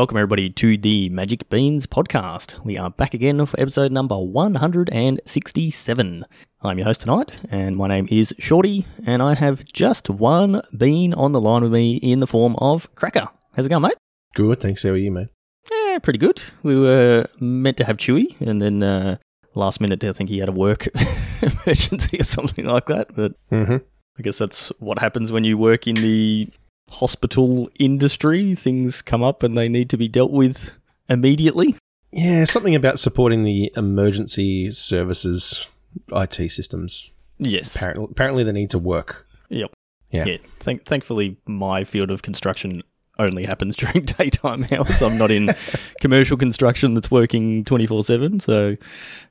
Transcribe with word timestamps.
welcome 0.00 0.16
everybody 0.16 0.48
to 0.48 0.78
the 0.78 1.10
Magic 1.10 1.46
Beans 1.50 1.86
podcast. 1.86 2.64
We 2.64 2.78
are 2.78 2.88
back 2.88 3.12
again 3.12 3.44
for 3.44 3.60
episode 3.60 3.92
number 3.92 4.16
167. 4.16 6.24
I'm 6.62 6.78
your 6.78 6.86
host 6.86 7.02
tonight, 7.02 7.38
and 7.50 7.76
my 7.76 7.86
name 7.86 8.08
is 8.10 8.34
Shorty, 8.38 8.86
and 9.04 9.22
I 9.22 9.34
have 9.34 9.62
just 9.66 10.08
one 10.08 10.62
bean 10.74 11.12
on 11.12 11.32
the 11.32 11.40
line 11.42 11.64
with 11.64 11.72
me 11.72 11.96
in 11.96 12.20
the 12.20 12.26
form 12.26 12.56
of 12.56 12.88
Cracker. 12.94 13.28
How's 13.52 13.66
it 13.66 13.68
going, 13.68 13.82
mate? 13.82 13.98
Good, 14.32 14.60
thanks. 14.60 14.84
How 14.84 14.88
are 14.88 14.96
you, 14.96 15.12
mate? 15.12 15.28
Yeah, 15.70 15.98
pretty 15.98 16.18
good. 16.18 16.42
We 16.62 16.80
were 16.80 17.26
meant 17.38 17.76
to 17.76 17.84
have 17.84 17.98
Chewy, 17.98 18.40
and 18.40 18.62
then 18.62 18.82
uh, 18.82 19.18
last 19.54 19.82
minute, 19.82 20.02
I 20.02 20.12
think 20.12 20.30
he 20.30 20.38
had 20.38 20.48
a 20.48 20.52
work 20.52 20.88
emergency 21.42 22.20
or 22.20 22.24
something 22.24 22.64
like 22.64 22.86
that. 22.86 23.14
But 23.14 23.32
Mm-hmm. 23.52 23.76
I 24.18 24.22
guess 24.22 24.38
that's 24.38 24.72
what 24.78 24.98
happens 24.98 25.30
when 25.30 25.44
you 25.44 25.58
work 25.58 25.86
in 25.86 25.96
the 25.96 26.48
hospital 26.90 27.70
industry. 27.78 28.54
Things 28.54 29.02
come 29.02 29.22
up 29.22 29.42
and 29.42 29.56
they 29.56 29.68
need 29.68 29.90
to 29.90 29.96
be 29.96 30.08
dealt 30.08 30.30
with 30.30 30.72
immediately. 31.08 31.76
Yeah, 32.12 32.44
something 32.44 32.74
about 32.74 32.98
supporting 32.98 33.44
the 33.44 33.72
emergency 33.76 34.70
services 34.70 35.66
IT 36.12 36.50
systems. 36.50 37.12
Yes. 37.38 37.74
Apparently, 37.74 38.08
apparently 38.10 38.44
they 38.44 38.52
need 38.52 38.70
to 38.70 38.78
work. 38.78 39.26
Yep. 39.48 39.72
Yeah. 40.10 40.24
Yeah. 40.24 40.36
Thank- 40.58 40.84
thankfully, 40.84 41.36
my 41.46 41.84
field 41.84 42.10
of 42.10 42.22
construction 42.22 42.82
only 43.18 43.44
happens 43.44 43.76
during 43.76 44.04
daytime 44.04 44.66
hours. 44.72 45.00
I'm 45.02 45.18
not 45.18 45.30
in 45.30 45.50
commercial 46.00 46.36
construction 46.36 46.94
that's 46.94 47.10
working 47.10 47.64
24 47.64 48.04
7. 48.04 48.40
So, 48.40 48.76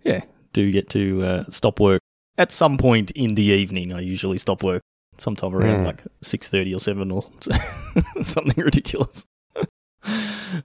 yeah, 0.03 0.21
do 0.53 0.71
get 0.71 0.89
to 0.91 1.23
uh, 1.23 1.43
stop 1.49 1.79
work 1.79 2.01
at 2.37 2.51
some 2.51 2.77
point 2.77 3.11
in 3.11 3.35
the 3.35 3.43
evening. 3.43 3.91
I 3.91 3.99
usually 3.99 4.37
stop 4.37 4.63
work 4.63 4.81
sometime 5.19 5.55
around 5.55 5.79
Mm. 5.79 5.85
like 5.85 6.03
6.30 6.23 6.75
or 6.75 6.79
7 6.79 7.11
or 7.11 7.23
something 8.23 8.63
ridiculous. 8.63 9.25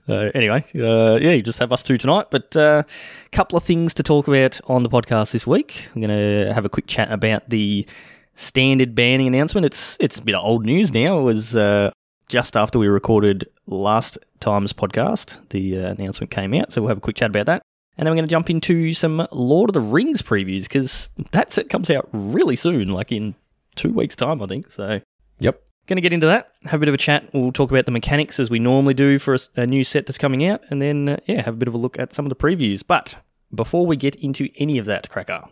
Uh, 0.09 0.31
anyway, 0.33 0.65
uh, 0.75 1.19
yeah, 1.21 1.31
you 1.33 1.43
just 1.43 1.59
have 1.59 1.71
us 1.71 1.83
two 1.83 1.97
tonight. 1.97 2.25
But 2.31 2.55
a 2.55 2.61
uh, 2.61 2.83
couple 3.31 3.55
of 3.57 3.63
things 3.63 3.93
to 3.95 4.03
talk 4.03 4.27
about 4.27 4.59
on 4.65 4.81
the 4.81 4.89
podcast 4.89 5.31
this 5.31 5.45
week. 5.45 5.89
I'm 5.93 6.01
going 6.01 6.09
to 6.17 6.53
have 6.53 6.65
a 6.65 6.69
quick 6.69 6.87
chat 6.87 7.11
about 7.11 7.49
the 7.49 7.85
standard 8.33 8.95
banning 8.95 9.27
announcement. 9.27 9.65
It's 9.65 9.95
it's 9.99 10.17
a 10.17 10.23
bit 10.23 10.33
of 10.33 10.43
old 10.43 10.65
news 10.65 10.91
now. 10.91 11.19
It 11.19 11.23
was 11.23 11.55
uh, 11.55 11.91
just 12.27 12.57
after 12.57 12.79
we 12.79 12.87
recorded 12.87 13.47
last 13.67 14.17
time's 14.39 14.73
podcast. 14.73 15.37
The 15.49 15.77
uh, 15.77 15.91
announcement 15.91 16.31
came 16.31 16.55
out, 16.55 16.71
so 16.73 16.81
we'll 16.81 16.89
have 16.89 16.97
a 16.97 17.01
quick 17.01 17.17
chat 17.17 17.29
about 17.29 17.45
that. 17.45 17.61
And 17.97 18.05
then 18.07 18.11
we're 18.11 18.17
going 18.17 18.27
to 18.27 18.31
jump 18.33 18.49
into 18.49 18.91
some 18.93 19.27
Lord 19.31 19.69
of 19.69 19.73
the 19.75 19.81
Rings 19.81 20.21
previews 20.23 20.63
because 20.63 21.09
that 21.31 21.51
set 21.51 21.69
comes 21.69 21.89
out 21.91 22.09
really 22.11 22.55
soon, 22.55 22.89
like 22.89 23.11
in 23.11 23.35
two 23.75 23.91
weeks' 23.91 24.15
time, 24.15 24.41
I 24.41 24.47
think. 24.47 24.71
So 24.71 25.01
Yep. 25.39 25.61
Going 25.87 25.97
to 25.97 26.01
get 26.01 26.13
into 26.13 26.25
that, 26.25 26.49
have 26.63 26.75
a 26.75 26.79
bit 26.79 26.87
of 26.87 26.95
a 26.95 26.97
chat. 26.97 27.29
We'll 27.31 27.51
talk 27.51 27.69
about 27.69 27.85
the 27.85 27.91
mechanics 27.91 28.39
as 28.39 28.49
we 28.49 28.57
normally 28.57 28.95
do 28.95 29.19
for 29.19 29.37
a 29.55 29.67
new 29.67 29.83
set 29.83 30.07
that's 30.07 30.17
coming 30.17 30.43
out, 30.45 30.61
and 30.71 30.81
then, 30.81 31.09
uh, 31.09 31.17
yeah, 31.27 31.43
have 31.43 31.53
a 31.53 31.57
bit 31.57 31.67
of 31.67 31.75
a 31.75 31.77
look 31.77 31.99
at 31.99 32.11
some 32.11 32.25
of 32.25 32.29
the 32.29 32.35
previews. 32.35 32.81
But 32.85 33.17
before 33.53 33.85
we 33.85 33.95
get 33.95 34.15
into 34.15 34.49
any 34.57 34.79
of 34.79 34.85
that, 34.87 35.09
Cracker, 35.09 35.43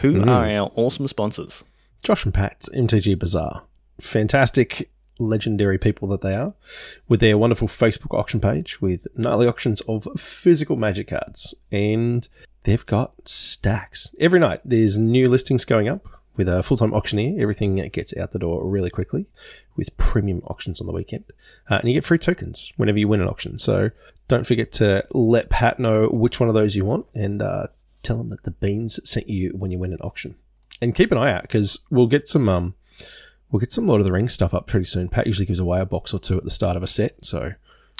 who 0.00 0.14
Mm. 0.14 0.28
are 0.28 0.46
our 0.48 0.72
awesome 0.76 1.06
sponsors? 1.08 1.62
Josh 2.02 2.24
and 2.24 2.32
Pat's 2.32 2.70
MTG 2.74 3.14
Bazaar. 3.18 3.64
Fantastic, 4.00 4.90
legendary 5.18 5.78
people 5.78 6.08
that 6.08 6.22
they 6.22 6.34
are, 6.34 6.54
with 7.08 7.20
their 7.20 7.36
wonderful 7.36 7.68
Facebook 7.68 8.16
auction 8.18 8.40
page 8.40 8.80
with 8.80 9.06
nightly 9.16 9.46
auctions 9.46 9.80
of 9.82 10.08
physical 10.16 10.76
magic 10.76 11.08
cards. 11.08 11.54
And 11.70 12.26
they've 12.64 12.84
got 12.86 13.28
stacks. 13.28 14.14
Every 14.18 14.40
night 14.40 14.60
there's 14.64 14.96
new 14.98 15.28
listings 15.28 15.64
going 15.64 15.88
up 15.88 16.06
with 16.36 16.48
a 16.48 16.62
full 16.62 16.76
time 16.76 16.94
auctioneer. 16.94 17.40
Everything 17.40 17.76
gets 17.90 18.16
out 18.16 18.32
the 18.32 18.38
door 18.38 18.68
really 18.68 18.90
quickly 18.90 19.26
with 19.76 19.96
premium 19.96 20.42
auctions 20.46 20.80
on 20.80 20.86
the 20.86 20.92
weekend. 20.92 21.24
Uh, 21.70 21.76
and 21.76 21.88
you 21.88 21.94
get 21.94 22.04
free 22.04 22.18
tokens 22.18 22.72
whenever 22.76 22.98
you 22.98 23.08
win 23.08 23.20
an 23.20 23.28
auction. 23.28 23.58
So 23.58 23.90
don't 24.28 24.46
forget 24.46 24.72
to 24.72 25.06
let 25.12 25.50
Pat 25.50 25.78
know 25.78 26.08
which 26.08 26.40
one 26.40 26.48
of 26.48 26.54
those 26.54 26.76
you 26.76 26.84
want 26.84 27.06
and 27.14 27.42
uh, 27.42 27.66
tell 28.02 28.20
him 28.20 28.30
that 28.30 28.44
the 28.44 28.50
beans 28.50 28.98
sent 29.08 29.28
you 29.28 29.50
when 29.50 29.70
you 29.70 29.78
win 29.78 29.92
an 29.92 30.00
auction 30.00 30.36
and 30.80 30.94
keep 30.94 31.12
an 31.12 31.18
eye 31.18 31.32
out 31.32 31.42
because 31.42 31.86
we'll 31.90 32.08
get 32.08 32.28
some 32.28 32.48
um 32.48 32.74
we'll 33.50 33.60
get 33.60 33.72
some 33.72 33.86
Lord 33.86 34.00
of 34.00 34.06
the 34.06 34.12
Rings 34.12 34.34
stuff 34.34 34.52
up 34.52 34.66
pretty 34.66 34.86
soon. 34.86 35.08
Pat 35.08 35.26
usually 35.26 35.46
gives 35.46 35.58
away 35.58 35.80
a 35.80 35.86
box 35.86 36.12
or 36.12 36.18
two 36.18 36.36
at 36.36 36.44
the 36.44 36.50
start 36.50 36.76
of 36.76 36.82
a 36.82 36.86
set, 36.86 37.24
so 37.24 37.52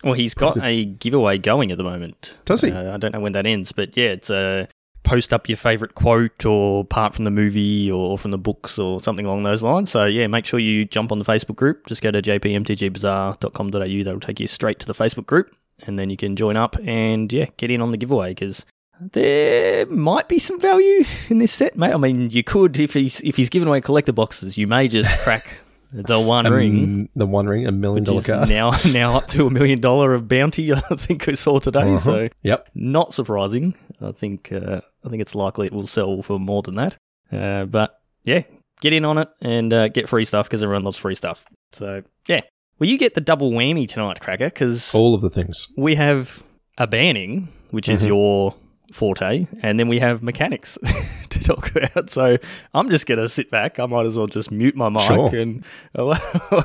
Well, 0.02 0.14
he's 0.14 0.34
got 0.34 0.62
a 0.62 0.84
giveaway 0.84 1.38
going 1.38 1.70
at 1.70 1.78
the 1.78 1.84
moment. 1.84 2.36
Does 2.44 2.62
he? 2.62 2.70
Uh, 2.70 2.94
I 2.94 2.96
don't 2.96 3.12
know 3.12 3.20
when 3.20 3.32
that 3.32 3.46
ends, 3.46 3.72
but 3.72 3.96
yeah, 3.96 4.08
it's 4.08 4.30
a 4.30 4.68
post 5.04 5.32
up 5.32 5.48
your 5.48 5.56
favorite 5.56 5.94
quote 5.94 6.44
or 6.46 6.84
part 6.84 7.14
from 7.14 7.24
the 7.24 7.30
movie 7.30 7.90
or 7.90 8.16
from 8.18 8.30
the 8.30 8.38
books 8.38 8.78
or 8.78 9.00
something 9.00 9.26
along 9.26 9.42
those 9.42 9.62
lines. 9.62 9.90
So 9.90 10.04
yeah, 10.06 10.26
make 10.28 10.46
sure 10.46 10.60
you 10.60 10.84
jump 10.84 11.10
on 11.12 11.18
the 11.18 11.24
Facebook 11.24 11.56
group. 11.56 11.86
Just 11.86 12.02
go 12.02 12.10
to 12.10 12.22
jpmtgbazaar.com.au. 12.22 14.04
That'll 14.04 14.20
take 14.20 14.40
you 14.40 14.46
straight 14.46 14.78
to 14.80 14.86
the 14.86 14.94
Facebook 14.94 15.26
group, 15.26 15.54
and 15.86 15.98
then 15.98 16.10
you 16.10 16.16
can 16.16 16.36
join 16.36 16.56
up 16.56 16.76
and 16.84 17.32
yeah, 17.32 17.46
get 17.56 17.70
in 17.70 17.80
on 17.80 17.90
the 17.90 17.96
giveaway 17.98 18.30
because. 18.30 18.64
There 19.12 19.84
might 19.86 20.28
be 20.28 20.38
some 20.38 20.60
value 20.60 21.02
in 21.28 21.38
this 21.38 21.50
set, 21.50 21.76
mate. 21.76 21.92
I 21.92 21.96
mean, 21.96 22.30
you 22.30 22.44
could 22.44 22.78
if 22.78 22.94
he's 22.94 23.20
if 23.22 23.36
he's 23.36 23.50
giving 23.50 23.66
away 23.66 23.80
collector 23.80 24.12
boxes, 24.12 24.56
you 24.56 24.68
may 24.68 24.86
just 24.86 25.10
crack 25.22 25.58
the 25.92 26.20
one 26.20 26.48
ring 26.48 26.84
um, 26.84 27.08
the 27.16 27.26
One 27.26 27.48
Ring, 27.48 27.66
a 27.66 27.72
million 27.72 28.04
dollar 28.04 28.22
card. 28.22 28.48
now 28.48 28.70
now 28.92 29.16
up 29.16 29.26
to 29.28 29.44
a 29.48 29.50
million 29.50 29.80
dollar 29.80 30.14
of 30.14 30.28
bounty. 30.28 30.72
I 30.72 30.78
think 30.94 31.28
I 31.28 31.32
saw 31.32 31.58
today. 31.58 31.80
Uh-huh. 31.80 31.98
So 31.98 32.28
Yep. 32.44 32.68
not 32.76 33.12
surprising. 33.12 33.74
I 34.02 34.12
think 34.12 34.50
uh, 34.52 34.80
I 35.04 35.08
think 35.08 35.22
it's 35.22 35.34
likely 35.34 35.66
it 35.66 35.72
will 35.72 35.86
sell 35.86 36.22
for 36.22 36.38
more 36.40 36.62
than 36.62 36.74
that. 36.76 36.96
Uh, 37.32 37.64
but 37.64 38.00
yeah, 38.24 38.42
get 38.80 38.92
in 38.92 39.04
on 39.04 39.18
it 39.18 39.28
and 39.40 39.72
uh, 39.72 39.88
get 39.88 40.08
free 40.08 40.24
stuff 40.24 40.48
because 40.48 40.62
everyone 40.62 40.84
loves 40.84 40.98
free 40.98 41.14
stuff. 41.14 41.44
So 41.72 42.02
yeah, 42.28 42.40
well 42.78 42.88
you 42.90 42.98
get 42.98 43.14
the 43.14 43.20
double 43.20 43.50
whammy 43.52 43.88
tonight, 43.88 44.20
Cracker, 44.20 44.46
because 44.46 44.94
All 44.94 45.14
of 45.14 45.20
the 45.22 45.30
things. 45.30 45.68
we 45.76 45.94
have 45.94 46.42
a 46.78 46.86
banning, 46.86 47.48
which 47.70 47.88
is 47.88 48.02
Mhm. 48.02 48.08
your 48.08 48.54
forte, 48.92 49.46
and 49.62 49.78
then 49.78 49.88
we 49.88 49.98
have 50.00 50.22
mechanics 50.22 50.76
to 51.30 51.40
talk 51.42 51.74
about. 51.74 52.10
So 52.10 52.36
I'm 52.74 52.90
just 52.90 53.06
gonna 53.06 53.28
sit 53.28 53.50
back. 53.50 53.78
I 53.80 53.86
might 53.86 54.04
as 54.04 54.16
well 54.18 54.26
just 54.26 54.50
mute 54.50 54.76
my 54.76 54.90
mic 54.90 55.00
Sure. 55.02 55.34
and 55.34 55.64
away 55.94 56.16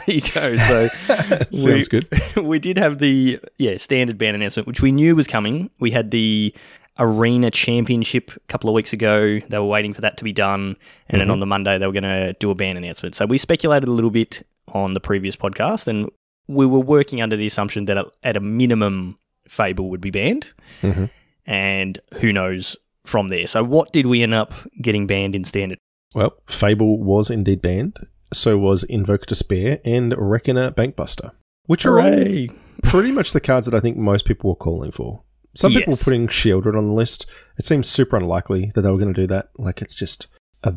you 0.07 0.21
go. 0.21 0.55
So 0.57 0.87
Sounds 1.51 1.65
we, 1.65 1.83
good. 1.83 2.07
we 2.35 2.59
did 2.59 2.77
have 2.77 2.99
the 2.99 3.39
yeah 3.57 3.77
standard 3.77 4.17
ban 4.17 4.35
announcement, 4.35 4.67
which 4.67 4.81
we 4.81 4.91
knew 4.91 5.15
was 5.15 5.27
coming. 5.27 5.69
We 5.79 5.91
had 5.91 6.11
the 6.11 6.53
arena 6.99 7.49
championship 7.51 8.31
a 8.35 8.39
couple 8.47 8.69
of 8.69 8.73
weeks 8.73 8.93
ago. 8.93 9.39
They 9.47 9.57
were 9.59 9.65
waiting 9.65 9.93
for 9.93 10.01
that 10.01 10.17
to 10.17 10.23
be 10.23 10.33
done, 10.33 10.75
and 11.09 11.21
then 11.21 11.27
Mhm. 11.27 11.31
on 11.33 11.39
the 11.39 11.45
Monday 11.45 11.77
they 11.77 11.85
were 11.87 11.93
going 11.93 12.03
to 12.03 12.33
do 12.39 12.49
a 12.51 12.55
ban 12.55 12.77
announcement. 12.77 13.15
So 13.15 13.25
we 13.25 13.37
speculated 13.37 13.87
a 13.87 13.91
little 13.91 14.09
bit 14.11 14.45
on 14.73 14.93
the 14.93 14.99
previous 14.99 15.35
podcast, 15.35 15.87
and 15.87 16.09
we 16.47 16.65
were 16.65 16.79
working 16.79 17.21
under 17.21 17.35
the 17.35 17.45
assumption 17.45 17.85
that 17.85 18.05
at- 18.23 18.35
a 18.35 18.39
minimum, 18.39 19.17
Fable 19.47 19.89
would 19.89 20.01
be 20.01 20.11
banned, 20.11 20.47
hmm 20.81 21.05
and 21.45 21.99
who 22.15 22.33
knows 22.33 22.75
from 23.05 23.29
there. 23.29 23.47
So 23.47 23.63
what 23.63 23.93
did 23.93 24.05
we 24.05 24.21
end 24.21 24.33
up 24.33 24.53
getting 24.81 25.07
banned 25.07 25.33
in 25.35 25.45
standard? 25.45 25.77
Well, 26.13 26.33
Fable 26.47 26.99
was 26.99 27.29
indeed 27.29 27.61
banned. 27.61 27.97
So 28.33 28.57
was 28.57 28.83
Invoke 28.83 29.25
Despair 29.27 29.79
and 29.85 30.13
Reckoner 30.17 30.71
Bankbuster, 30.71 31.31
which 31.67 31.85
are 31.85 32.01
all 32.01 32.47
pretty 32.83 33.11
much 33.13 33.31
the 33.31 33.39
cards 33.39 33.65
that 33.67 33.73
I 33.77 33.79
think 33.79 33.95
most 33.95 34.25
people 34.25 34.49
were 34.49 34.55
calling 34.57 34.91
for. 34.91 35.21
Some 35.57 35.73
people 35.73 35.93
were 35.93 35.97
putting 35.97 36.27
Sheoldred 36.27 36.77
on 36.77 36.85
the 36.85 36.93
list. 36.93 37.25
It 37.57 37.65
seems 37.65 37.89
super 37.89 38.15
unlikely 38.15 38.71
that 38.75 38.81
they 38.81 38.91
were 38.91 38.97
going 38.97 39.13
to 39.13 39.21
do 39.21 39.27
that. 39.27 39.49
Like 39.57 39.81
it's 39.81 39.95
just 39.95 40.27
a 40.63 40.73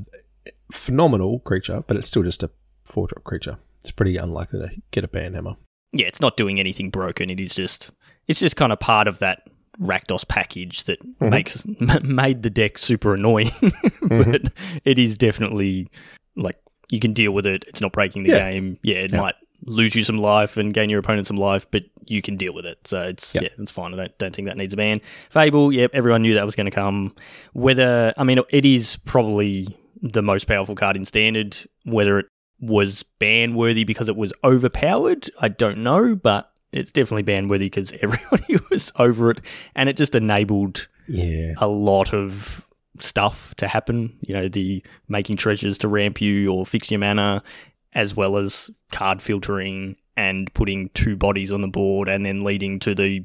phenomenal 0.72 1.40
creature, 1.40 1.82
but 1.86 1.96
it's 1.96 2.08
still 2.08 2.22
just 2.22 2.42
a 2.42 2.50
four 2.84 3.06
drop 3.06 3.24
creature. 3.24 3.58
It's 3.80 3.90
pretty 3.90 4.16
unlikely 4.16 4.60
to 4.60 4.70
get 4.90 5.04
a 5.04 5.08
ban 5.08 5.34
hammer. 5.34 5.54
yeah, 5.92 6.06
it's 6.06 6.20
not 6.20 6.36
doing 6.36 6.60
anything 6.60 6.90
broken. 6.90 7.30
It 7.30 7.40
is 7.40 7.54
just 7.54 7.90
it's 8.28 8.40
just 8.40 8.56
kind 8.56 8.72
of 8.72 8.78
part 8.80 9.08
of 9.08 9.18
that 9.20 9.42
Rakdos 9.80 10.26
package 10.28 10.84
that 10.84 10.98
Mhm. 11.20 11.30
makes 11.30 11.66
m- 11.66 12.00
made 12.14 12.42
the 12.42 12.50
deck 12.50 12.78
super 12.78 13.14
annoying. 13.14 13.50
but 14.02 14.52
it 14.84 14.98
is 14.98 15.16
definitely 15.18 15.88
like 16.36 16.56
you 16.90 17.00
can 17.00 17.12
deal 17.12 17.32
with 17.32 17.46
it. 17.46 17.64
It's 17.68 17.80
not 17.80 17.92
breaking 17.92 18.22
the 18.24 18.30
Yeah. 18.30 18.50
game. 18.50 18.78
Yeah, 18.82 18.96
it 18.96 19.12
Yeah. 19.12 19.20
might 19.20 19.34
lose 19.66 19.94
you 19.94 20.02
some 20.04 20.18
life 20.18 20.56
and 20.56 20.72
gain 20.74 20.88
your 20.90 21.00
opponent 21.00 21.26
some 21.26 21.36
life, 21.36 21.66
but 21.70 21.84
you 22.06 22.22
can 22.22 22.36
deal 22.36 22.52
with 22.54 22.66
it. 22.66 22.86
So 22.86 23.00
it's 23.00 23.34
Yeah. 23.34 23.42
yeah, 23.42 23.48
it's 23.58 23.70
fine. 23.70 23.92
I 23.94 23.96
don't 23.96 24.18
don't 24.18 24.34
think 24.34 24.48
that 24.48 24.56
needs 24.56 24.72
a 24.72 24.76
ban. 24.76 25.00
Fable, 25.30 25.72
yep, 25.72 25.90
everyone 25.94 26.22
knew 26.22 26.34
that 26.34 26.46
was 26.46 26.56
going 26.56 26.64
to 26.66 26.70
come. 26.70 27.14
Whether 27.52 28.12
I 28.16 28.24
mean 28.24 28.40
it 28.50 28.64
is 28.64 28.96
probably 29.04 29.76
the 30.02 30.22
most 30.22 30.46
powerful 30.46 30.74
card 30.74 30.96
in 30.96 31.04
standard. 31.04 31.56
Whether 31.84 32.18
it 32.20 32.26
was 32.60 33.02
ban 33.18 33.54
worthy 33.54 33.84
because 33.84 34.08
it 34.08 34.16
was 34.16 34.32
overpowered, 34.44 35.30
I 35.40 35.48
don't 35.48 35.78
know, 35.78 36.14
but 36.14 36.50
it's 36.72 36.92
definitely 36.92 37.22
ban 37.22 37.48
worthy 37.48 37.66
because 37.66 37.92
everybody 38.00 38.58
was 38.70 38.92
over 38.96 39.30
it, 39.30 39.40
and 39.74 39.88
it 39.88 39.96
just 39.96 40.14
enabled 40.14 40.88
Yeah. 41.08 41.54
a 41.58 41.66
lot 41.68 42.12
of 42.14 42.66
stuff 42.98 43.54
to 43.56 43.66
happen. 43.66 44.16
You 44.20 44.34
know, 44.34 44.48
the 44.48 44.82
making 45.08 45.36
treasures 45.36 45.78
to 45.78 45.88
ramp 45.88 46.20
you 46.20 46.52
or 46.52 46.66
fix 46.66 46.90
your 46.90 47.00
mana, 47.00 47.42
as 47.92 48.14
well 48.14 48.36
as 48.36 48.70
card 48.92 49.20
filtering 49.20 49.96
and 50.16 50.52
putting 50.54 50.90
two 50.90 51.16
bodies 51.16 51.50
on 51.50 51.62
the 51.62 51.68
board, 51.68 52.08
and 52.08 52.24
then 52.24 52.44
leading 52.44 52.78
to 52.80 52.94
the 52.94 53.24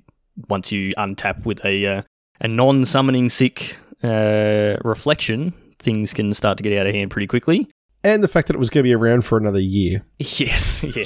once 0.50 0.71
you 0.71 0.94
untap 0.95 1.45
with 1.45 1.63
a 1.65 1.85
uh, 1.85 2.01
a 2.41 2.47
non-summoning 2.47 3.29
sick 3.29 3.77
uh, 4.03 4.75
reflection, 4.83 5.53
things 5.79 6.13
can 6.13 6.33
start 6.33 6.57
to 6.57 6.63
get 6.63 6.77
out 6.77 6.88
of 6.88 6.94
hand 6.94 7.12
pretty 7.12 7.27
quickly. 7.27 7.69
And 8.03 8.23
the 8.23 8.27
fact 8.27 8.47
that 8.47 8.56
it 8.56 8.59
was 8.59 8.69
going 8.69 8.83
to 8.83 8.88
be 8.88 8.94
around 8.94 9.23
for 9.23 9.38
another 9.38 9.59
year. 9.59 10.06
Yes, 10.19 10.83
yeah. 10.83 11.06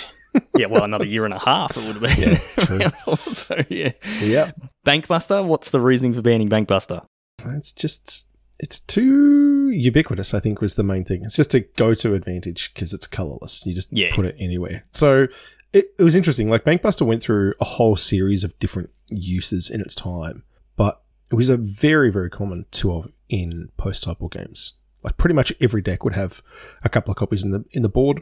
yeah, 0.56 0.68
well, 0.68 0.84
another 0.84 1.06
year 1.06 1.26
and 1.26 1.34
a 1.34 1.40
half 1.40 1.76
it 1.76 1.84
would 1.84 1.96
have 1.96 2.18
been. 2.18 2.34
Yeah, 2.34 2.38
true. 2.60 3.16
so 3.18 3.56
yeah, 3.70 3.94
yeah. 4.22 4.52
Bankbuster. 4.86 5.44
What's 5.44 5.72
the 5.72 5.82
reasoning 5.82 6.14
for 6.14 6.22
banning 6.22 6.50
Bankbuster? 6.50 7.04
It's 7.46 7.74
just 7.74 8.29
it's 8.60 8.80
too 8.80 9.70
ubiquitous. 9.70 10.34
I 10.34 10.40
think 10.40 10.62
was 10.62 10.76
the 10.76 10.84
main 10.84 11.04
thing. 11.06 11.24
It's 11.24 11.36
just 11.36 11.54
a 11.54 11.62
go-to 11.62 12.14
advantage 12.14 12.74
because 12.74 12.94
it's 12.94 13.08
colorless. 13.08 13.66
You 13.66 13.74
just 13.74 13.92
Yeah. 13.92 14.14
put 14.16 14.26
it 14.26 14.36
anywhere. 14.40 14.84
So 14.92 15.28
it, 15.74 15.94
it 15.98 16.04
was 16.04 16.16
interesting. 16.16 16.50
Like 16.50 16.64
Bankbuster 16.66 17.06
went 17.06 17.22
through 17.22 17.54
a 17.62 17.66
whole 17.66 17.96
series 17.96 18.44
of 18.44 18.58
different 18.60 18.90
uses 19.10 19.70
in 19.70 19.82
its 19.82 19.96
time, 19.96 20.44
but 20.76 21.02
it 21.32 21.36
was 21.36 21.50
a 21.50 21.58
very 21.58 22.12
very 22.12 22.30
common 22.30 22.66
tool 22.72 23.00
of 23.00 23.12
in 23.30 23.70
post-type 23.78 24.20
war 24.20 24.30
games. 24.30 24.74
Like 25.04 25.18
pretty 25.18 25.36
much 25.36 25.54
every 25.62 25.82
deck 25.82 26.04
would 26.04 26.16
have 26.16 26.42
a 26.84 26.90
couple 26.90 27.12
of 27.12 27.18
copies 27.18 27.44
in 27.44 27.52
the 27.52 27.64
in 27.72 27.82
the 27.84 27.90
board 27.90 28.22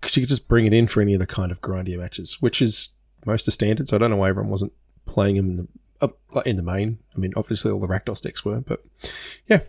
because 0.00 0.16
you 0.16 0.22
could 0.22 0.28
just 0.28 0.48
bring 0.48 0.66
it 0.66 0.72
in 0.74 0.86
for 0.86 1.00
any 1.00 1.14
of 1.14 1.20
the 1.20 1.26
kind 1.26 1.50
of 1.52 1.60
grindier 1.62 1.98
matches, 1.98 2.42
which 2.42 2.60
is 2.60 2.90
most 3.24 3.46
of 3.48 3.54
standard. 3.54 3.88
So 3.88 3.96
I 3.96 3.98
don't 3.98 4.10
know 4.10 4.16
why 4.16 4.28
everyone 4.28 4.50
wasn't 4.50 4.72
playing 5.06 5.36
them 5.36 5.46
in 5.50 5.56
the 5.56 5.68
uh, 6.00 6.40
in 6.46 6.56
the 6.56 6.62
main. 6.62 6.98
I 7.14 7.18
mean, 7.18 7.32
obviously 7.36 7.70
all 7.70 7.80
the 7.80 7.86
Rakdos 7.88 8.22
decks 8.22 8.44
were, 8.44 8.60
but 8.60 8.82
yeah, 9.46 9.60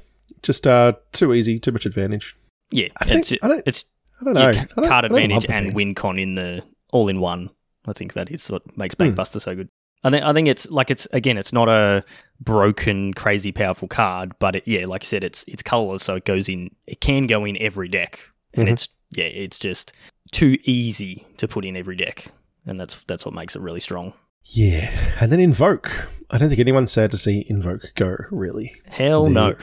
just 0.43 0.65
uh, 0.67 0.93
too 1.11 1.33
easy, 1.33 1.59
too 1.59 1.71
much 1.71 1.85
advantage. 1.85 2.35
Yeah, 2.71 2.87
I 2.99 3.05
think- 3.05 3.19
it's 3.31 3.43
I 3.43 3.47
don't- 3.47 3.63
it's 3.65 3.85
I 4.21 4.25
don't 4.25 4.33
know. 4.35 4.47
I 4.49 4.53
don't- 4.53 4.87
card 4.87 5.05
advantage 5.05 5.45
and 5.49 5.73
win 5.73 5.95
con 5.95 6.17
in 6.19 6.35
the 6.35 6.63
all 6.91 7.07
in 7.09 7.19
one. 7.19 7.49
I 7.85 7.93
think 7.93 8.13
that 8.13 8.29
is 8.31 8.49
what 8.49 8.77
makes 8.77 8.95
Hmm. 8.95 9.03
Bankbuster 9.03 9.41
so 9.41 9.55
good. 9.55 9.67
I 10.03 10.09
think 10.09 10.23
I 10.23 10.33
think 10.33 10.47
it's 10.47 10.69
like 10.69 10.89
it's 10.91 11.07
again, 11.11 11.37
it's 11.37 11.53
not 11.53 11.69
a 11.69 12.03
broken, 12.39 13.13
crazy 13.13 13.51
powerful 13.51 13.87
card, 13.87 14.33
but 14.39 14.55
it, 14.57 14.63
yeah, 14.67 14.85
like 14.85 15.03
I 15.03 15.05
said, 15.05 15.23
it's 15.23 15.43
it's 15.47 15.61
colorless, 15.63 16.03
so 16.03 16.15
it 16.15 16.25
goes 16.25 16.49
in. 16.49 16.69
It 16.87 17.01
can 17.01 17.27
go 17.27 17.45
in 17.45 17.57
every 17.61 17.87
deck, 17.87 18.19
and 18.53 18.67
Mhm. 18.67 18.71
it's 18.73 18.89
yeah, 19.11 19.25
it's 19.25 19.59
just 19.59 19.93
too 20.31 20.57
easy 20.63 21.25
to 21.37 21.47
put 21.47 21.65
in 21.65 21.75
every 21.77 21.95
deck, 21.95 22.27
and 22.65 22.79
that's 22.79 22.97
that's 23.07 23.25
what 23.25 23.33
makes 23.35 23.55
it 23.55 23.61
really 23.61 23.79
strong. 23.79 24.13
Yeah, 24.43 24.91
and 25.19 25.31
then 25.31 25.39
invoke. 25.39 26.09
I 26.31 26.37
don't 26.37 26.47
think 26.49 26.59
anyone's 26.61 26.91
sad 26.91 27.11
to 27.11 27.17
see 27.17 27.45
invoke 27.49 27.91
go. 27.95 28.15
Really. 28.31 28.71
Hell 28.87 29.25
The- 29.25 29.29
no. 29.31 29.55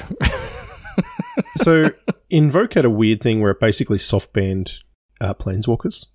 So 1.57 1.91
invoke 2.31 2.75
had 2.75 2.85
a 2.85 2.91
weird 2.91 3.21
thing 3.21 3.41
where 3.41 3.51
it 3.53 3.61
basically 3.61 3.99
soft 3.99 4.33
banned 4.33 4.73
uh, 5.21 5.35
planeswalkers. 5.35 6.07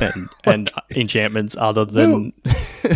and, 0.00 0.12
and 0.44 0.70
enchantments 0.96 1.56
other 1.56 1.84
than 1.84 2.32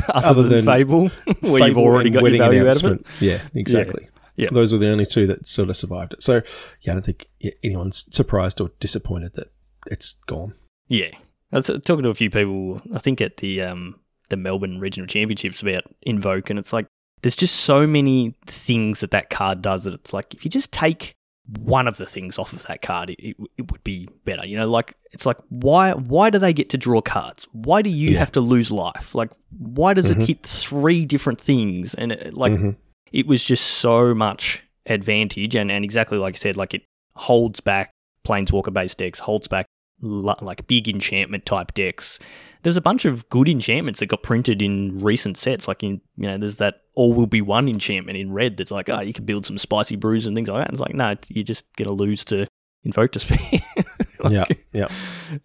other, 0.08 0.26
other 0.26 0.42
than, 0.44 0.64
Fable, 0.64 1.08
where 1.40 1.66
you've 1.66 1.78
already 1.78 2.10
got 2.10 2.22
your 2.24 2.38
value 2.38 2.68
out 2.68 2.82
of 2.82 2.92
it. 2.92 3.06
Yeah, 3.20 3.40
exactly. 3.54 4.08
Yeah. 4.36 4.48
Those 4.50 4.72
were 4.72 4.78
the 4.78 4.88
only 4.88 5.06
two 5.06 5.26
that 5.26 5.46
sort 5.48 5.68
of 5.68 5.76
survived 5.76 6.14
it. 6.14 6.22
So, 6.22 6.42
yeah, 6.80 6.92
I 6.92 6.94
don't 6.94 7.04
think 7.04 7.28
anyone's 7.62 8.08
surprised 8.14 8.60
or 8.60 8.70
disappointed 8.80 9.34
that 9.34 9.52
it's 9.86 10.14
gone. 10.26 10.54
Yeah, 10.88 11.10
I 11.52 11.56
was 11.56 11.66
talking 11.66 12.02
to 12.02 12.08
a 12.08 12.14
few 12.14 12.30
people. 12.30 12.80
I 12.94 12.98
think 12.98 13.20
at 13.20 13.36
the 13.38 13.62
um 13.62 14.00
the 14.30 14.36
Melbourne 14.36 14.80
Regional 14.80 15.06
Championships 15.06 15.62
about 15.62 15.84
Invoke, 16.02 16.50
and 16.50 16.58
it's 16.58 16.72
like 16.72 16.86
there's 17.22 17.36
just 17.36 17.56
so 17.56 17.86
many 17.86 18.34
things 18.46 19.00
that 19.00 19.10
that 19.12 19.30
card 19.30 19.62
does 19.62 19.84
that 19.84 19.94
it's 19.94 20.12
like 20.12 20.34
if 20.34 20.44
you 20.44 20.50
just 20.50 20.72
take 20.72 21.14
one 21.58 21.88
of 21.88 21.96
the 21.96 22.06
things 22.06 22.38
off 22.38 22.52
of 22.52 22.62
that 22.68 22.82
card, 22.82 23.10
it, 23.10 23.18
it, 23.20 23.36
it 23.58 23.70
would 23.72 23.82
be 23.82 24.08
better. 24.24 24.46
You 24.46 24.56
know, 24.56 24.70
like 24.70 24.94
it's 25.10 25.26
like 25.26 25.38
why 25.48 25.92
why 25.92 26.30
do 26.30 26.38
they 26.38 26.52
get 26.52 26.70
to 26.70 26.78
draw 26.78 27.00
cards? 27.00 27.46
Why 27.52 27.82
do 27.82 27.90
you 27.90 28.10
Yeah. 28.12 28.18
have 28.20 28.32
to 28.32 28.40
lose 28.40 28.70
life? 28.70 29.14
Like 29.14 29.30
why 29.58 29.92
does 29.94 30.10
Mhm. 30.10 30.20
it 30.22 30.26
hit 30.28 30.42
three 30.44 31.04
different 31.04 31.40
things? 31.40 31.94
And 31.94 32.12
it, 32.12 32.34
like 32.34 32.52
Mhm. 32.52 32.76
it 33.12 33.26
was 33.26 33.44
just 33.44 33.64
so 33.66 34.14
much 34.14 34.62
advantage 34.86 35.54
and, 35.54 35.70
and 35.70 35.84
exactly 35.84 36.18
like 36.18 36.34
I 36.34 36.38
said, 36.38 36.56
like 36.56 36.74
it 36.74 36.82
holds 37.14 37.60
back 37.60 37.90
planeswalker 38.26 38.72
based 38.72 38.98
decks, 38.98 39.18
holds 39.18 39.48
back 39.48 39.66
like 40.00 40.66
big 40.66 40.88
enchantment 40.88 41.44
type 41.46 41.74
decks. 41.74 42.18
There's 42.62 42.76
a 42.76 42.80
bunch 42.80 43.04
of 43.04 43.28
good 43.28 43.48
enchantments 43.48 44.00
that 44.00 44.06
got 44.06 44.22
printed 44.22 44.62
in 44.62 45.00
recent 45.00 45.36
sets. 45.36 45.66
Like 45.68 45.82
in 45.82 46.00
you 46.16 46.28
know, 46.28 46.38
there's 46.38 46.58
that 46.58 46.82
all 46.94 47.12
will 47.12 47.26
be 47.26 47.40
one 47.40 47.68
enchantment 47.68 48.16
in 48.18 48.32
red 48.32 48.56
that's 48.56 48.70
like, 48.70 48.88
oh, 48.88 49.00
you 49.00 49.12
can 49.12 49.24
build 49.24 49.44
some 49.46 49.58
spicy 49.58 49.96
brews 49.96 50.26
and 50.26 50.36
things 50.36 50.48
like 50.48 50.60
that. 50.60 50.68
And 50.68 50.74
it's 50.74 50.80
like, 50.80 50.94
no, 50.94 51.14
you're 51.28 51.44
just 51.44 51.66
gonna 51.76 51.92
lose 51.92 52.24
to 52.26 52.46
invoke 52.84 53.12
despair. 53.12 53.38
Like, 54.22 54.32
yeah, 54.32 54.44
yeah. 54.72 54.88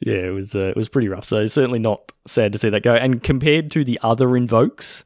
yeah, 0.01 0.13
it 0.27 0.33
was 0.35 0.53
uh, 0.53 0.67
it 0.67 0.75
was 0.75 0.87
pretty 0.87 1.07
rough. 1.07 1.25
So 1.25 1.47
certainly 1.47 1.79
not 1.79 2.11
sad 2.27 2.53
to 2.53 2.59
see 2.59 2.69
that 2.69 2.83
go. 2.83 2.93
And 2.93 3.23
compared 3.23 3.71
to 3.71 3.83
the 3.83 3.99
other 4.03 4.37
invokes, 4.37 5.03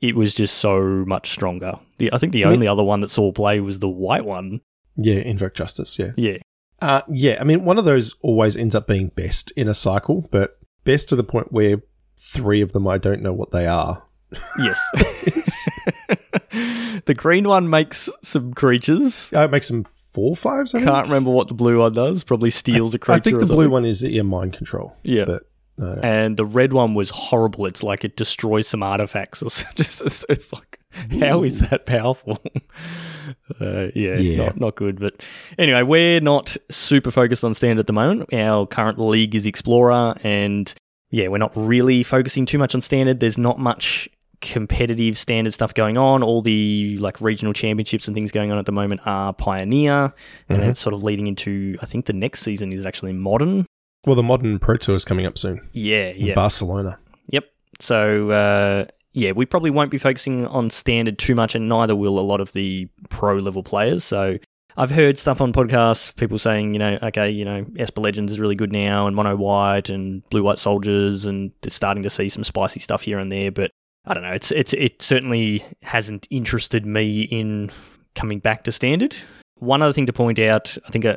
it 0.00 0.14
was 0.14 0.32
just 0.34 0.58
so 0.58 0.80
much 1.04 1.30
stronger. 1.32 1.72
The 1.98 2.12
I 2.12 2.18
think 2.18 2.32
the 2.32 2.44
I 2.44 2.46
mean- 2.46 2.54
only 2.58 2.68
other 2.68 2.84
one 2.84 3.00
that 3.00 3.10
saw 3.10 3.32
play 3.32 3.58
was 3.58 3.80
the 3.80 3.88
white 3.88 4.24
one. 4.24 4.60
Yeah, 4.94 5.16
invoke 5.16 5.54
justice. 5.54 5.98
Yeah. 5.98 6.12
Yeah, 6.16 6.36
Uh, 6.80 7.00
yeah, 7.08 7.38
I 7.40 7.44
mean, 7.44 7.64
one 7.64 7.76
of 7.76 7.84
those 7.84 8.14
always 8.22 8.56
ends 8.56 8.76
up 8.76 8.86
being 8.86 9.08
best 9.08 9.50
in 9.56 9.66
a 9.66 9.74
cycle, 9.74 10.28
but 10.30 10.56
best 10.88 11.10
to 11.10 11.16
the 11.16 11.22
point 11.22 11.52
where 11.52 11.82
three 12.16 12.62
of 12.62 12.72
them 12.72 12.88
I 12.88 12.96
don't 12.96 13.20
know 13.20 13.34
what 13.34 13.50
they 13.50 13.66
are. 13.66 14.02
yes. 14.58 14.80
the 17.04 17.14
green 17.14 17.46
one 17.46 17.68
makes 17.68 18.08
some 18.22 18.54
creatures. 18.54 19.30
Uh, 19.34 19.40
it 19.40 19.50
makes 19.50 19.68
them 19.68 19.84
four 19.84 20.34
fives, 20.34 20.74
I. 20.74 20.82
Can't 20.82 21.06
remember 21.06 21.30
what 21.30 21.48
the 21.48 21.54
blue 21.54 21.80
one 21.80 21.92
does. 21.92 22.24
Probably 22.24 22.48
steals 22.48 22.94
a 22.94 22.98
creature. 22.98 23.16
I 23.16 23.20
think 23.20 23.38
the 23.38 23.46
blue 23.46 23.68
one 23.68 23.84
is 23.84 24.02
yeah, 24.02 24.22
mind 24.22 24.54
control. 24.54 24.96
Yeah. 25.02 25.26
But 25.26 25.42
uh, 25.78 26.00
and 26.02 26.38
the 26.38 26.46
red 26.46 26.72
one 26.72 26.94
was 26.94 27.10
horrible. 27.10 27.66
It's 27.66 27.82
like 27.82 28.02
it 28.02 28.16
destroys 28.16 28.66
some 28.66 28.82
artifacts, 28.82 29.42
or 29.42 29.50
just 29.74 30.00
it's, 30.00 30.24
it's 30.30 30.52
like 30.54 30.80
how 31.20 31.44
is 31.44 31.60
that 31.68 31.84
powerful? 31.84 32.38
uh, 33.60 33.88
yeah, 33.94 34.16
Yeah. 34.16 34.36
not 34.46 34.60
not 34.60 34.74
good. 34.76 35.00
But 35.00 35.24
anyway, 35.58 35.82
we're 35.82 36.20
not 36.20 36.56
super 36.70 37.10
focused 37.10 37.44
on 37.44 37.54
standard 37.54 37.80
at 37.80 37.86
the 37.86 37.92
moment. 37.92 38.32
Our 38.32 38.66
current 38.66 38.98
league 38.98 39.34
is 39.34 39.46
Explorer, 39.46 40.14
and 40.22 40.72
yeah, 41.10 41.28
we're 41.28 41.38
not 41.38 41.52
really 41.54 42.02
focusing 42.02 42.46
too 42.46 42.58
much 42.58 42.74
on 42.74 42.80
standard. 42.80 43.20
There's 43.20 43.38
not 43.38 43.58
much 43.58 44.08
competitive 44.40 45.18
standard 45.18 45.52
stuff 45.52 45.74
going 45.74 45.96
on. 45.98 46.22
All 46.22 46.42
the 46.42 46.96
like 47.00 47.20
regional 47.20 47.52
championships 47.52 48.06
and 48.06 48.14
things 48.14 48.30
going 48.30 48.52
on 48.52 48.58
at 48.58 48.66
the 48.66 48.72
moment 48.72 49.00
are 49.04 49.32
Pioneer, 49.32 50.12
and 50.48 50.62
Mhm. 50.62 50.68
it's 50.68 50.80
sort 50.80 50.94
of 50.94 51.02
leading 51.02 51.26
into 51.26 51.76
I 51.82 51.86
think 51.86 52.06
the 52.06 52.12
next 52.12 52.40
season 52.40 52.72
is 52.72 52.86
actually 52.86 53.12
Modern. 53.14 53.66
well, 54.06 54.14
the 54.14 54.22
modern 54.22 54.58
Pro 54.60 54.76
Tour 54.76 54.94
is 54.94 55.04
coming 55.04 55.26
up 55.26 55.36
soon 55.36 55.60
Yeah, 55.72 56.12
yeah. 56.16 56.34
Barcelona. 56.34 56.98
Yep. 57.30 57.44
So 57.80 58.30
uh, 58.30 58.84
yeah, 59.18 59.32
we 59.32 59.46
probably 59.46 59.70
won't 59.70 59.90
be 59.90 59.98
focusing 59.98 60.46
on 60.46 60.70
standard 60.70 61.18
too 61.18 61.34
much, 61.34 61.54
and 61.54 61.68
neither 61.68 61.96
will 61.96 62.18
a 62.18 62.20
lot 62.20 62.40
of 62.40 62.52
the 62.52 62.88
pro 63.08 63.36
level 63.36 63.62
players. 63.62 64.04
So 64.04 64.38
I've 64.76 64.90
heard 64.90 65.18
stuff 65.18 65.40
on 65.40 65.52
podcasts, 65.52 66.14
people 66.14 66.38
saying, 66.38 66.72
you 66.72 66.78
know, 66.78 66.98
okay, 67.02 67.28
you 67.28 67.44
know, 67.44 67.66
Esper 67.76 68.00
Legends 68.00 68.32
is 68.32 68.38
really 68.38 68.54
good 68.54 68.72
now, 68.72 69.06
and 69.06 69.16
Mono 69.16 69.34
White 69.36 69.90
and 69.90 70.22
Blue 70.30 70.42
White 70.42 70.58
Soldiers, 70.58 71.26
and 71.26 71.50
they're 71.62 71.70
starting 71.70 72.04
to 72.04 72.10
see 72.10 72.28
some 72.28 72.44
spicy 72.44 72.80
stuff 72.80 73.02
here 73.02 73.18
and 73.18 73.32
there. 73.32 73.50
But 73.50 73.72
I 74.06 74.14
don't 74.14 74.22
know, 74.22 74.32
it's 74.32 74.52
it's 74.52 74.72
it 74.74 75.02
certainly 75.02 75.64
hasn't 75.82 76.28
interested 76.30 76.86
me 76.86 77.22
in 77.22 77.70
coming 78.14 78.38
back 78.38 78.64
to 78.64 78.72
standard. 78.72 79.16
One 79.56 79.82
other 79.82 79.92
thing 79.92 80.06
to 80.06 80.12
point 80.12 80.38
out, 80.38 80.78
I 80.86 80.90
think, 80.90 81.04
uh, 81.04 81.16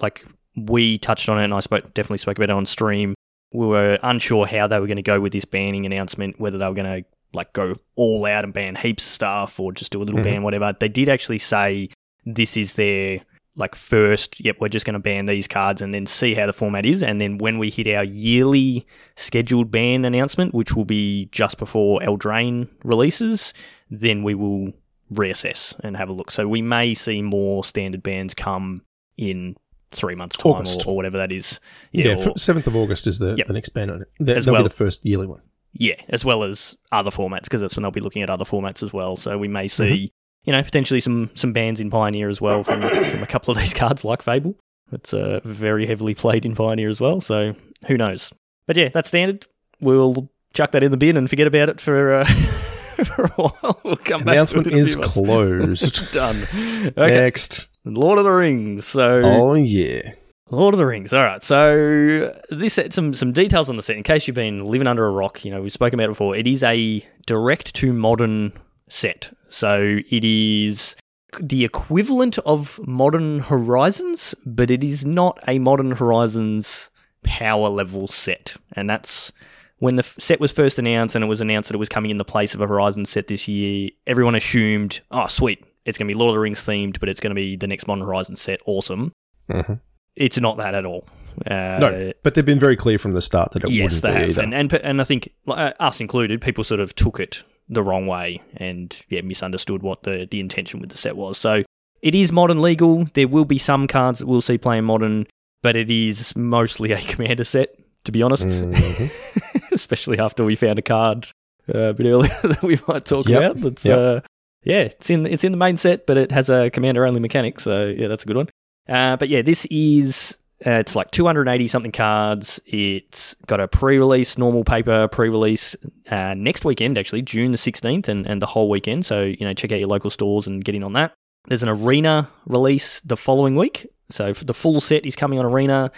like 0.00 0.24
we 0.56 0.98
touched 0.98 1.28
on 1.28 1.40
it, 1.40 1.44
and 1.44 1.54
I 1.54 1.60
spoke 1.60 1.92
definitely 1.94 2.18
spoke 2.18 2.38
about 2.38 2.50
it 2.50 2.56
on 2.56 2.66
stream 2.66 3.14
we 3.52 3.66
were 3.66 3.98
unsure 4.02 4.46
how 4.46 4.66
they 4.66 4.78
were 4.78 4.86
going 4.86 4.96
to 4.96 5.02
go 5.02 5.20
with 5.20 5.32
this 5.32 5.44
banning 5.44 5.86
announcement, 5.86 6.38
whether 6.38 6.58
they 6.58 6.66
were 6.68 6.74
going 6.74 7.02
to 7.02 7.08
like 7.32 7.52
go 7.52 7.76
all 7.96 8.24
out 8.26 8.44
and 8.44 8.52
ban 8.52 8.74
heaps 8.76 9.04
of 9.04 9.10
stuff 9.10 9.60
or 9.60 9.72
just 9.72 9.92
do 9.92 10.00
a 10.00 10.04
little 10.04 10.20
Mhm. 10.20 10.24
ban, 10.24 10.42
whatever. 10.42 10.74
They 10.78 10.88
did 10.88 11.08
actually 11.08 11.38
say 11.38 11.88
this 12.26 12.56
is 12.56 12.74
their 12.74 13.20
like 13.56 13.74
first, 13.74 14.42
yep, 14.42 14.56
we're 14.60 14.68
just 14.68 14.86
going 14.86 14.94
to 14.94 15.00
ban 15.00 15.26
these 15.26 15.46
cards 15.48 15.82
and 15.82 15.92
then 15.92 16.06
see 16.06 16.34
how 16.34 16.46
the 16.46 16.52
format 16.52 16.86
is. 16.86 17.02
And 17.02 17.20
then 17.20 17.36
when 17.38 17.58
we 17.58 17.68
hit 17.68 17.86
our 17.88 18.04
yearly 18.04 18.86
scheduled 19.16 19.70
ban 19.70 20.04
announcement, 20.04 20.54
which 20.54 20.74
will 20.74 20.84
be 20.84 21.28
just 21.32 21.58
before 21.58 22.00
Eldraine 22.00 22.68
releases, 22.84 23.52
then 23.90 24.22
we 24.22 24.34
will 24.34 24.72
reassess 25.12 25.74
and 25.80 25.96
have 25.96 26.08
a 26.08 26.12
look. 26.12 26.30
So 26.30 26.46
we 26.48 26.62
may 26.62 26.94
see 26.94 27.20
more 27.22 27.64
standard 27.64 28.02
bans 28.02 28.34
come 28.34 28.82
in 29.18 29.56
three 29.92 30.14
months' 30.14 30.36
time 30.36 30.52
or, 30.52 30.64
or 30.86 30.96
whatever 30.96 31.18
that 31.18 31.32
is. 31.32 31.58
Yeah, 31.92 32.28
seventh 32.36 32.68
of 32.68 32.76
August 32.76 33.06
is 33.08 33.18
the, 33.18 33.34
Yep. 33.36 33.46
the 33.48 33.52
next 33.52 33.70
ban 33.70 33.90
on 33.90 34.02
it. 34.02 34.08
That, 34.20 34.36
that'll 34.36 34.52
well. 34.52 34.62
be 34.62 34.68
the 34.68 34.74
first 34.74 35.04
yearly 35.04 35.26
one. 35.26 35.40
Yeah, 35.72 35.94
as 36.08 36.24
well 36.24 36.42
as 36.42 36.76
other 36.90 37.10
formats 37.10 37.42
because 37.44 37.60
that's 37.60 37.76
when 37.76 37.82
they'll 37.82 37.92
be 37.92 38.00
looking 38.00 38.22
at 38.22 38.30
other 38.30 38.44
formats 38.44 38.82
as 38.82 38.92
well. 38.92 39.16
So 39.16 39.38
we 39.38 39.48
may 39.48 39.68
see, 39.68 40.10
you 40.44 40.52
know, 40.52 40.62
potentially 40.62 41.00
some 41.00 41.30
some 41.34 41.52
bans 41.52 41.80
in 41.80 41.90
Pioneer 41.90 42.28
as 42.28 42.40
well 42.40 42.64
from, 42.64 42.80
from 42.82 43.22
a 43.22 43.26
couple 43.26 43.52
of 43.52 43.58
these 43.58 43.72
cards 43.74 44.04
like 44.04 44.22
Fable. 44.22 44.56
It's 44.92 45.14
uh, 45.14 45.40
very 45.44 45.86
heavily 45.86 46.14
played 46.14 46.44
in 46.44 46.56
Pioneer 46.56 46.88
as 46.88 47.00
well. 47.00 47.20
So 47.20 47.54
who 47.86 47.96
knows? 47.96 48.32
But 48.66 48.76
yeah, 48.76 48.88
that's 48.88 49.08
standard. 49.08 49.46
We'll 49.80 50.28
chuck 50.52 50.72
that 50.72 50.82
in 50.82 50.90
the 50.90 50.96
bin 50.96 51.16
and 51.16 51.30
forget 51.30 51.46
about 51.46 51.68
it 51.68 51.80
for 51.80 52.14
uh, 52.14 52.24
for 53.04 53.24
a 53.24 53.28
while. 53.28 53.80
We'll 53.84 53.96
come 53.96 54.24
back. 54.24 54.34
Announcement 54.34 54.68
to 54.68 54.74
it 54.74 54.78
is 54.78 54.96
closed. 55.00 56.12
Done. 56.12 56.42
Okay, 56.52 56.92
Next. 56.96 57.68
Lord 57.84 58.18
of 58.18 58.24
the 58.24 58.30
Rings. 58.30 58.86
So 58.86 59.12
Oh 59.24 59.54
yeah. 59.54 60.14
Lord 60.50 60.74
of 60.74 60.78
the 60.78 60.86
Rings. 60.86 61.12
All 61.12 61.22
right. 61.22 61.42
So 61.42 62.36
this 62.50 62.74
set 62.74 62.92
some 62.92 63.14
some 63.14 63.32
details 63.32 63.70
on 63.70 63.76
the 63.76 63.82
set 63.82 63.96
in 63.96 64.02
case 64.02 64.26
you've 64.26 64.34
been 64.34 64.64
living 64.64 64.86
under 64.86 65.06
a 65.06 65.10
rock. 65.10 65.44
You 65.44 65.50
know 65.50 65.62
we've 65.62 65.72
spoken 65.72 65.98
about 65.98 66.06
it 66.06 66.12
before. 66.12 66.36
It 66.36 66.46
is 66.46 66.62
a 66.62 67.06
direct 67.26 67.74
to 67.76 67.92
modern 67.92 68.52
set. 68.88 69.34
So 69.48 69.98
it 70.08 70.24
is 70.24 70.96
the 71.40 71.64
equivalent 71.64 72.38
of 72.40 72.80
Modern 72.86 73.40
Horizons, 73.40 74.34
but 74.44 74.70
it 74.70 74.82
is 74.82 75.04
not 75.04 75.38
a 75.46 75.58
Modern 75.58 75.92
Horizons 75.92 76.90
power 77.22 77.68
level 77.68 78.08
set, 78.08 78.56
and 78.72 78.88
that's 78.90 79.30
when 79.78 79.96
the 79.96 80.02
set 80.02 80.40
was 80.40 80.52
first 80.52 80.78
announced 80.78 81.14
and 81.14 81.24
it 81.24 81.28
was 81.28 81.40
announced 81.40 81.68
that 81.68 81.74
it 81.74 81.78
was 81.78 81.88
coming 81.88 82.10
in 82.10 82.18
the 82.18 82.24
place 82.24 82.54
of 82.54 82.60
a 82.60 82.66
Horizon 82.66 83.06
set 83.06 83.28
this 83.28 83.48
year, 83.48 83.90
everyone 84.06 84.34
assumed, 84.34 85.00
oh, 85.10 85.26
sweet, 85.26 85.64
it's 85.86 85.96
going 85.96 86.06
to 86.06 86.14
be 86.14 86.18
Lord 86.18 86.30
of 86.30 86.34
the 86.34 86.40
Rings 86.40 86.62
themed, 86.62 87.00
but 87.00 87.08
it's 87.08 87.20
going 87.20 87.30
to 87.30 87.34
be 87.34 87.56
the 87.56 87.66
next 87.66 87.86
Modern 87.86 88.04
Horizon 88.04 88.36
set. 88.36 88.60
Awesome. 88.66 89.12
hmm 89.50 89.74
It's 90.16 90.38
not 90.38 90.56
that 90.58 90.74
at 90.74 90.84
all. 90.84 91.04
Uh, 91.46 91.78
no, 91.80 92.12
but 92.22 92.34
they've 92.34 92.44
been 92.44 92.58
very 92.58 92.76
clear 92.76 92.98
from 92.98 93.12
the 93.14 93.22
start 93.22 93.52
that 93.52 93.64
it 93.64 93.70
yes, 93.70 94.02
wouldn't 94.02 94.14
they 94.14 94.20
be 94.26 94.32
have, 94.34 94.38
and, 94.44 94.52
and 94.52 94.72
and 94.74 95.00
I 95.00 95.04
think 95.04 95.30
uh, 95.48 95.72
us 95.80 96.00
included, 96.00 96.40
people 96.40 96.64
sort 96.64 96.80
of 96.80 96.94
took 96.94 97.18
it 97.20 97.44
the 97.68 97.82
wrong 97.82 98.06
way 98.06 98.42
and 98.56 99.00
yeah, 99.08 99.20
misunderstood 99.22 99.82
what 99.82 100.02
the 100.02 100.26
the 100.30 100.40
intention 100.40 100.80
with 100.80 100.90
the 100.90 100.98
set 100.98 101.16
was. 101.16 101.38
So 101.38 101.62
it 102.02 102.14
is 102.14 102.32
modern 102.32 102.60
legal. 102.60 103.06
There 103.14 103.28
will 103.28 103.44
be 103.44 103.58
some 103.58 103.86
cards 103.86 104.18
that 104.18 104.26
we'll 104.26 104.40
see 104.40 104.58
playing 104.58 104.84
modern, 104.84 105.26
but 105.62 105.76
it 105.76 105.90
is 105.90 106.34
mostly 106.36 106.92
a 106.92 106.98
commander 107.00 107.44
set, 107.44 107.70
to 108.04 108.12
be 108.12 108.22
honest. 108.22 108.48
Mhm. 108.48 109.10
Especially 109.72 110.18
after 110.18 110.44
we 110.44 110.56
found 110.56 110.78
a 110.78 110.82
card 110.82 111.28
uh, 111.72 111.78
a 111.78 111.94
bit 111.94 112.06
earlier 112.06 112.36
that 112.42 112.62
we 112.62 112.78
might 112.88 113.04
talk 113.04 113.26
Yep, 113.28 113.42
about. 113.42 113.60
That's 113.60 113.84
yep. 113.84 113.98
uh, 113.98 114.20
yeah, 114.64 114.80
it's 114.80 115.08
in 115.08 115.24
it's 115.26 115.44
in 115.44 115.52
the 115.52 115.58
main 115.58 115.76
set, 115.76 116.06
but 116.06 116.18
it 116.18 116.32
has 116.32 116.50
a 116.50 116.70
commander 116.70 117.06
only 117.06 117.20
mechanic. 117.20 117.60
So 117.60 117.86
yeah, 117.86 118.08
that's 118.08 118.24
a 118.24 118.26
good 118.26 118.36
one. 118.36 118.48
Uh, 118.88 119.16
but 119.16 119.28
yeah, 119.28 119.42
this 119.42 119.66
is 119.70 120.36
uh, 120.66 120.72
it's 120.72 120.94
like 120.94 121.10
280 121.10 121.66
something 121.68 121.92
cards. 121.92 122.60
It's 122.66 123.34
got 123.46 123.60
a 123.60 123.68
pre-release, 123.68 124.36
normal 124.36 124.64
paper 124.64 125.08
pre-release 125.08 125.74
uh, 126.10 126.34
next 126.34 126.64
weekend, 126.64 126.98
actually 126.98 127.22
June 127.22 127.50
the 127.50 127.58
16th, 127.58 128.08
and, 128.08 128.26
and 128.26 128.42
the 128.42 128.46
whole 128.46 128.68
weekend. 128.68 129.06
So 129.06 129.22
you 129.22 129.46
know, 129.46 129.54
check 129.54 129.72
out 129.72 129.80
your 129.80 129.88
local 129.88 130.10
stores 130.10 130.46
and 130.46 130.62
get 130.62 130.74
in 130.74 130.82
on 130.82 130.92
that. 130.94 131.14
There's 131.46 131.62
an 131.62 131.70
arena 131.70 132.28
release 132.46 133.00
the 133.00 133.16
following 133.16 133.56
week. 133.56 133.86
So 134.10 134.32
the 134.32 134.54
full 134.54 134.80
set 134.80 135.06
is 135.06 135.16
coming 135.16 135.38
on 135.38 135.46
arena. 135.46 135.90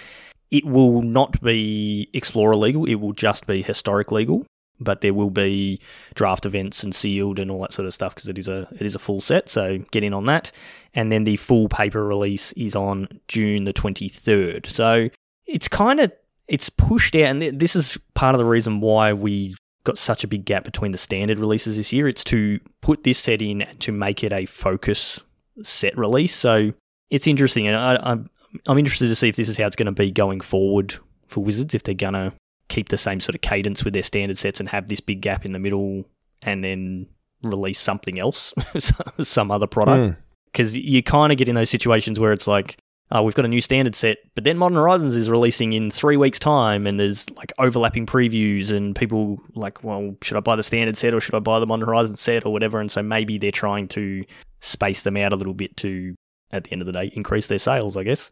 It 0.50 0.64
will 0.64 1.02
not 1.02 1.40
be 1.40 2.10
Explorer 2.12 2.56
legal. 2.56 2.84
It 2.84 2.96
will 2.96 3.14
just 3.14 3.46
be 3.46 3.62
historic 3.62 4.12
legal. 4.12 4.46
But 4.82 5.00
there 5.00 5.14
will 5.14 5.30
be 5.30 5.80
draft 6.14 6.46
events 6.46 6.82
and 6.82 6.94
sealed 6.94 7.38
and 7.38 7.50
all 7.50 7.60
that 7.62 7.72
sort 7.72 7.86
of 7.86 7.94
stuff 7.94 8.14
because 8.14 8.28
it 8.28 8.38
is 8.38 8.48
a 8.48 8.68
it 8.72 8.82
is 8.82 8.94
a 8.94 8.98
full 8.98 9.20
set. 9.20 9.48
So 9.48 9.78
get 9.90 10.04
in 10.04 10.14
on 10.14 10.24
that. 10.26 10.52
And 10.94 11.10
then 11.10 11.24
the 11.24 11.36
full 11.36 11.68
paper 11.68 12.04
release 12.04 12.52
is 12.52 12.76
on 12.76 13.20
June 13.28 13.64
the 13.64 13.72
twenty 13.72 14.08
third. 14.08 14.66
So 14.68 15.08
it's 15.46 15.68
kind 15.68 16.00
of 16.00 16.12
it's 16.48 16.68
pushed 16.68 17.14
out, 17.14 17.22
and 17.22 17.42
this 17.42 17.76
is 17.76 17.98
part 18.14 18.34
of 18.34 18.40
the 18.40 18.46
reason 18.46 18.80
why 18.80 19.12
we 19.12 19.54
got 19.84 19.98
such 19.98 20.22
a 20.22 20.28
big 20.28 20.44
gap 20.44 20.64
between 20.64 20.92
the 20.92 20.98
standard 20.98 21.38
releases 21.38 21.76
this 21.76 21.92
year. 21.92 22.08
It's 22.08 22.24
to 22.24 22.60
put 22.80 23.04
this 23.04 23.18
set 23.18 23.42
in 23.42 23.66
to 23.80 23.92
make 23.92 24.22
it 24.22 24.32
a 24.32 24.46
focus 24.46 25.20
set 25.62 25.96
release. 25.96 26.34
So 26.34 26.72
it's 27.10 27.26
interesting, 27.26 27.66
and 27.66 27.76
I, 27.76 27.98
I'm 28.02 28.30
I'm 28.66 28.78
interested 28.78 29.08
to 29.08 29.14
see 29.14 29.28
if 29.28 29.36
this 29.36 29.48
is 29.48 29.56
how 29.56 29.66
it's 29.66 29.76
going 29.76 29.86
to 29.86 29.92
be 29.92 30.10
going 30.10 30.40
forward 30.40 30.96
for 31.26 31.42
Wizards. 31.42 31.74
If 31.74 31.84
they're 31.84 31.94
to 31.94 32.32
keep 32.72 32.88
the 32.88 32.96
same 32.96 33.20
sort 33.20 33.34
of 33.34 33.40
cadence 33.40 33.84
with 33.84 33.94
their 33.94 34.02
standard 34.02 34.38
sets 34.38 34.60
and 34.60 34.68
have 34.68 34.88
this 34.88 35.00
big 35.00 35.20
gap 35.20 35.44
in 35.44 35.52
the 35.52 35.58
middle, 35.58 36.04
and 36.42 36.62
then 36.64 37.06
release 37.42 37.78
something 37.80 38.18
else, 38.18 38.52
some 39.22 39.50
other 39.50 39.66
product 39.66 40.00
Mm. 40.00 40.16
because 40.46 40.76
you 40.76 41.02
kind 41.02 41.32
of 41.32 41.38
get 41.38 41.48
in 41.48 41.54
those 41.54 41.70
situations 41.70 42.18
where 42.20 42.32
it's 42.32 42.46
like, 42.46 42.76
oh, 43.10 43.22
we've 43.22 43.34
got 43.34 43.44
a 43.44 43.48
new 43.48 43.60
standard 43.60 43.94
set, 43.94 44.16
but 44.34 44.44
then 44.44 44.56
Modern 44.56 44.76
Horizons 44.78 45.14
is 45.16 45.28
releasing 45.28 45.72
in 45.74 45.90
three 45.90 46.16
weeks' 46.16 46.38
time, 46.38 46.86
and 46.86 46.98
there's 46.98 47.28
like 47.36 47.52
overlapping 47.58 48.06
previews, 48.06 48.70
and 48.72 48.96
people 48.96 49.38
like, 49.54 49.84
well, 49.84 50.16
should 50.22 50.36
I 50.36 50.40
buy 50.40 50.56
the 50.56 50.62
standard 50.62 50.96
set 50.96 51.12
or 51.14 51.20
should 51.20 51.34
I 51.34 51.40
buy 51.40 51.58
the 51.60 51.66
Modern 51.66 51.86
Horizons 51.86 52.20
set 52.20 52.46
or 52.46 52.52
whatever? 52.52 52.80
And 52.80 52.90
so 52.90 53.02
maybe 53.02 53.36
they're 53.38 53.50
trying 53.50 53.88
to 53.88 54.24
space 54.60 55.02
them 55.02 55.16
out 55.16 55.32
a 55.32 55.36
little 55.36 55.52
bit 55.54 55.76
to, 55.78 56.14
at 56.52 56.64
the 56.64 56.72
end 56.72 56.80
of 56.80 56.86
the 56.86 56.92
day, 56.92 57.10
increase 57.14 57.48
their 57.48 57.58
sales, 57.58 57.96
I 57.96 58.04
guess. 58.04 58.30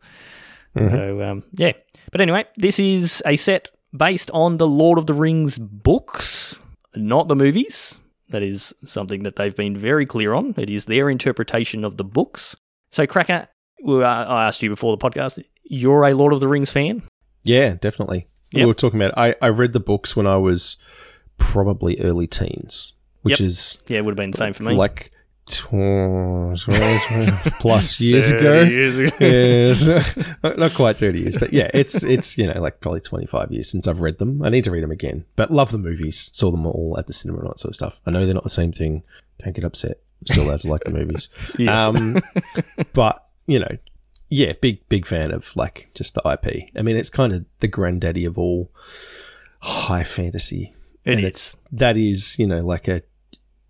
Mhm. 0.77 0.91
So 0.93 1.23
um, 1.25 1.43
yeah, 1.55 1.73
but 2.13 2.21
anyway, 2.21 2.45
this 2.57 2.79
is 2.79 3.23
a 3.27 3.35
set 3.37 3.69
based 3.97 4.31
on 4.33 4.57
the 4.59 4.67
Lord 4.67 4.99
of 4.99 5.07
the 5.07 5.15
Rings 5.15 5.59
books, 5.59 6.59
not 6.95 7.29
the 7.29 7.37
movies. 7.37 7.95
That 8.31 8.43
is 8.43 8.73
something 8.87 9.25
that 9.25 9.37
they've 9.37 9.55
been 9.57 9.77
very 9.77 10.07
clear 10.07 10.35
on. 10.35 10.55
It 10.57 10.71
is 10.71 10.85
their 10.85 11.11
interpretation 11.11 11.85
of 11.85 11.97
the 11.97 12.05
books. 12.05 12.55
So, 12.93 13.07
Cracker, 13.07 13.49
I 13.89 13.93
I 14.03 14.47
asked 14.47 14.63
you 14.63 14.71
before 14.71 14.97
the 14.97 15.11
podcast. 15.11 15.43
You're 15.65 16.05
a 16.05 16.15
Lord 16.15 16.33
of 16.33 16.41
the 16.41 16.49
Rings 16.49 16.71
fan. 16.71 17.03
Yeah, 17.43 17.75
definitely. 17.75 18.29
Yep. 18.53 18.61
We 18.63 18.67
were 18.67 18.75
talking 18.75 19.01
about. 19.03 19.17
I 19.19 19.35
I 19.43 19.49
read 19.49 19.73
the 19.73 19.81
books 19.81 20.15
when 20.17 20.27
I 20.27 20.37
was 20.37 20.77
probably 21.39 21.99
early 22.01 22.27
teens, 22.27 22.93
which 23.23 23.41
Yep. 23.41 23.47
is 23.47 23.83
Yeah, 23.89 23.99
it 23.99 24.05
would 24.05 24.13
have 24.13 24.17
been 24.17 24.31
the 24.33 24.39
same 24.39 24.53
for 24.53 24.63
me. 24.65 24.75
like 24.75 25.10
plus 27.61 28.01
years 28.01 28.31
ago. 28.31 28.63
years 28.63 28.99
ago. 28.99 29.17
yes, 29.21 29.87
not 30.43 30.75
quite 30.75 30.99
thirty 30.99 31.21
years, 31.21 31.37
but 31.37 31.53
yeah, 31.53 31.71
it's 31.75 32.05
it's 32.05 32.39
you 32.39 32.47
know 32.47 32.61
like 32.61 32.81
probably 32.81 33.01
twenty 33.01 33.27
five 33.27 33.53
years 33.53 33.71
since 33.71 33.87
I've 33.87 34.01
read 34.01 34.19
them. 34.19 34.43
I 34.43 34.49
need 34.49 34.65
to 34.65 34.71
read 34.71 34.83
them 34.83 34.91
again, 34.91 35.25
but 35.37 35.51
love 35.51 35.73
the 35.73 35.79
movies. 35.79 36.31
Saw 36.33 36.51
them 36.51 36.67
all 36.67 36.97
at 36.99 37.07
the 37.07 37.13
cinema 37.13 37.39
and 37.39 37.49
all 37.49 37.53
that 37.53 37.59
sort 37.59 37.71
of 37.71 37.77
stuff. 37.77 38.01
I 38.07 38.11
know 38.11 38.25
they're 38.25 38.35
not 38.35 38.45
the 38.45 38.51
same 38.51 38.73
thing. 38.73 39.03
Don't 39.39 39.55
get 39.55 39.65
upset. 39.65 39.99
I'm 40.21 40.27
still 40.27 40.45
allowed 40.45 40.61
to 40.63 40.69
like 40.69 40.85
the 40.85 40.91
movies. 40.91 41.29
Yes. 41.59 41.79
Um, 41.79 42.23
but 42.93 43.27
you 43.47 43.59
know, 43.59 43.77
yeah, 44.29 44.53
big 44.61 44.89
big 44.89 45.07
fan 45.07 45.33
of 45.33 45.55
like 45.57 45.91
just 45.95 46.15
the 46.15 46.23
IP. 46.29 46.71
I 46.79 46.83
mean, 46.83 46.97
it's 46.97 47.11
kind 47.11 47.33
of 47.33 47.45
the 47.61 47.69
granddaddy 47.69 48.25
of 48.25 48.39
all 48.39 48.71
high 49.61 50.05
fantasy. 50.05 50.75
It 51.05 51.13
and 51.13 51.21
is. 51.21 51.27
it's 51.27 51.57
that 51.73 51.97
is 51.97 52.39
you 52.39 52.47
know 52.47 52.61
like 52.61 52.89
a 52.89 53.03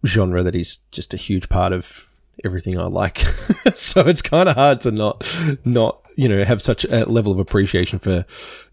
genre 0.07 0.43
that 0.43 0.55
is 0.55 0.79
just 0.91 1.15
a 1.15 1.17
huge 1.17 1.49
part 1.49 1.73
of 1.73 2.09
everything 2.45 2.79
I 2.79 2.87
like. 2.87 3.19
so 3.75 4.01
it's 4.01 4.23
kind 4.23 4.49
of 4.49 4.57
hard 4.57 4.81
to 4.83 4.91
not 4.91 5.27
not 5.65 6.01
you 6.17 6.29
know 6.29 6.45
have 6.45 6.63
such 6.63 6.85
a 6.85 7.05
level 7.05 7.33
of 7.33 7.39
appreciation 7.39 7.99
for 7.99 8.25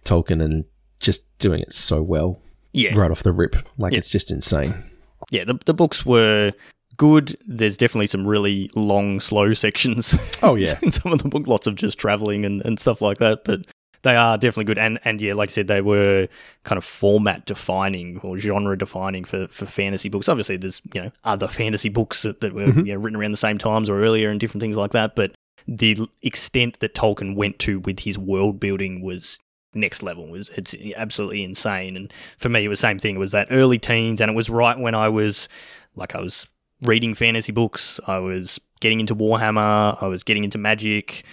Tolkien 0.06 0.44
and 0.44 0.66
just 1.00 1.26
doing 1.40 1.62
it 1.62 1.72
so 1.72 2.02
well 2.02 2.40
yeah. 2.74 2.98
right 2.98 3.12
off 3.12 3.24
the 3.24 3.32
rip. 3.32 3.56
Like 3.78 3.94
Yeah. 3.94 4.00
it's 4.00 4.10
just 4.10 4.32
insane. 4.32 4.74
Yeah, 5.30 5.44
the, 5.44 5.60
the 5.66 5.74
books 5.74 6.06
were 6.06 6.54
good. 6.98 7.38
There's 7.46 7.78
definitely 7.78 8.08
some 8.08 8.26
really 8.26 8.72
long, 8.76 9.20
slow 9.20 9.54
sections. 9.54 10.16
Oh 10.42 10.56
yeah, 10.56 10.78
in 10.82 10.92
some 10.92 11.12
of 11.12 11.22
the 11.22 11.28
book, 11.30 11.48
lots 11.48 11.68
of 11.68 11.76
just 11.76 11.98
traveling 11.98 12.46
and, 12.46 12.64
and 12.66 12.80
stuff 12.80 13.02
like 13.02 13.18
that. 13.18 13.44
But 13.44 13.66
they 14.08 14.16
are 14.16 14.38
definitely 14.38 14.66
good. 14.66 14.78
And 14.80 15.00
and 15.04 15.22
yeah, 15.22 15.34
like 15.34 15.50
I 15.50 15.52
said, 15.52 15.68
they 15.68 15.82
were 15.82 16.28
kind 16.64 16.78
of 16.78 16.84
format 16.86 17.46
defining 17.46 18.20
or 18.24 18.38
genre 18.40 18.78
defining 18.78 19.24
for, 19.24 19.48
for 19.48 19.66
fantasy 19.66 20.10
books. 20.10 20.28
Obviously, 20.30 20.58
there's 20.58 20.82
you 20.94 21.02
know 21.04 21.12
other 21.24 21.48
fantasy 21.48 21.90
books 21.90 22.22
that, 22.24 22.42
that 22.42 22.54
were 22.54 22.68
Mhm. 22.68 22.86
you 22.86 22.94
know, 22.94 23.00
written 23.00 23.20
around 23.20 23.32
the 23.32 23.38
same 23.38 23.58
times 23.58 23.90
or 23.90 24.02
earlier 24.04 24.30
and 24.30 24.40
different 24.40 24.62
things 24.62 24.78
like 24.78 24.92
that. 24.92 25.16
But 25.16 25.34
the 25.68 25.98
extent 26.24 26.80
that 26.80 26.96
Tolkien 26.96 27.36
went 27.36 27.60
to 27.60 27.80
with 27.80 28.00
his 28.02 28.18
world 28.18 28.60
building 28.60 29.02
was 29.02 29.38
next 29.74 30.02
level. 30.02 30.26
It 30.26 30.32
was 30.32 30.50
it's 30.56 30.76
absolutely 30.96 31.44
insane. 31.44 31.96
And 31.98 32.12
for 32.38 32.50
me, 32.50 32.64
it 32.64 32.70
was 32.70 32.80
the 32.80 32.88
same 32.88 33.00
thing. 33.00 33.16
It 33.18 33.20
was 33.20 33.34
that 33.34 33.48
early 33.52 33.78
teens, 33.78 34.22
and 34.22 34.32
it 34.32 34.36
was 34.36 34.50
right 34.50 34.80
when 34.80 34.96
I 34.96 35.10
was 35.10 35.50
like 35.96 36.16
I 36.16 36.22
was 36.22 36.48
reading 36.82 37.14
fantasy 37.14 37.52
books. 37.52 38.00
I 38.08 38.20
was 38.20 38.60
getting 38.80 39.00
into 39.00 39.16
Warhammer. 39.16 40.02
I 40.02 40.08
was 40.08 40.24
getting 40.24 40.44
into 40.44 40.58
Magic. 40.58 41.24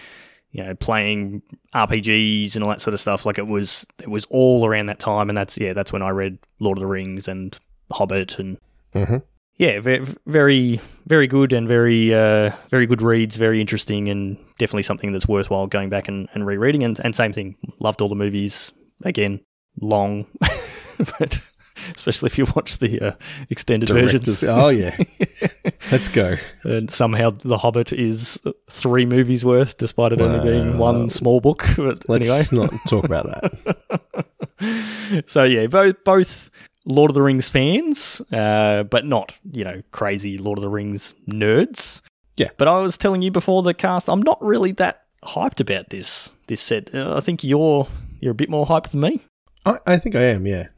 You 0.55 0.65
know, 0.65 0.75
playing 0.75 1.43
RPGs 1.75 2.55
and 2.55 2.65
all 2.65 2.71
that 2.71 2.81
sort 2.81 2.95
of 2.95 3.01
stuff. 3.01 3.27
Like 3.27 3.39
it 3.39 3.47
was, 3.47 3.87
it 4.01 4.09
was 4.09 4.25
all 4.31 4.67
around 4.67 4.87
that 4.87 5.01
time, 5.01 5.29
and 5.29 5.37
that's 5.37 5.59
yeah, 5.59 5.73
that's 5.73 5.93
when 5.93 6.03
I 6.03 6.11
read 6.11 6.39
Lord 6.61 6.79
of 6.79 6.81
the 6.81 6.87
Rings 6.87 7.29
and 7.29 7.59
Hobbit, 7.93 8.39
and 8.39 8.59
hmm 8.93 9.17
yeah, 9.57 9.81
very, 9.81 10.05
very, 10.27 10.81
very 11.07 11.27
good 11.27 11.53
and 11.53 11.69
very, 11.69 12.13
uh, 12.13 12.51
very 12.71 12.87
good 12.87 13.03
reads. 13.03 13.37
Very 13.37 13.61
interesting, 13.61 14.09
and 14.09 14.37
definitely 14.59 14.83
something 14.83 15.13
that's 15.13 15.29
worthwhile 15.29 15.67
going 15.69 15.91
back 15.91 16.09
and, 16.09 16.29
and 16.35 16.45
rereading. 16.45 16.83
And 16.83 16.99
and 17.05 17.15
same 17.15 17.33
thing, 17.33 17.57
loved 17.79 18.01
all 18.01 18.09
the 18.09 18.17
movies. 18.17 18.73
Again, 19.05 19.41
long, 19.81 20.27
but 21.19 21.41
especially 21.95 22.29
if 22.29 22.39
you 22.39 22.47
watch 22.55 22.79
the 22.79 23.01
uh, 23.01 23.13
extended 23.51 23.89
versions. 23.89 24.43
Oh 24.45 24.69
yeah, 24.69 24.97
let's 25.93 26.09
go. 26.09 26.37
And 26.63 26.91
somehow 26.91 27.31
The 27.31 27.59
Hobbit 27.59 27.93
is 27.93 28.41
three 28.71 29.07
movies 29.07 29.45
worth, 29.45 29.77
despite 29.77 30.13
it 30.13 30.21
only 30.21 30.41
being 30.41 30.79
one 30.79 31.11
small 31.11 31.41
book. 31.41 31.65
But 31.77 32.09
Let's 32.09 32.53
anyway, 32.53 32.69
not 32.73 32.81
talk 32.89 33.05
about 33.05 33.27
that. 33.27 35.25
so 35.27 35.45
yeah, 35.45 35.67
both 35.67 36.03
both 36.05 36.51
Lord 36.87 37.11
of 37.11 37.15
the 37.15 37.23
Rings 37.23 37.49
fans, 37.49 38.21
uh, 38.33 38.85
but 38.85 39.05
not 39.07 39.33
you 39.51 39.65
know 39.65 39.83
crazy 39.91 40.39
Lord 40.39 40.59
of 40.59 40.63
the 40.63 40.69
Rings 40.69 41.15
nerds. 41.29 42.01
Yeah. 42.37 42.49
But 42.57 42.69
I 42.69 42.79
was 42.79 42.99
telling 42.99 43.23
you 43.23 43.31
before 43.31 43.63
the 43.63 43.75
cast, 43.75 44.09
I'm 44.09 44.23
not 44.23 44.43
really 44.43 44.73
that 44.73 45.05
hyped 45.23 45.61
about 45.61 45.91
this 45.91 46.31
this 46.47 46.61
set. 46.61 46.95
Uh, 46.95 47.17
I 47.17 47.21
think 47.21 47.45
you're 47.45 47.89
you're 48.21 48.33
a 48.33 48.35
bit 48.35 48.51
more 48.51 48.67
hyped 48.67 48.91
than 48.91 49.01
me. 49.01 49.21
I, 49.67 49.77
I 49.87 49.99
think 49.99 50.15
I 50.15 50.23
am. 50.23 50.47
Yeah. 50.47 50.69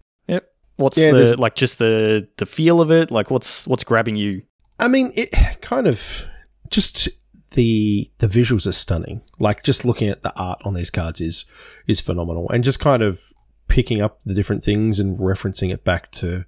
What's 0.77 0.99
Yeah, 0.99 1.13
the 1.13 1.17
there's- 1.19 1.39
like 1.39 1.55
just 1.55 1.79
the 1.79 2.29
the 2.37 2.47
feel 2.47 2.81
of 2.81 2.91
it? 2.91 3.11
Like 3.11 3.31
what's 3.31 3.67
what's 3.67 3.85
grabbing 3.85 4.17
you? 4.17 4.43
I 4.79 4.89
mean, 4.89 5.11
it 5.15 5.31
kind 5.63 5.87
of 5.87 6.27
just 6.71 7.09
the 7.53 8.11
the 8.19 8.27
visuals 8.27 8.67
are 8.67 8.73
stunning. 8.73 9.23
Like 9.39 9.63
just 9.63 9.85
looking 9.85 10.09
at 10.09 10.23
the 10.23 10.35
art 10.37 10.61
on 10.65 10.75
these 10.75 10.91
cards 10.91 11.21
is 11.21 11.47
is 11.87 12.01
phenomenal, 12.01 12.51
and 12.51 12.63
just 12.63 12.81
kind 12.81 13.03
of 13.03 13.33
picking 13.69 14.01
up 14.03 14.21
the 14.25 14.35
different 14.35 14.63
things 14.63 15.01
and 15.01 15.19
referencing 15.19 15.73
it 15.73 15.83
back 15.83 16.11
to 16.13 16.45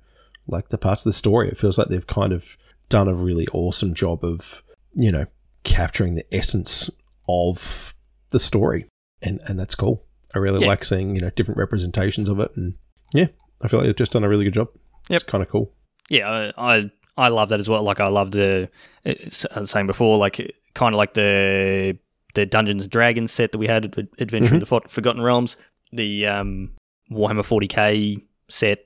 like 0.46 0.68
the 0.68 0.78
parts 0.78 1.02
of 1.06 1.10
the 1.10 1.14
story. 1.14 1.48
It 1.48 1.56
feels 1.56 1.78
like 1.78 1.88
they've 1.88 2.06
kind 2.06 2.32
of 2.32 2.56
done 2.88 3.08
a 3.08 3.14
really 3.14 3.46
awesome 3.52 3.94
job 3.94 4.24
of 4.24 4.62
you 4.94 5.10
know 5.10 5.24
capturing 5.64 6.14
the 6.14 6.24
essence 6.34 6.90
of 7.28 7.94
the 8.30 8.38
story, 8.40 8.84
and 9.22 9.40
and 9.46 9.58
that's 9.58 9.74
cool. 9.74 10.04
I 10.34 10.38
really 10.38 10.60
Yeah. 10.60 10.66
like 10.68 10.84
seeing 10.84 11.14
you 11.14 11.22
know 11.22 11.30
different 11.30 11.56
representations 11.58 12.28
of 12.28 12.38
it, 12.40 12.50
and 12.56 12.74
yeah, 13.14 13.28
I 13.62 13.68
feel 13.68 13.80
like 13.80 13.86
they've 13.86 13.96
just 13.96 14.12
done 14.12 14.24
a 14.24 14.28
really 14.28 14.44
good 14.44 14.54
job. 14.54 14.68
Yep. 15.08 15.16
It's 15.16 15.24
kind 15.24 15.42
of 15.42 15.48
cool. 15.48 15.72
Yeah, 16.10 16.52
I, 16.56 16.76
I 16.76 16.90
I 17.16 17.28
love 17.28 17.48
that 17.48 17.60
as 17.60 17.68
well. 17.68 17.82
Like 17.82 18.00
I 18.00 18.08
love 18.08 18.30
the 18.30 18.68
was 19.04 19.70
saying 19.70 19.86
before, 19.86 20.16
like 20.18 20.54
kind 20.74 20.94
of 20.94 20.96
like 20.98 21.14
the 21.14 21.98
the 22.34 22.46
Dungeons 22.46 22.82
and 22.82 22.90
Dragons 22.90 23.32
set 23.32 23.52
that 23.52 23.58
we 23.58 23.66
had, 23.66 23.86
Ad- 23.98 24.08
Adventure 24.18 24.54
in 24.54 24.60
the 24.60 24.66
For- 24.66 24.82
Forgotten 24.88 25.22
Realms, 25.22 25.56
the 25.92 26.26
um, 26.26 26.70
Warhammer 27.10 27.40
40k 27.42 28.22
set. 28.48 28.84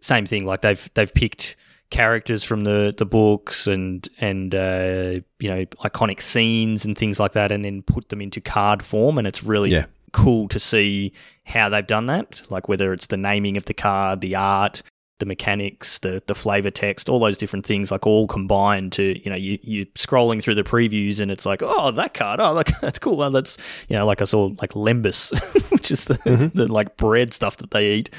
Same 0.00 0.26
thing. 0.26 0.44
Like 0.46 0.60
they've 0.62 0.90
they've 0.94 1.12
picked 1.12 1.56
characters 1.90 2.44
from 2.44 2.64
the 2.64 2.94
the 2.96 3.06
books 3.06 3.66
and 3.66 4.08
and 4.20 4.54
uh, 4.54 5.20
you 5.40 5.48
know 5.48 5.64
iconic 5.82 6.20
scenes 6.20 6.84
and 6.84 6.96
things 6.96 7.18
like 7.18 7.32
that, 7.32 7.50
and 7.52 7.64
then 7.64 7.82
put 7.82 8.10
them 8.10 8.20
into 8.20 8.40
card 8.40 8.82
form, 8.82 9.18
and 9.18 9.26
it's 9.26 9.42
really 9.42 9.70
Yeah. 9.72 9.86
Cool 10.14 10.48
to 10.48 10.58
see 10.58 11.12
how 11.44 11.68
they've 11.68 11.86
done 11.86 12.06
that. 12.06 12.42
Like 12.50 12.68
whether 12.68 12.92
it's 12.92 13.06
the 13.06 13.16
naming 13.16 13.56
of 13.56 13.66
the 13.66 13.74
card, 13.74 14.20
the 14.20 14.36
art, 14.36 14.82
the 15.20 15.26
mechanics, 15.26 15.98
the 15.98 16.22
the 16.26 16.34
flavor 16.34 16.70
text, 16.70 17.08
all 17.08 17.18
those 17.20 17.36
different 17.38 17.66
things, 17.66 17.90
like 17.90 18.06
all 18.06 18.26
combined 18.26 18.92
to 18.92 19.20
you 19.22 19.30
know 19.30 19.36
you 19.36 19.58
you 19.62 19.86
scrolling 19.94 20.42
through 20.42 20.54
the 20.54 20.62
previews 20.64 21.20
and 21.20 21.30
it's 21.30 21.44
like 21.46 21.62
oh 21.62 21.90
that 21.92 22.14
card 22.14 22.40
oh 22.40 22.52
like 22.60 22.78
that's 22.80 22.98
cool 22.98 23.16
well 23.16 23.30
that's 23.30 23.56
you 23.88 23.96
know 23.96 24.06
like 24.06 24.22
I 24.22 24.24
saw 24.24 24.50
like 24.60 24.70
lembas, 24.72 25.30
which 25.70 25.90
is 25.90 26.04
the, 26.06 26.50
the 26.54 26.72
like 26.72 26.96
bread 26.96 27.32
stuff 27.32 27.58
that 27.58 27.70
they 27.70 27.92
eat, 27.94 28.10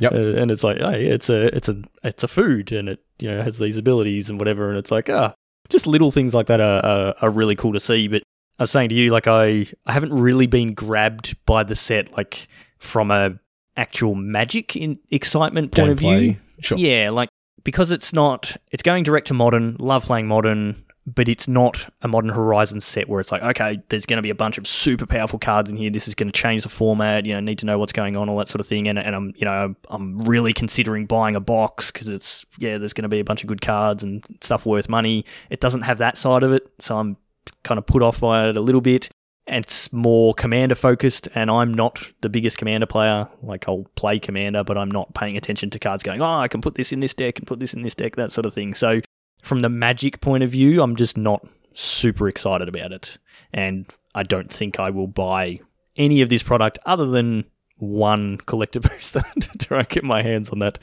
Yep. 0.00 0.12
uh, 0.12 0.16
and 0.16 0.50
it's 0.50 0.62
like 0.64 0.78
oh 0.80 0.90
yeah 0.90 1.14
it's 1.14 1.30
a 1.30 1.54
it's 1.56 1.68
a 1.68 1.82
it's 2.02 2.22
a 2.24 2.28
food 2.28 2.72
and 2.72 2.88
it 2.88 3.02
you 3.18 3.30
know 3.30 3.42
has 3.42 3.58
these 3.58 3.76
abilities 3.76 4.28
and 4.30 4.38
whatever 4.38 4.68
and 4.68 4.78
it's 4.78 4.90
like 4.90 5.08
ah 5.08 5.34
just 5.70 5.86
little 5.86 6.10
things 6.10 6.34
like 6.34 6.46
that 6.46 6.60
are, 6.60 6.84
are 6.84 7.14
are 7.22 7.30
really 7.30 7.56
cool 7.56 7.72
to 7.72 7.80
see. 7.80 8.06
But 8.06 8.22
I 8.58 8.62
was 8.62 8.70
saying 8.70 8.90
to 8.90 8.94
you 8.94 9.10
like 9.10 9.26
I 9.26 9.66
I 9.86 9.92
haven't 9.92 10.12
really 10.12 10.46
been 10.46 10.74
grabbed 10.74 11.36
by 11.46 11.64
the 11.64 11.74
set 11.74 12.12
like 12.16 12.48
from 12.78 13.10
a 13.10 13.38
actual 13.76 14.14
magic 14.14 14.76
in 14.76 14.98
excitement 15.10 15.72
point 15.72 15.90
of 15.90 15.98
view. 15.98 16.36
Sure. 16.60 16.78
Yeah, 16.78 17.10
like 17.10 17.28
because 17.64 17.90
it's 17.90 18.12
not 18.12 18.56
it's 18.70 18.82
going 18.82 19.02
direct 19.02 19.26
to 19.28 19.34
modern, 19.34 19.76
love 19.80 20.04
playing 20.04 20.28
modern, 20.28 20.84
but 21.06 21.28
it's 21.28 21.48
not 21.48 21.92
a 22.02 22.08
modern 22.08 22.30
horizon 22.30 22.80
set 22.80 23.08
where 23.08 23.20
it's 23.20 23.32
like, 23.32 23.42
okay, 23.42 23.82
there's 23.88 24.06
gonna 24.06 24.22
be 24.22 24.30
a 24.30 24.34
bunch 24.34 24.56
of 24.56 24.66
super 24.66 25.04
powerful 25.04 25.38
cards 25.38 25.70
in 25.70 25.76
here, 25.76 25.90
this 25.90 26.06
is 26.06 26.14
gonna 26.14 26.30
change 26.30 26.62
the 26.62 26.68
format, 26.68 27.26
you 27.26 27.34
know, 27.34 27.40
need 27.40 27.58
to 27.58 27.66
know 27.66 27.78
what's 27.78 27.92
going 27.92 28.16
on, 28.16 28.28
all 28.28 28.38
that 28.38 28.48
sort 28.48 28.60
of 28.60 28.66
thing. 28.68 28.86
And 28.86 28.98
and 28.98 29.16
I'm 29.16 29.32
you 29.36 29.44
know, 29.44 29.74
I'm 29.90 30.22
really 30.22 30.52
considering 30.52 31.06
buying 31.06 31.34
a 31.34 31.40
box 31.40 31.90
because 31.90 32.06
it's 32.06 32.46
yeah, 32.58 32.78
there's 32.78 32.92
gonna 32.92 33.08
be 33.08 33.20
a 33.20 33.24
bunch 33.24 33.42
of 33.42 33.48
good 33.48 33.60
cards 33.60 34.04
and 34.04 34.24
stuff 34.40 34.64
worth 34.64 34.88
money. 34.88 35.24
It 35.50 35.60
doesn't 35.60 35.82
have 35.82 35.98
that 35.98 36.16
side 36.16 36.44
of 36.44 36.52
it, 36.52 36.70
so 36.78 36.98
I'm 36.98 37.16
kind 37.62 37.78
of 37.78 37.86
put 37.86 38.02
off 38.02 38.20
by 38.20 38.48
it 38.48 38.56
a 38.56 38.60
little 38.60 38.80
bit. 38.80 39.08
And 39.46 39.62
it's 39.62 39.92
more 39.92 40.32
commander 40.32 40.74
focused, 40.74 41.28
and 41.34 41.50
I'm 41.50 41.74
not 41.74 42.12
the 42.22 42.30
biggest 42.30 42.56
commander 42.56 42.86
player. 42.86 43.28
Like 43.42 43.68
I'll 43.68 43.84
play 43.94 44.18
commander, 44.18 44.64
but 44.64 44.78
I'm 44.78 44.90
not 44.90 45.14
paying 45.14 45.36
attention 45.36 45.68
to 45.70 45.78
cards 45.78 46.02
going, 46.02 46.22
oh, 46.22 46.38
I 46.38 46.48
can 46.48 46.62
put 46.62 46.76
this 46.76 46.92
in 46.94 47.00
this 47.00 47.12
deck 47.12 47.38
and 47.38 47.46
put 47.46 47.60
this 47.60 47.74
in 47.74 47.82
this 47.82 47.94
deck, 47.94 48.16
that 48.16 48.32
sort 48.32 48.46
of 48.46 48.54
thing. 48.54 48.72
So 48.72 49.02
from 49.42 49.60
the 49.60 49.68
magic 49.68 50.22
point 50.22 50.44
of 50.44 50.50
view, 50.50 50.82
I'm 50.82 50.96
just 50.96 51.18
not 51.18 51.46
super 51.74 52.26
excited 52.28 52.68
about 52.68 52.92
it. 52.92 53.18
And 53.52 53.86
I 54.14 54.22
don't 54.22 54.50
think 54.50 54.80
I 54.80 54.88
will 54.88 55.08
buy 55.08 55.58
any 55.96 56.22
of 56.22 56.30
this 56.30 56.42
product 56.42 56.78
other 56.86 57.06
than 57.06 57.44
one 57.76 58.38
collector 58.38 58.80
booster 58.88 59.22
to 59.40 59.58
try 59.58 59.80
and 59.80 59.88
get 59.88 60.04
my 60.04 60.22
hands 60.22 60.50
on 60.50 60.60
that 60.60 60.78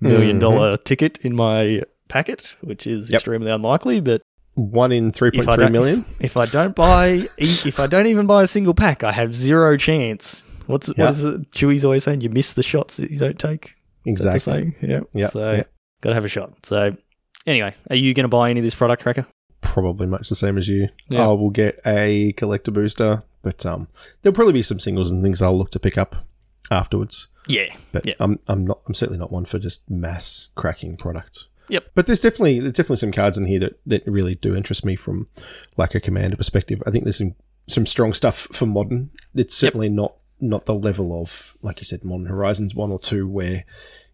million 0.00 0.38
dollar 0.38 0.72
mm-hmm. 0.72 0.82
ticket 0.84 1.18
in 1.18 1.36
my 1.36 1.82
packet, 2.08 2.56
which 2.62 2.86
is 2.86 3.10
Yep. 3.10 3.18
extremely 3.18 3.50
unlikely. 3.50 4.00
But 4.00 4.22
One 4.58 4.90
in 4.92 5.10
three 5.10 5.30
point 5.30 5.48
three 5.54 5.68
million. 5.68 6.04
If 6.18 6.36
I 6.36 6.46
don't- 6.46 6.46
if 6.46 6.46
I 6.46 6.46
don't 6.46 6.74
buy, 6.74 7.26
if 7.38 7.78
I 7.78 7.86
don't 7.86 8.06
even 8.08 8.26
buy 8.26 8.42
a 8.42 8.46
single 8.48 8.74
pack, 8.74 9.04
I 9.04 9.12
have 9.12 9.34
zero 9.34 9.76
chance. 9.76 10.44
What's 10.66 10.88
Yeah. 10.96 11.04
what 11.04 11.10
is 11.12 11.22
it? 11.24 11.50
Chewie's 11.52 11.84
always 11.84 12.02
saying 12.04 12.22
you 12.22 12.28
miss 12.30 12.54
the 12.54 12.62
shots 12.64 12.96
that 12.96 13.10
you 13.10 13.18
don't 13.18 13.38
take. 13.38 13.74
Is 14.04 14.18
that 14.24 14.30
the 14.30 14.34
Exactly. 14.36 14.74
Yeah. 14.82 15.00
Yeah, 15.14 15.28
So 15.28 15.52
yeah. 15.52 15.62
gotta 16.00 16.14
have 16.14 16.24
a 16.24 16.28
shot. 16.28 16.54
So 16.66 16.96
anyway, 17.46 17.74
are 17.88 17.96
you 17.96 18.14
going 18.14 18.24
to 18.24 18.28
buy 18.28 18.50
any 18.50 18.60
of 18.60 18.64
this 18.64 18.74
product, 18.74 19.02
Cracker? 19.02 19.26
Probably 19.60 20.06
much 20.06 20.28
the 20.28 20.34
same 20.34 20.58
as 20.58 20.68
you. 20.68 20.88
Yeah. 21.08 21.24
I 21.24 21.28
will 21.28 21.50
get 21.50 21.80
a 21.86 22.32
collector 22.32 22.70
booster, 22.70 23.22
but 23.42 23.64
um, 23.64 23.88
there'll 24.22 24.34
probably 24.34 24.52
be 24.54 24.62
some 24.62 24.78
singles 24.78 25.10
and 25.10 25.22
things 25.22 25.40
I'll 25.40 25.56
look 25.56 25.70
to 25.70 25.78
pick 25.80 25.96
up 25.98 26.26
afterwards. 26.70 27.28
Yeah. 27.46 27.74
But 27.92 28.06
Yeah. 28.06 28.14
I'm 28.20 28.38
I'm 28.48 28.66
not 28.66 28.80
I'm 28.86 28.94
certainly 28.94 29.18
not 29.18 29.30
one 29.32 29.44
for 29.44 29.58
just 29.58 29.88
mass 29.90 30.48
cracking 30.54 30.96
products. 30.96 31.48
Yep. 31.68 31.90
But 31.94 32.06
there's 32.06 32.20
definitely 32.20 32.60
there's 32.60 32.72
definitely 32.72 32.96
some 32.96 33.12
cards 33.12 33.38
in 33.38 33.46
here 33.46 33.60
that, 33.60 33.80
that 33.86 34.06
really 34.06 34.34
do 34.34 34.54
interest 34.56 34.84
me 34.84 34.96
from 34.96 35.28
like 35.76 35.94
a 35.94 36.00
commander 36.00 36.36
perspective. 36.36 36.82
I 36.86 36.90
think 36.90 37.04
there's 37.04 37.18
some 37.18 37.34
some 37.66 37.86
strong 37.86 38.14
stuff 38.14 38.48
for 38.52 38.66
modern. 38.66 39.10
It's 39.34 39.54
certainly 39.54 39.88
not 39.88 40.14
not 40.40 40.66
the 40.66 40.74
level 40.74 41.20
of 41.20 41.56
like 41.62 41.78
you 41.78 41.84
said, 41.84 42.04
Modern 42.04 42.26
Horizons 42.26 42.74
one 42.74 42.90
or 42.90 42.98
two 42.98 43.28
where, 43.28 43.64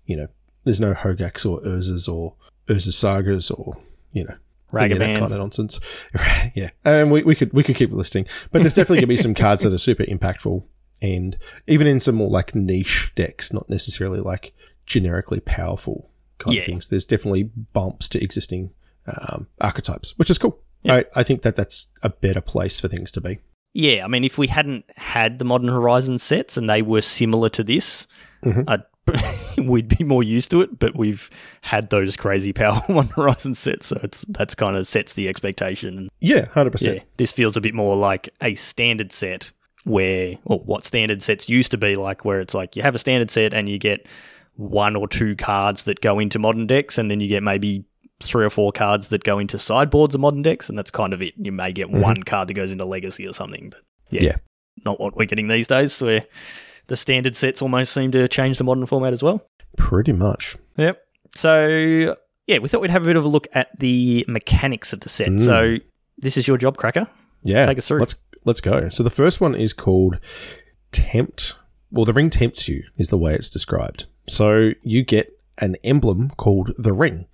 you 0.05 0.17
know, 0.17 0.29
there's 0.65 0.81
no 0.81 0.95
Hogaaks 0.95 1.49
or 1.49 1.61
Urzas 1.61 2.13
or 2.13 2.35
Urza 2.69 2.93
Sagas 2.93 3.51
or, 3.51 3.77
you 4.13 4.25
know, 4.25 4.35
of 4.73 4.91
that 4.91 4.91
Ragavan. 4.91 5.19
kind 5.19 5.33
of 5.33 5.39
nonsense. 5.39 5.81
yeah, 6.55 6.71
and 6.85 7.11
we, 7.11 7.23
we 7.23 7.35
could 7.35 7.53
we 7.53 7.63
could 7.63 7.77
keep 7.77 7.93
listing, 7.93 8.27
but 8.51 8.61
there's 8.61 8.75
definitely 8.75 8.99
gonna 8.99 9.07
be 9.07 9.17
some 9.17 9.35
cards 9.35 9.63
that 9.63 9.73
are 9.73 9.79
super 9.79 10.05
impactful, 10.05 10.65
and 11.01 11.39
even 11.67 11.87
in 11.87 12.01
some 12.01 12.17
more 12.17 12.31
like 12.31 12.55
niche 12.55 13.13
decks, 13.15 13.53
not 13.53 13.69
necessarily 13.69 14.21
like 14.21 14.55
generically 14.87 15.41
powerful 15.41 16.11
kind 16.39 16.55
Yeah. 16.55 16.61
of 16.61 16.67
things. 16.67 16.89
There's 16.89 17.05
definitely 17.07 17.45
bumps 17.73 18.09
to 18.11 18.23
existing 18.23 18.73
um, 19.07 19.49
archetypes, 19.61 20.15
which 20.19 20.31
is 20.31 20.39
cool. 20.39 20.59
I, 20.89 21.05
I 21.17 21.23
think 21.23 21.43
that 21.43 21.57
that's 21.57 21.91
a 22.03 22.09
better 22.11 22.41
place 22.43 22.79
for 22.81 22.89
things 22.89 23.11
to 23.13 23.21
be. 23.21 23.39
Yeah, 23.73 24.05
I 24.05 24.09
mean, 24.09 24.23
if 24.25 24.37
we 24.39 24.47
hadn't 24.49 24.85
had 24.97 25.39
the 25.39 25.45
Modern 25.45 25.69
Horizon 25.69 26.19
sets 26.19 26.57
and 26.57 26.69
they 26.69 26.83
were 26.83 27.01
similar 27.03 27.49
to 27.51 27.65
this, 27.65 28.07
Mhm. 28.45 28.85
We'd 29.59 29.89
be 29.89 30.03
more 30.03 30.23
used 30.23 30.51
to 30.51 30.61
it. 30.63 30.79
But 30.79 30.97
we've 30.97 31.29
had 31.63 31.91
those 31.91 32.17
crazy 32.17 32.53
power 32.53 32.81
Modern 32.89 33.11
Horizon 33.11 33.55
sets, 33.55 33.87
so 33.87 34.01
it's 34.03 34.23
that's 34.29 34.55
kind 34.55 34.77
of 34.77 34.87
sets 34.87 35.13
the 35.15 35.29
expectation. 35.29 36.09
Yeah, 36.21 36.47
hundred 36.47 36.71
percent. 36.73 37.03
this 37.19 37.31
feels 37.33 37.57
a 37.57 37.61
bit 37.61 37.75
more 37.75 37.97
like 37.97 38.29
a 38.43 38.55
standard 38.55 39.13
set 39.13 39.53
where, 39.85 40.39
or 40.47 40.59
what 40.61 40.85
standard 40.85 41.23
sets 41.23 41.49
used 41.51 41.71
to 41.73 41.77
be 41.79 41.97
like, 41.97 42.25
where 42.25 42.41
it's 42.41 42.55
like 42.55 42.77
you 42.77 42.83
have 42.83 42.95
a 42.95 42.99
standard 42.99 43.31
set 43.31 43.53
and 43.55 43.69
you 43.69 43.79
get 43.79 44.07
one 44.57 44.97
or 44.97 45.09
two 45.09 45.35
cards 45.37 45.85
that 45.85 46.01
go 46.01 46.19
into 46.19 46.39
modern 46.39 46.67
decks, 46.67 46.99
and 46.99 47.11
then 47.11 47.21
you 47.21 47.29
get 47.29 47.43
maybe 47.43 47.85
three 48.21 48.45
or 48.45 48.51
four 48.51 48.71
cards 48.73 49.09
that 49.09 49.25
go 49.25 49.39
into 49.39 49.59
sideboards 49.59 50.15
of 50.15 50.21
modern 50.21 50.43
decks, 50.43 50.69
and 50.69 50.79
that's 50.79 50.91
kind 50.91 51.13
of 51.13 51.21
it. 51.21 51.35
You 51.37 51.53
may 51.53 51.73
get 51.73 51.91
one 51.91 52.23
card 52.23 52.49
that 52.49 52.55
goes 52.55 52.71
into 52.73 52.85
legacy 52.85 53.27
or 53.27 53.35
something, 53.35 53.71
but 53.71 53.81
yeah, 54.11 54.23
Yeah. 54.23 54.37
not 54.85 55.01
what 55.01 55.17
we're 55.17 55.27
getting 55.27 55.49
these 55.49 55.67
days, 55.67 56.01
where 56.01 56.25
the 56.87 56.97
standard 56.97 57.35
sets 57.35 57.61
almost 57.63 57.93
seem 57.93 58.11
to 58.13 58.29
change 58.29 58.59
the 58.59 58.65
modern 58.65 58.87
format 58.87 59.13
as 59.13 59.23
well. 59.23 59.45
Pretty 59.77 60.13
much. 60.13 60.57
Yep. 60.77 61.03
So 61.35 62.15
yeah, 62.47 62.59
we 62.59 62.69
thought 62.69 62.81
we'd 62.81 62.91
have 62.91 63.03
a 63.03 63.07
bit 63.07 63.17
of 63.17 63.25
a 63.25 63.29
look 63.29 63.49
at 63.55 63.77
the 63.79 64.25
mechanics 64.29 64.93
of 64.93 65.01
the 65.01 65.09
set. 65.09 65.29
Mm. 65.29 65.45
So 65.45 65.77
this 66.19 66.37
is 66.37 66.47
your 66.47 66.59
job, 66.59 66.77
Cracker. 66.77 67.09
Yeah, 67.43 67.67
Take 67.67 67.79
us 67.79 67.89
through. 67.89 67.97
Let's 67.99 68.17
let's 68.45 68.61
go. 68.61 68.89
So 68.91 69.03
the 69.03 69.11
first 69.11 69.41
one 69.41 69.55
is 69.55 69.73
called 69.73 70.19
tempt. 70.93 71.57
Well, 71.91 72.05
the 72.05 72.13
ring 72.13 72.31
tempts 72.31 72.69
you 72.69 72.85
is 72.97 73.09
the 73.09 73.19
way 73.19 73.35
it's 73.35 73.51
described. 73.51 74.07
So 74.27 74.73
you 74.83 75.03
get 75.03 75.39
an 75.59 75.77
emblem 75.85 76.31
called 76.31 76.73
the 76.77 76.93
ring, 76.93 77.27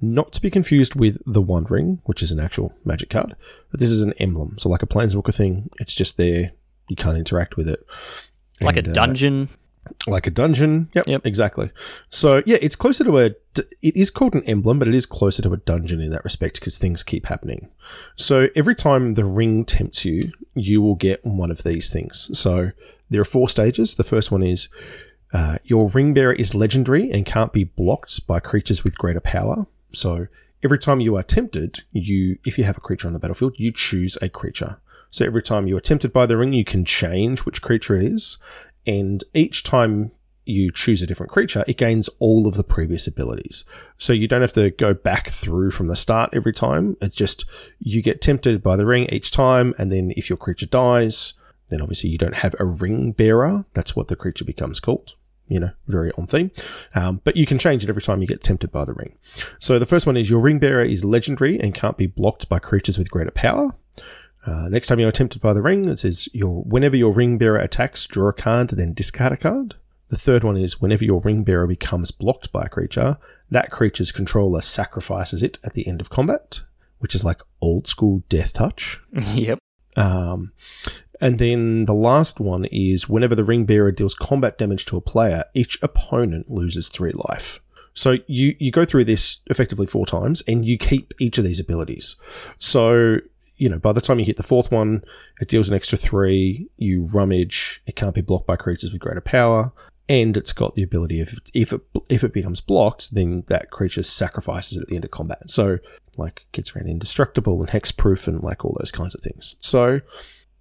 not 0.00 0.32
to 0.32 0.40
be 0.40 0.50
confused 0.50 0.94
with 0.94 1.18
the 1.26 1.42
one 1.42 1.64
ring, 1.64 2.00
which 2.04 2.22
is 2.22 2.32
an 2.32 2.40
actual 2.40 2.72
magic 2.84 3.10
card. 3.10 3.36
But 3.70 3.80
this 3.80 3.90
is 3.90 4.00
an 4.00 4.14
emblem, 4.14 4.56
so 4.58 4.68
like 4.68 4.82
a 4.82 4.86
planeswalker 4.86 5.34
thing. 5.34 5.68
It's 5.78 5.94
just 5.94 6.16
there. 6.16 6.52
You 6.88 6.96
can't 6.96 7.18
interact 7.18 7.56
with 7.56 7.68
it. 7.68 7.84
like 8.60 8.76
And, 8.76 8.88
a 8.88 8.90
uh, 8.90 8.94
dungeon. 8.94 9.48
like 10.06 10.26
a 10.26 10.30
dungeon. 10.30 10.88
Yep, 10.94 11.06
Yep. 11.08 11.26
exactly. 11.26 11.70
So 12.08 12.42
yeah, 12.46 12.58
it's 12.62 12.76
closer 12.76 13.04
to 13.04 13.18
a. 13.18 13.24
It 13.82 13.96
is 13.96 14.10
called 14.10 14.34
an 14.34 14.44
emblem, 14.44 14.78
but 14.78 14.88
it 14.88 14.94
is 14.94 15.04
closer 15.06 15.42
to 15.42 15.52
a 15.52 15.56
dungeon 15.58 16.00
in 16.00 16.10
that 16.10 16.24
respect 16.24 16.60
because 16.60 16.78
things 16.78 17.02
keep 17.02 17.26
happening. 17.26 17.68
So 18.16 18.48
every 18.54 18.74
time 18.74 19.14
the 19.14 19.24
ring 19.24 19.64
tempts 19.64 20.04
you, 20.04 20.32
you 20.54 20.80
will 20.80 20.94
get 20.94 21.24
one 21.26 21.50
of 21.50 21.62
these 21.64 21.90
things. 21.92 22.30
So 22.38 22.70
there 23.10 23.20
are 23.20 23.24
four 23.24 23.48
stages. 23.48 23.96
The 23.96 24.04
first 24.04 24.30
one 24.30 24.42
is 24.42 24.68
uh, 25.32 25.58
your 25.64 25.88
ring 25.88 26.14
bearer 26.14 26.32
is 26.32 26.54
legendary 26.54 27.10
and 27.10 27.24
can't 27.24 27.52
be 27.52 27.64
blocked 27.64 28.26
by 28.26 28.40
creatures 28.40 28.84
with 28.84 28.98
greater 28.98 29.20
power. 29.20 29.66
So 29.92 30.26
every 30.62 30.78
time 30.78 31.00
you 31.00 31.16
are 31.16 31.22
tempted, 31.22 31.84
you 31.92 32.38
if 32.44 32.58
you 32.58 32.64
have 32.64 32.76
a 32.76 32.80
creature 32.80 33.06
on 33.06 33.12
the 33.12 33.18
battlefield, 33.18 33.54
you 33.58 33.72
choose 33.72 34.18
a 34.20 34.28
creature. 34.28 34.78
So 35.10 35.24
every 35.24 35.42
time 35.42 35.66
you 35.66 35.76
are 35.76 35.80
tempted 35.80 36.12
by 36.12 36.26
the 36.26 36.36
ring, 36.36 36.52
you 36.52 36.64
can 36.64 36.84
change 36.84 37.40
which 37.40 37.62
creature 37.62 37.96
it 37.96 38.04
is, 38.04 38.38
and 38.86 39.24
each 39.34 39.64
time 39.64 40.12
you 40.44 40.72
choose 40.72 41.02
a 41.02 41.06
different 41.06 41.30
creature, 41.30 41.64
it 41.68 41.76
gains 41.76 42.08
all 42.18 42.46
of 42.46 42.54
the 42.54 42.64
previous 42.64 43.06
abilities. 43.06 43.64
So 43.98 44.12
you 44.12 44.26
don't 44.26 44.40
have 44.40 44.52
to 44.54 44.70
go 44.70 44.94
back 44.94 45.28
through 45.28 45.70
from 45.70 45.86
the 45.86 45.96
start 45.96 46.30
every 46.32 46.52
time. 46.52 46.96
It's 47.00 47.14
just 47.14 47.44
you 47.78 48.02
get 48.02 48.20
tempted 48.20 48.62
by 48.62 48.76
the 48.76 48.86
ring 48.86 49.06
each 49.06 49.30
time, 49.30 49.74
and 49.78 49.92
then 49.92 50.12
if 50.16 50.28
your 50.28 50.36
creature 50.36 50.66
dies, 50.66 51.34
then 51.68 51.80
obviously 51.80 52.10
you 52.10 52.18
don't 52.18 52.36
have 52.36 52.54
a 52.58 52.64
ring 52.64 53.12
bearer. 53.12 53.64
That's 53.74 53.94
what 53.94 54.08
the 54.08 54.16
creature 54.16 54.44
becomes 54.44 54.80
called. 54.80 55.14
You 55.50 55.60
know, 55.60 55.70
very 55.86 56.12
on 56.12 56.26
theme. 56.26 56.50
Um, 56.94 57.20
but 57.24 57.36
you 57.36 57.44
can 57.44 57.58
change 57.58 57.84
it 57.84 57.90
every 57.90 58.00
time 58.00 58.22
you 58.22 58.26
get 58.26 58.42
tempted 58.42 58.72
by 58.72 58.86
the 58.86 58.94
ring. 58.94 59.18
So 59.58 59.78
the 59.78 59.84
first 59.84 60.06
one 60.06 60.16
is 60.16 60.30
your 60.30 60.40
ring 60.40 60.58
bearer 60.58 60.82
is 60.82 61.04
legendary 61.04 61.60
and 61.60 61.74
can't 61.74 61.98
be 61.98 62.06
blocked 62.06 62.48
by 62.48 62.60
creatures 62.60 62.96
with 62.96 63.10
greater 63.10 63.32
power. 63.32 63.74
Uh, 64.46 64.68
next 64.68 64.86
time 64.86 64.98
you're 64.98 65.12
tempted 65.12 65.42
by 65.42 65.52
the 65.52 65.60
ring, 65.60 65.86
it 65.86 65.98
says 65.98 66.28
your 66.32 66.62
whenever 66.62 66.96
your 66.96 67.12
ring 67.12 67.36
bearer 67.36 67.58
attacks, 67.58 68.06
draw 68.06 68.28
a 68.28 68.32
card, 68.32 68.70
then 68.70 68.94
discard 68.94 69.32
a 69.32 69.36
card. 69.36 69.74
The 70.08 70.18
third 70.18 70.42
one 70.42 70.56
is 70.56 70.80
whenever 70.80 71.04
your 71.04 71.20
ring 71.20 71.44
bearer 71.44 71.66
becomes 71.66 72.10
blocked 72.10 72.50
by 72.50 72.62
a 72.64 72.68
creature, 72.68 73.18
that 73.50 73.70
creature's 73.70 74.12
controller 74.12 74.60
sacrifices 74.60 75.42
it 75.42 75.58
at 75.62 75.74
the 75.74 75.86
end 75.86 76.00
of 76.00 76.10
combat, 76.10 76.62
which 76.98 77.14
is 77.14 77.24
like 77.24 77.42
old 77.60 77.86
school 77.86 78.24
death 78.28 78.54
touch. 78.54 79.00
yep. 79.34 79.58
Um, 79.96 80.52
and 81.20 81.38
then 81.38 81.84
the 81.84 81.94
last 81.94 82.40
one 82.40 82.64
is 82.66 83.08
whenever 83.08 83.34
the 83.34 83.44
ring 83.44 83.64
bearer 83.64 83.92
deals 83.92 84.14
combat 84.14 84.58
damage 84.58 84.86
to 84.86 84.96
a 84.96 85.00
player, 85.00 85.44
each 85.54 85.78
opponent 85.82 86.50
loses 86.50 86.88
three 86.88 87.12
life. 87.12 87.60
So 87.92 88.18
you 88.26 88.56
you 88.58 88.70
go 88.70 88.84
through 88.84 89.04
this 89.04 89.38
effectively 89.46 89.86
four 89.86 90.06
times, 90.06 90.42
and 90.48 90.64
you 90.64 90.78
keep 90.78 91.12
each 91.20 91.38
of 91.38 91.44
these 91.44 91.60
abilities. 91.60 92.16
So 92.58 93.18
you 93.56 93.68
know 93.68 93.78
by 93.78 93.92
the 93.92 94.00
time 94.00 94.18
you 94.18 94.24
hit 94.24 94.36
the 94.36 94.42
fourth 94.42 94.70
one, 94.70 95.04
it 95.40 95.48
deals 95.48 95.68
an 95.68 95.76
extra 95.76 95.98
three. 95.98 96.68
You 96.76 97.08
rummage. 97.12 97.82
It 97.86 97.96
can't 97.96 98.14
be 98.14 98.22
blocked 98.22 98.46
by 98.46 98.56
creatures 98.56 98.92
with 98.92 99.02
greater 99.02 99.20
power, 99.20 99.72
and 100.08 100.36
it's 100.36 100.52
got 100.52 100.74
the 100.74 100.82
ability 100.82 101.20
if 101.20 101.38
if 101.52 101.72
it 101.72 101.82
if 102.08 102.24
it 102.24 102.32
becomes 102.32 102.60
blocked, 102.60 103.14
then 103.14 103.44
that 103.48 103.70
creature 103.70 104.02
sacrifices 104.02 104.78
it 104.78 104.82
at 104.82 104.88
the 104.88 104.96
end 104.96 105.04
of 105.04 105.10
combat. 105.10 105.50
So 105.50 105.78
like 106.16 106.46
gets 106.52 106.74
around 106.74 106.88
indestructible 106.88 107.60
and 107.60 107.70
hexproof 107.70 108.26
and 108.26 108.42
like 108.42 108.64
all 108.64 108.76
those 108.78 108.92
kinds 108.92 109.14
of 109.14 109.20
things. 109.20 109.56
So 109.60 110.00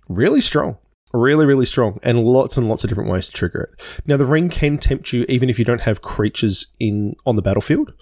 really 0.10 0.42
strong. 0.42 0.78
Really, 1.12 1.48
really 1.48 1.66
strong, 1.66 2.00
and 2.04 2.24
lots 2.24 2.56
and 2.56 2.70
lots 2.70 2.84
of 2.84 2.90
different 2.90 3.10
ways 3.10 3.26
to 3.28 3.32
trigger 3.32 3.72
it. 3.74 4.02
Now, 4.06 4.16
the 4.16 4.28
ring 4.28 4.48
can 4.48 4.78
tempt 4.78 5.12
you 5.12 5.26
even 5.28 5.50
if 5.50 5.58
you 5.58 5.66
don't 5.66 5.82
have 5.82 6.04
creatures 6.04 6.68
in 6.80 7.16
on 7.26 7.36
the 7.36 7.42
battlefield, 7.42 7.96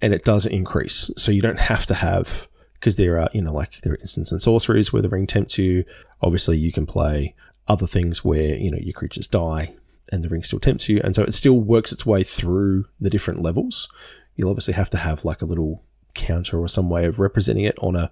and 0.00 0.14
it 0.14 0.24
does 0.24 0.46
increase. 0.46 1.10
So 1.18 1.30
you 1.30 1.42
don't 1.42 1.60
have 1.60 1.84
to 1.86 1.94
have 1.94 2.48
because 2.74 2.96
there 2.96 3.18
are 3.20 3.28
you 3.34 3.42
know 3.42 3.52
like 3.52 3.82
there 3.82 3.92
are 3.92 3.96
instances 3.96 4.32
and 4.32 4.40
sorceries 4.40 4.94
where 4.94 5.02
the 5.02 5.10
ring 5.10 5.26
tempts 5.26 5.58
you. 5.58 5.84
Obviously, 6.22 6.56
you 6.56 6.72
can 6.72 6.86
play 6.86 7.34
other 7.68 7.86
things 7.86 8.24
where 8.24 8.56
you 8.56 8.70
know 8.70 8.78
your 8.80 8.94
creatures 8.94 9.26
die 9.26 9.74
and 10.10 10.22
the 10.22 10.30
ring 10.30 10.42
still 10.42 10.60
tempts 10.60 10.88
you, 10.88 11.02
and 11.04 11.14
so 11.14 11.22
it 11.22 11.34
still 11.34 11.60
works 11.60 11.92
its 11.92 12.06
way 12.06 12.22
through 12.22 12.86
the 12.98 13.10
different 13.10 13.42
levels. 13.42 13.90
You'll 14.36 14.48
obviously 14.48 14.72
have 14.72 14.88
to 14.90 14.98
have 14.98 15.24
like 15.24 15.42
a 15.42 15.46
little 15.46 15.82
counter 16.14 16.58
or 16.58 16.68
some 16.68 16.88
way 16.88 17.04
of 17.04 17.20
representing 17.20 17.64
it 17.64 17.78
on 17.78 17.96
a 17.96 18.10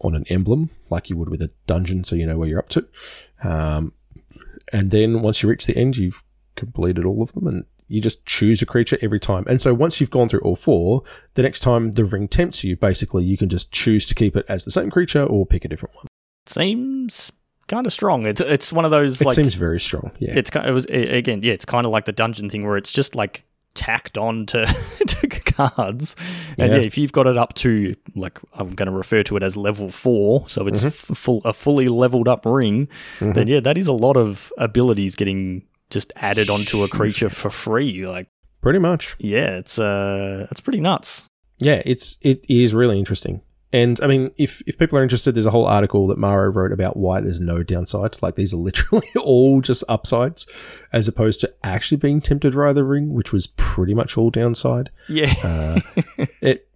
on 0.00 0.14
an 0.14 0.24
emblem, 0.28 0.70
like 0.90 1.08
you 1.10 1.16
would 1.16 1.28
with 1.28 1.42
a 1.42 1.50
dungeon, 1.66 2.04
so 2.04 2.16
you 2.16 2.26
know 2.26 2.36
where 2.36 2.48
you're 2.48 2.58
up 2.58 2.68
to. 2.70 2.86
Um, 3.42 3.92
and 4.72 4.90
then 4.90 5.22
once 5.22 5.42
you 5.42 5.48
reach 5.48 5.66
the 5.66 5.76
end, 5.76 5.96
you've 5.96 6.22
completed 6.54 7.04
all 7.04 7.22
of 7.22 7.32
them, 7.32 7.46
and 7.46 7.64
you 7.88 8.00
just 8.00 8.26
choose 8.26 8.60
a 8.62 8.66
creature 8.66 8.98
every 9.00 9.20
time. 9.20 9.44
And 9.48 9.62
so 9.62 9.72
once 9.72 10.00
you've 10.00 10.10
gone 10.10 10.28
through 10.28 10.40
all 10.40 10.56
four, 10.56 11.02
the 11.34 11.42
next 11.42 11.60
time 11.60 11.92
the 11.92 12.04
ring 12.04 12.28
tempts 12.28 12.64
you, 12.64 12.76
basically 12.76 13.24
you 13.24 13.36
can 13.36 13.48
just 13.48 13.72
choose 13.72 14.06
to 14.06 14.14
keep 14.14 14.36
it 14.36 14.44
as 14.48 14.64
the 14.64 14.70
same 14.70 14.90
creature 14.90 15.22
or 15.22 15.46
pick 15.46 15.64
a 15.64 15.68
different 15.68 15.94
one. 15.94 16.06
Seems 16.46 17.30
kind 17.68 17.86
of 17.86 17.92
strong. 17.92 18.26
It's 18.26 18.40
it's 18.40 18.72
one 18.72 18.84
of 18.84 18.90
those 18.90 19.20
It 19.20 19.24
like 19.24 19.34
seems 19.34 19.54
very 19.54 19.80
strong. 19.80 20.12
Yeah. 20.18 20.34
it's 20.36 20.50
kind. 20.50 20.68
It 20.68 20.72
was 20.72 20.84
again, 20.86 21.42
yeah. 21.42 21.52
It's 21.52 21.64
kind 21.64 21.86
of 21.86 21.92
like 21.92 22.04
the 22.04 22.12
dungeon 22.12 22.50
thing 22.50 22.66
where 22.66 22.76
it's 22.76 22.92
just 22.92 23.14
like 23.14 23.44
tacked 23.76 24.18
on 24.18 24.46
to, 24.46 24.66
to 25.06 25.28
cards, 25.28 26.16
and 26.58 26.72
Yeah. 26.72 26.78
yeah. 26.78 26.82
if 26.86 26.98
you've 26.98 27.12
got 27.12 27.26
it 27.28 27.36
up 27.36 27.54
to 27.54 27.94
like 28.16 28.40
I'm 28.54 28.74
going 28.74 28.90
to 28.90 28.96
refer 28.96 29.22
to 29.24 29.36
it 29.36 29.42
as 29.42 29.56
level 29.56 29.90
four, 29.90 30.48
so 30.48 30.66
it's 30.66 30.80
Mm-hmm. 30.80 31.12
f- 31.12 31.18
full 31.18 31.42
a 31.44 31.52
fully 31.52 31.88
leveled 31.88 32.26
up 32.28 32.44
ring, 32.44 32.88
then 33.20 33.46
yeah, 33.46 33.60
that 33.60 33.78
is 33.78 33.86
a 33.86 33.92
lot 33.92 34.16
of 34.16 34.52
abilities 34.58 35.14
getting 35.14 35.62
just 35.90 36.12
added 36.16 36.50
onto 36.50 36.82
a 36.82 36.88
creature 36.88 37.28
for 37.28 37.50
free. 37.50 38.06
Like 38.06 38.26
Pretty 38.62 38.80
much. 38.80 39.14
yeah, 39.20 39.56
it's 39.58 39.78
uh, 39.78 40.48
it's 40.50 40.60
pretty 40.60 40.80
nuts. 40.80 41.28
Yeah, 41.58 41.80
it's 41.86 42.18
it 42.22 42.44
is 42.48 42.74
really 42.74 42.98
interesting. 42.98 43.40
And 43.72 44.00
I 44.00 44.06
mean, 44.06 44.30
if 44.36 44.62
if 44.66 44.78
people 44.78 44.98
are 44.98 45.02
interested, 45.02 45.34
there's 45.34 45.46
a 45.46 45.50
whole 45.50 45.66
article 45.66 46.06
that 46.06 46.18
Maro 46.18 46.50
wrote 46.50 46.72
about 46.72 46.96
why 46.96 47.20
there's 47.20 47.40
no 47.40 47.62
downside. 47.62 48.16
Like 48.22 48.36
these 48.36 48.54
are 48.54 48.56
literally 48.68 49.08
all 49.16 49.60
just 49.60 49.84
upsides, 49.88 50.46
as 50.92 51.08
opposed 51.08 51.40
to 51.40 51.52
actually 51.64 51.98
being 51.98 52.20
tempted 52.20 52.54
by 52.54 52.72
the 52.72 52.84
ring, 52.84 53.12
which 53.12 53.32
was 53.32 53.46
pretty 53.46 53.94
much 53.94 54.16
all 54.16 54.30
downside. 54.30 54.90
Yeah, 55.08 55.34
Uh, 55.42 55.80
it 56.40 56.68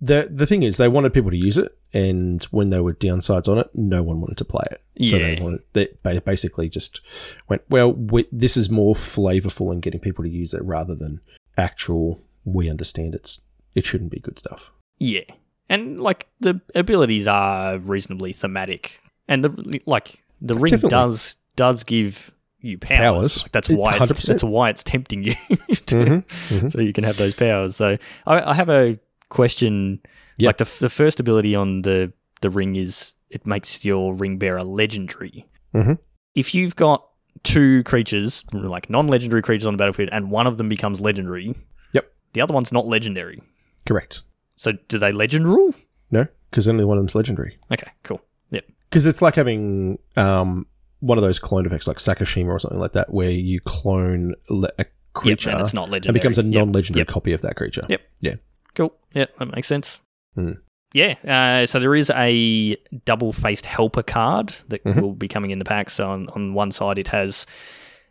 the 0.00 0.28
the 0.30 0.46
thing 0.46 0.62
is, 0.62 0.76
they 0.76 0.88
wanted 0.88 1.12
people 1.12 1.30
to 1.30 1.36
use 1.36 1.58
it, 1.58 1.76
and 1.92 2.42
when 2.44 2.70
there 2.70 2.82
were 2.82 2.94
downsides 2.94 3.48
on 3.48 3.58
it, 3.58 3.70
no 3.74 4.02
one 4.02 4.20
wanted 4.20 4.38
to 4.38 4.44
play 4.44 4.64
it. 4.70 4.82
So 5.06 5.18
they 5.18 5.40
wanted 5.40 5.62
they 5.74 5.88
basically 6.20 6.68
just 6.68 7.00
went, 7.48 7.62
well, 7.68 7.92
we, 7.92 8.26
this 8.32 8.56
is 8.56 8.70
more 8.70 8.94
flavorful 8.94 9.72
in 9.72 9.80
getting 9.80 10.00
people 10.00 10.24
to 10.24 10.30
use 10.30 10.54
it 10.54 10.64
rather 10.64 10.94
than 10.94 11.20
actual. 11.56 12.20
We 12.44 12.70
understand 12.70 13.14
it's 13.14 13.42
it 13.74 13.84
shouldn't 13.84 14.10
be 14.10 14.20
good 14.20 14.38
stuff. 14.38 14.72
Yeah, 14.98 15.20
and 15.68 16.00
like 16.00 16.26
the 16.40 16.60
abilities 16.74 17.26
are 17.28 17.78
reasonably 17.78 18.32
thematic, 18.32 19.00
and 19.28 19.44
the 19.44 19.80
like 19.86 20.22
the 20.40 20.54
ring 20.54 20.70
Definitely. 20.70 20.90
does 20.90 21.36
does 21.56 21.84
give 21.84 22.30
you 22.60 22.78
powers. 22.78 22.98
Powers. 22.98 23.42
Like, 23.44 23.52
that's 23.52 23.68
why 23.68 23.96
it's 23.96 24.12
100%. 24.12 24.26
that's 24.26 24.44
why 24.44 24.70
it's 24.70 24.82
tempting 24.82 25.22
you, 25.22 25.34
to, 25.86 25.94
Mhm, 25.94 26.24
mhm. 26.48 26.70
so 26.70 26.80
you 26.80 26.92
can 26.92 27.04
have 27.04 27.16
those 27.16 27.34
powers. 27.36 27.76
So 27.76 27.96
I, 28.26 28.40
I 28.50 28.54
have 28.54 28.68
a 28.68 28.98
question. 29.28 30.00
Yep. 30.38 30.46
Like 30.48 30.56
the 30.58 30.76
the 30.80 30.88
first 30.90 31.20
ability 31.20 31.54
on 31.54 31.82
the 31.82 32.12
the 32.40 32.50
ring 32.50 32.76
is 32.76 33.12
it 33.30 33.46
makes 33.46 33.84
your 33.84 34.14
ring 34.14 34.38
bearer 34.38 34.62
legendary. 34.64 35.46
Mhm. 35.74 35.98
If 36.34 36.54
you've 36.54 36.76
got 36.76 37.04
two 37.44 37.82
creatures, 37.84 38.44
like 38.52 38.88
non-legendary 38.90 39.42
creatures 39.42 39.66
on 39.66 39.74
the 39.74 39.78
battlefield, 39.78 40.08
and 40.12 40.30
one 40.30 40.46
of 40.46 40.56
them 40.58 40.68
becomes 40.68 41.00
legendary, 41.00 41.54
Yep. 41.92 42.10
the 42.32 42.40
other 42.40 42.54
one's 42.54 42.72
not 42.72 42.86
legendary. 42.86 43.40
Correct. 43.86 44.22
So 44.58 44.72
do 44.88 44.98
they 44.98 45.12
legend 45.12 45.46
rule? 45.46 45.72
No, 46.10 46.26
because 46.50 46.66
only 46.68 46.84
one 46.84 46.98
of 46.98 47.02
them's 47.02 47.14
legendary. 47.14 47.58
Okay, 47.72 47.90
cool. 48.02 48.20
Yep. 48.50 48.64
Because 48.90 49.06
it's 49.06 49.22
like 49.22 49.34
having 49.36 49.98
um, 50.16 50.66
one 51.00 51.16
of 51.18 51.22
those 51.22 51.38
clone 51.38 51.64
effects, 51.66 51.86
like 51.86 51.98
Sakashima 51.98 52.48
or 52.48 52.58
something 52.58 52.80
like 52.80 52.92
that, 52.92 53.12
where 53.12 53.30
you 53.30 53.60
clone 53.60 54.34
le- 54.50 54.70
a 54.78 54.86
creature 55.14 55.50
Yep, 55.50 55.58
and 55.58 55.64
it's 55.66 55.74
not 55.74 55.84
and 55.84 55.92
legendary. 55.92 56.20
becomes 56.20 56.38
a 56.38 56.42
non-legendary 56.42 57.00
Yep. 57.02 57.08
copy 57.08 57.32
of 57.32 57.40
that 57.42 57.56
creature. 57.56 57.84
Yep. 57.88 58.00
Yeah. 58.20 58.34
Cool. 58.74 58.94
Yeah, 59.14 59.26
that 59.38 59.46
makes 59.54 59.66
sense. 59.68 60.02
Hmm. 60.34 60.52
Yeah. 60.94 61.14
Uh, 61.26 61.66
so 61.66 61.78
there 61.80 61.94
is 61.94 62.10
a 62.10 62.76
double-faced 63.04 63.66
helper 63.66 64.02
card 64.02 64.54
that 64.68 64.82
Mhm. 64.84 65.02
will 65.02 65.14
be 65.14 65.28
coming 65.28 65.50
in 65.50 65.58
the 65.58 65.64
pack. 65.64 65.90
So 65.90 66.08
on, 66.08 66.28
on 66.30 66.54
one 66.54 66.70
side, 66.72 66.98
it 66.98 67.08
has 67.08 67.46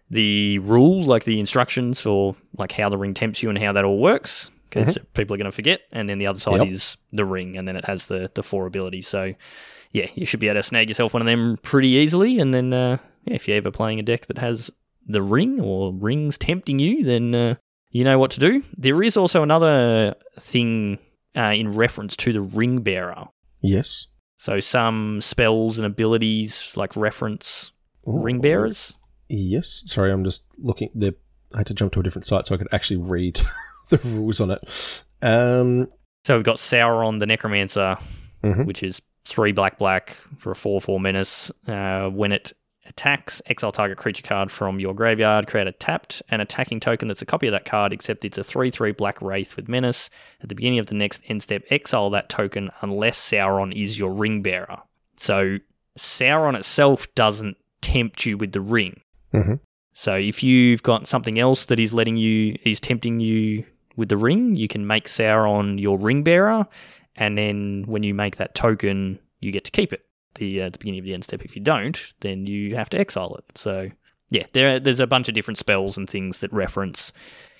the 0.09 0.59
rule, 0.59 1.03
like 1.03 1.23
the 1.25 1.39
instructions 1.39 2.01
for 2.01 2.35
like 2.57 2.71
how 2.71 2.89
the 2.89 2.97
ring 2.97 3.13
tempts 3.13 3.43
you 3.43 3.49
and 3.49 3.57
how 3.57 3.73
that 3.73 3.83
all 3.83 3.99
works, 3.99 4.49
because 4.79 4.97
people 5.13 5.33
are 5.33 5.37
going 5.37 5.45
to 5.45 5.51
forget. 5.51 5.81
And 5.91 6.07
then 6.07 6.17
the 6.17 6.27
other 6.27 6.39
side 6.39 6.55
Mm-hmm. 6.55 6.63
Yep. 6.65 6.71
is 6.73 6.97
the 7.11 7.25
ring, 7.25 7.57
and 7.57 7.67
then 7.67 7.75
it 7.75 7.85
has 7.85 8.05
the 8.07 8.29
the 8.33 8.43
four 8.43 8.65
abilities. 8.65 9.07
So 9.07 9.33
yeah, 9.91 10.07
you 10.15 10.25
should 10.25 10.39
be 10.39 10.47
able 10.49 10.59
to 10.59 10.63
snag 10.63 10.89
yourself 10.89 11.13
one 11.13 11.21
of 11.21 11.27
them 11.27 11.57
pretty 11.61 11.89
easily. 11.89 12.39
And 12.39 12.53
then 12.53 12.73
uh, 12.73 12.97
yeah, 13.25 13.35
if 13.35 13.47
you're 13.47 13.57
ever 13.57 13.71
playing 13.71 13.99
a 13.99 14.03
deck 14.03 14.25
that 14.27 14.37
has 14.37 14.69
the 15.05 15.21
ring 15.21 15.59
or 15.61 15.93
rings 15.93 16.37
tempting 16.37 16.79
you, 16.79 17.03
then 17.03 17.33
uh, 17.33 17.55
you 17.91 18.03
know 18.03 18.19
what 18.19 18.31
to 18.31 18.39
do. 18.39 18.63
There 18.77 19.01
is 19.01 19.15
also 19.17 19.43
another 19.43 20.15
thing 20.39 20.99
uh, 21.35 21.53
in 21.55 21.73
reference 21.75 22.15
to 22.17 22.33
the 22.33 22.41
ring 22.41 22.81
bearer. 22.81 23.25
Yes. 23.61 24.07
So 24.37 24.59
some 24.59 25.19
spells 25.21 25.79
and 25.79 25.85
abilities 25.85 26.71
like 26.75 26.95
reference 26.95 27.71
Ooh. 28.07 28.21
ring 28.21 28.39
bearers. 28.41 28.93
Yes. 29.29 29.83
Sorry, 29.87 30.11
I'm 30.11 30.23
just 30.23 30.45
looking. 30.57 30.89
There, 30.93 31.13
I 31.55 31.59
had 31.59 31.67
to 31.67 31.73
jump 31.73 31.93
to 31.93 32.01
a 32.01 32.03
different 32.03 32.27
site 32.27 32.45
so 32.47 32.55
I 32.55 32.57
could 32.57 32.67
actually 32.71 32.97
read 32.97 33.41
the 33.89 33.97
rules 34.03 34.41
on 34.41 34.51
it. 34.51 35.03
Um, 35.21 35.87
So 36.25 36.35
we've 36.35 36.43
got 36.45 36.57
Sauron 36.57 37.19
the 37.19 37.25
Necromancer, 37.25 37.97
Mhm. 38.43 38.65
which 38.65 38.83
is 38.83 39.01
three 39.25 39.51
black 39.51 39.77
black 39.79 40.15
for 40.37 40.51
a 40.51 40.55
four 40.55 40.79
four 40.81 40.99
menace. 40.99 41.51
Uh, 41.67 42.09
when 42.09 42.31
it 42.31 42.53
attacks, 42.85 43.41
exile 43.47 43.71
target 43.73 43.97
creature 43.97 44.23
card 44.23 44.49
from 44.49 44.79
your 44.79 44.93
graveyard, 44.93 45.45
create 45.47 45.67
a 45.67 45.71
tapped 45.73 46.21
and 46.29 46.41
attacking 46.41 46.79
token 46.79 47.07
that's 47.09 47.21
a 47.21 47.25
copy 47.25 47.47
of 47.47 47.51
that 47.51 47.65
card, 47.65 47.91
except 47.91 48.23
it's 48.23 48.37
a 48.37 48.43
three 48.43 48.71
three 48.71 48.91
black 48.93 49.21
wraith 49.21 49.55
with 49.57 49.67
menace. 49.67 50.09
At 50.41 50.49
the 50.49 50.55
beginning 50.55 50.79
of 50.79 50.85
the 50.87 50.95
next 50.95 51.21
end 51.27 51.43
step, 51.43 51.63
exile 51.69 52.09
that 52.11 52.29
token 52.29 52.69
unless 52.81 53.19
Sauron 53.19 53.73
is 53.75 53.99
your 53.99 54.11
ring 54.11 54.41
bearer. 54.41 54.77
So 55.17 55.57
Sauron 55.97 56.55
itself 56.55 57.07
doesn't 57.15 57.57
tempt 57.81 58.25
you 58.25 58.37
with 58.37 58.51
the 58.53 58.61
ring. 58.61 59.01
Mhm. 59.33 59.59
So 59.93 60.15
if 60.15 60.43
you've 60.43 60.83
got 60.83 61.07
something 61.07 61.39
else 61.39 61.65
that 61.65 61.79
is 61.79 61.93
letting 61.93 62.15
you, 62.17 62.55
is 62.63 62.79
tempting 62.79 63.19
you 63.19 63.65
with 63.97 64.09
the 64.09 64.17
ring, 64.17 64.55
you 64.55 64.67
can 64.67 64.87
make 64.87 65.07
Sauron 65.07 65.81
your 65.81 65.97
ring 65.97 66.23
bearer, 66.23 66.65
and 67.15 67.37
then 67.37 67.83
when 67.87 68.03
you 68.03 68.13
make 68.13 68.37
that 68.37 68.55
token, 68.55 69.19
you 69.41 69.51
get 69.51 69.65
to 69.65 69.71
keep 69.71 69.91
it. 69.91 70.05
The 70.35 70.61
uh, 70.61 70.69
the 70.69 70.77
beginning 70.77 70.99
of 70.99 71.05
the 71.05 71.13
end 71.13 71.23
step. 71.23 71.41
If 71.43 71.55
you 71.55 71.61
don't, 71.61 71.99
then 72.21 72.45
you 72.45 72.75
have 72.75 72.89
to 72.91 72.99
exile 72.99 73.35
it. 73.35 73.57
So 73.57 73.89
yeah, 74.29 74.45
there 74.53 74.79
there's 74.79 74.99
a 74.99 75.07
bunch 75.07 75.27
of 75.27 75.35
different 75.35 75.57
spells 75.57 75.97
and 75.97 76.09
things 76.09 76.39
that 76.39 76.53
reference 76.53 77.11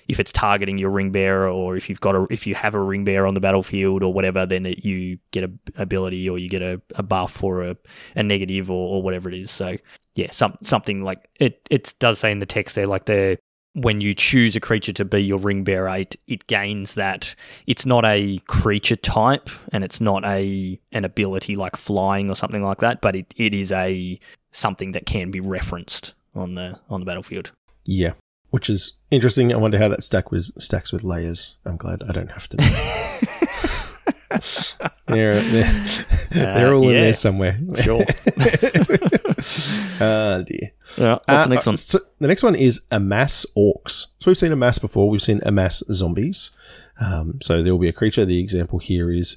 if 0.08 0.18
it's 0.18 0.32
targeting 0.32 0.78
your 0.78 0.90
ring 0.90 1.10
bearer, 1.12 1.48
or 1.48 1.76
if 1.76 1.88
you've 1.88 2.00
got 2.00 2.16
a 2.16 2.26
if 2.30 2.46
you 2.46 2.54
have 2.54 2.74
a 2.74 2.80
ring 2.80 3.04
bearer 3.04 3.26
on 3.26 3.34
the 3.34 3.40
battlefield 3.40 4.02
or 4.02 4.12
whatever, 4.12 4.46
then 4.46 4.64
it, 4.64 4.84
you 4.84 5.18
get 5.32 5.44
a 5.44 5.52
ability 5.76 6.28
or 6.28 6.38
you 6.38 6.48
get 6.48 6.62
a, 6.62 6.80
a 6.94 7.02
buff 7.02 7.44
or 7.44 7.62
a, 7.62 7.76
a 8.16 8.22
negative 8.22 8.70
or, 8.70 8.96
or 8.96 9.02
whatever 9.02 9.28
it 9.28 9.38
is. 9.38 9.50
So 9.50 9.76
yeah, 10.14 10.30
some 10.32 10.56
something 10.62 11.04
like 11.04 11.28
it. 11.38 11.60
It 11.70 11.94
does 11.98 12.18
say 12.18 12.32
in 12.32 12.38
the 12.38 12.46
text 12.46 12.74
there, 12.74 12.86
like 12.86 13.04
the 13.04 13.38
when 13.74 14.00
you 14.00 14.14
choose 14.14 14.56
a 14.56 14.60
creature 14.60 14.92
to 14.94 15.04
be 15.04 15.20
your 15.20 15.38
ring 15.38 15.62
bearer, 15.64 15.96
it, 15.98 16.16
it 16.26 16.46
gains 16.46 16.94
that. 16.94 17.34
It's 17.66 17.86
not 17.86 18.04
a 18.04 18.38
creature 18.48 18.96
type, 18.96 19.48
and 19.72 19.84
it's 19.84 20.00
not 20.00 20.24
a 20.24 20.78
an 20.92 21.04
ability 21.04 21.56
like 21.56 21.76
flying 21.76 22.30
or 22.30 22.34
something 22.34 22.62
like 22.64 22.78
that, 22.78 23.00
but 23.00 23.14
it, 23.14 23.32
it 23.36 23.54
is 23.54 23.70
a 23.72 24.18
something 24.52 24.92
that 24.92 25.06
can 25.06 25.30
be 25.30 25.40
referenced 25.40 26.14
on 26.34 26.54
the 26.54 26.78
on 26.90 27.00
the 27.00 27.06
battlefield. 27.06 27.52
yeah. 27.84 28.12
which 28.50 28.70
is 28.70 28.94
interesting. 29.10 29.52
I 29.52 29.56
wonder 29.56 29.78
how 29.78 29.88
that 29.88 30.02
stack 30.02 30.30
with 30.32 30.50
stacks 30.60 30.90
with 30.92 31.04
layers. 31.04 31.56
I'm 31.66 31.76
glad 31.76 32.02
I 32.08 32.12
don't 32.12 32.30
have 32.32 32.48
to. 32.48 32.56
they're 35.06 35.40
they're, 35.42 35.84
they're 36.30 36.74
all 36.74 36.82
in 36.84 36.88
Uh, 36.88 36.92
yeah. 36.92 37.00
there 37.00 37.12
somewhere. 37.12 37.60
Sure. 37.82 38.04
Ah 40.00 40.42
dear. 40.46 40.72
yeah, 40.96 41.10
what's 41.12 41.24
Uh, 41.28 41.44
the 41.44 41.48
next 41.50 41.66
one? 41.66 41.76
So 41.76 41.98
the 42.18 42.28
next 42.28 42.42
one 42.42 42.54
is 42.54 42.82
amass 42.90 43.46
orcs. 43.56 44.08
So 44.20 44.30
we've 44.30 44.38
seen 44.38 44.52
amass 44.52 44.78
before. 44.78 45.08
We've 45.08 45.22
seen 45.22 45.40
amass 45.44 45.82
zombies. 45.92 46.50
Um, 47.00 47.38
so 47.40 47.62
there 47.62 47.72
will 47.72 47.80
be 47.80 47.88
a 47.88 47.92
creature. 47.92 48.24
The 48.24 48.40
example 48.40 48.78
here 48.78 49.10
is 49.10 49.36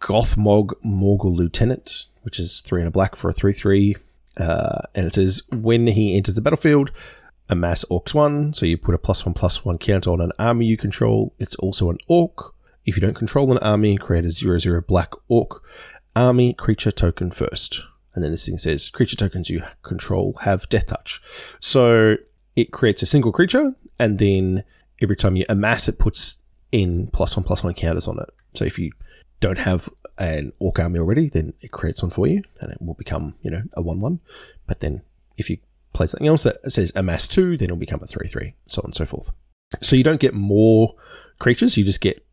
Gothmog 0.00 0.72
Morgul 0.84 1.34
Lieutenant, 1.36 2.06
which 2.22 2.38
is 2.40 2.60
three 2.60 2.80
and 2.80 2.88
a 2.88 2.90
black 2.90 3.14
for 3.16 3.28
a 3.30 3.32
three-three. 3.32 3.96
Uh, 4.36 4.80
and 4.94 5.06
it 5.06 5.14
says 5.14 5.42
when 5.52 5.86
he 5.88 6.16
enters 6.16 6.34
the 6.34 6.40
battlefield, 6.40 6.90
amass 7.48 7.84
orcs 7.90 8.14
one. 8.14 8.52
So 8.52 8.66
you 8.66 8.76
put 8.76 8.94
a 8.94 8.98
plus 8.98 9.24
one 9.26 9.34
plus 9.34 9.64
one 9.64 9.78
counter 9.78 10.10
on 10.10 10.20
an 10.20 10.32
army 10.38 10.66
you 10.66 10.76
control. 10.76 11.34
It's 11.38 11.54
also 11.56 11.90
an 11.90 11.98
orc. 12.08 12.54
If 12.86 12.96
you 12.96 13.00
don't 13.02 13.14
control 13.14 13.52
an 13.52 13.58
army, 13.58 13.96
create 13.98 14.24
a 14.24 14.30
zero 14.30 14.58
zero 14.58 14.80
black 14.80 15.12
orc 15.28 15.62
army 16.16 16.54
creature 16.54 16.90
token 16.90 17.30
first. 17.30 17.82
And 18.14 18.24
then 18.24 18.30
this 18.30 18.46
thing 18.46 18.58
says 18.58 18.88
creature 18.88 19.16
tokens 19.16 19.50
you 19.50 19.62
control 19.82 20.38
have 20.42 20.68
death 20.68 20.86
touch. 20.86 21.20
So 21.60 22.16
it 22.56 22.72
creates 22.72 23.02
a 23.02 23.06
single 23.06 23.32
creature, 23.32 23.74
and 23.98 24.18
then 24.18 24.64
every 25.02 25.16
time 25.16 25.36
you 25.36 25.44
amass, 25.48 25.88
it 25.88 25.98
puts 25.98 26.42
in 26.72 27.08
plus 27.08 27.36
one 27.36 27.44
plus 27.44 27.62
one 27.62 27.74
counters 27.74 28.08
on 28.08 28.18
it. 28.18 28.28
So 28.54 28.64
if 28.64 28.78
you 28.78 28.92
don't 29.40 29.58
have 29.58 29.88
an 30.18 30.52
orc 30.58 30.78
army 30.78 30.98
already, 30.98 31.28
then 31.28 31.54
it 31.60 31.72
creates 31.72 32.02
one 32.02 32.10
for 32.10 32.26
you, 32.26 32.42
and 32.60 32.72
it 32.72 32.78
will 32.80 32.94
become 32.94 33.34
you 33.42 33.50
know 33.50 33.62
a 33.74 33.82
one 33.82 34.00
one. 34.00 34.20
But 34.66 34.80
then 34.80 35.02
if 35.36 35.48
you 35.48 35.58
play 35.92 36.06
something 36.06 36.28
else 36.28 36.42
that 36.42 36.70
says 36.70 36.92
amass 36.94 37.26
two, 37.26 37.56
then 37.56 37.66
it'll 37.66 37.76
become 37.76 38.02
a 38.02 38.06
three 38.06 38.28
three, 38.28 38.54
so 38.66 38.80
on 38.82 38.86
and 38.86 38.94
so 38.94 39.06
forth. 39.06 39.32
So 39.82 39.96
you 39.96 40.04
don't 40.04 40.20
get 40.20 40.34
more 40.34 40.94
creatures, 41.38 41.76
you 41.76 41.84
just 41.84 42.00
get 42.00 42.26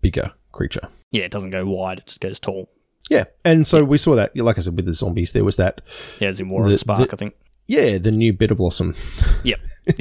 bigger 0.00 0.32
creature. 0.52 0.88
Yeah, 1.10 1.24
it 1.24 1.30
doesn't 1.30 1.50
go 1.50 1.66
wide; 1.66 1.98
it 1.98 2.06
just 2.06 2.20
goes 2.20 2.40
tall. 2.40 2.70
Yeah, 3.10 3.24
and 3.44 3.66
so 3.66 3.84
we 3.84 3.98
saw 3.98 4.14
that, 4.14 4.36
like 4.36 4.56
I 4.58 4.60
said, 4.62 4.76
with 4.76 4.86
the 4.86 4.94
zombies, 4.94 5.32
there 5.32 5.44
was 5.44 5.56
that. 5.56 5.80
Yeah, 6.20 6.28
as 6.28 6.40
in 6.40 6.48
War 6.48 6.62
of 6.64 6.70
The- 6.70 6.78
Spark, 6.78 7.10
the- 7.10 7.16
I 7.16 7.18
think. 7.18 7.34
Yeah, 7.66 7.98
the 7.98 8.10
new 8.12 8.32
bitter 8.32 8.54
blossom. 8.54 8.94
Yep. 9.44 9.58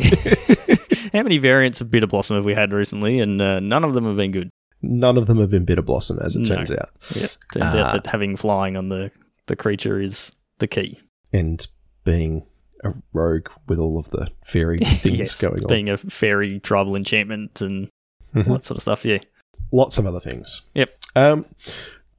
How 1.13 1.22
many 1.22 1.38
variants 1.38 1.80
of 1.82 1.92
Bitter 1.92 2.08
Blossom 2.08 2.36
have 2.38 2.46
we 2.46 2.54
had 2.56 2.72
recently? 2.74 3.20
And 3.20 3.39
uh, 3.42 3.60
none 3.60 3.84
of 3.84 3.94
them 3.94 4.06
have 4.06 4.16
been 4.18 4.32
good. 4.32 4.50
None 4.82 5.16
of 5.18 5.28
them 5.28 5.38
have 5.38 5.50
been 5.52 5.63
bitter 5.66 5.82
blossom, 5.82 6.18
as 6.20 6.36
it 6.36 6.39
No. 6.48 6.56
turns 6.56 6.72
out. 6.72 6.89
Yeah, 7.16 7.28
turns 7.54 7.76
Ah. 7.76 7.78
out 7.78 7.94
that 7.94 8.08
having 8.10 8.36
flying 8.36 8.76
on 8.78 8.89
the 8.89 9.12
the 9.48 9.56
creature 9.56 10.02
is 10.02 10.32
the 10.60 10.68
key. 10.68 11.00
And 11.32 11.66
being 12.04 12.46
a 12.84 12.94
rogue 13.13 13.50
with 13.68 13.80
all 13.80 14.00
of 14.00 14.10
the 14.10 14.28
fairy 14.46 14.78
things 15.02 15.20
Yes, 15.20 15.36
going 15.36 15.62
on, 15.63 15.68
being 15.68 15.89
a 15.89 15.98
fairy 15.98 16.60
tribal 16.60 16.96
enchantment 16.96 17.62
and 17.62 17.89
Mhm. 18.36 18.48
all 18.48 18.54
that 18.56 18.63
sort 18.63 18.78
of 18.78 18.82
stuff. 18.82 19.06
Yeah, 19.06 19.20
lots 19.72 19.98
of 19.98 20.06
other 20.08 20.20
things. 20.20 20.63
Yep. 20.74 20.89
Um, 21.16 21.46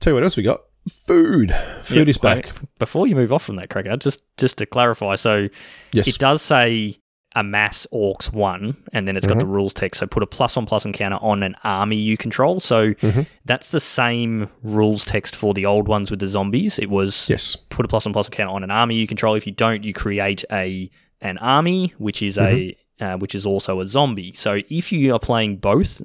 tell 0.01 0.13
you 0.13 0.15
what 0.15 0.23
else 0.23 0.37
we 0.37 0.43
got. 0.43 0.63
Food. 0.91 1.55
Food 1.83 1.99
Yep, 1.99 2.09
is 2.09 2.19
back. 2.19 2.49
I- 2.49 2.53
before 2.79 3.07
you 3.07 3.15
move 3.15 3.33
off 3.33 3.43
from 3.45 3.57
that, 3.57 3.71
Cracker, 3.71 3.97
just 3.97 4.23
just 4.37 4.59
to 4.59 4.67
clarify, 4.67 5.15
so 5.15 5.49
yes. 5.93 6.09
it 6.09 6.19
does 6.19 6.43
say 6.43 6.99
amass 7.37 7.85
orcs 7.93 8.33
one, 8.33 8.77
and 8.93 9.09
then 9.09 9.17
it's 9.17 9.27
got 9.27 9.39
the 9.39 9.45
Mm-hmm. 9.45 9.55
rules 9.55 9.75
text. 9.75 9.99
So 9.99 10.07
put 10.07 10.23
a 10.23 10.27
plus 10.27 10.55
one 10.55 10.67
plus 10.67 10.85
one 10.85 10.93
counter 10.93 11.19
on 11.21 11.43
an 11.43 11.57
army 11.65 11.97
you 11.97 12.17
control. 12.17 12.61
So 12.61 12.95
Mhm. 12.95 13.27
that's 13.45 13.71
the 13.71 13.81
same 13.81 14.49
rules 14.63 15.05
text 15.05 15.35
for 15.35 15.53
the 15.53 15.67
old 15.67 15.89
ones 15.89 16.11
with 16.13 16.21
the 16.21 16.29
zombies. 16.29 16.79
It 16.79 16.91
was 16.91 17.27
yes. 17.29 17.57
put 17.57 17.85
a 17.85 17.89
plus 17.89 18.05
one 18.05 18.13
plus 18.13 18.27
one 18.29 18.37
counter 18.37 18.53
on 18.55 18.63
an 18.63 18.71
army 18.71 18.95
you 18.97 19.07
control. 19.09 19.35
If 19.35 19.47
you 19.47 19.53
don't, 19.53 19.83
you 19.83 19.93
create 19.93 20.45
a 20.53 20.91
an 21.21 21.39
army, 21.39 21.93
which 21.99 22.23
is 22.23 22.39
a 22.39 22.77
uh, 23.01 23.17
which 23.17 23.35
is 23.35 23.45
also 23.45 23.81
a 23.81 23.87
zombie. 23.87 24.33
So 24.35 24.61
if 24.71 24.93
you 24.93 25.13
are 25.13 25.19
playing 25.19 25.57
both, 25.57 26.03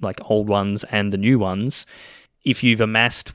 like 0.00 0.18
old 0.30 0.48
ones 0.48 0.84
and 0.84 1.12
the 1.12 1.18
new 1.18 1.38
ones, 1.38 1.84
if 2.44 2.64
you've 2.64 2.80
amassed 2.80 3.32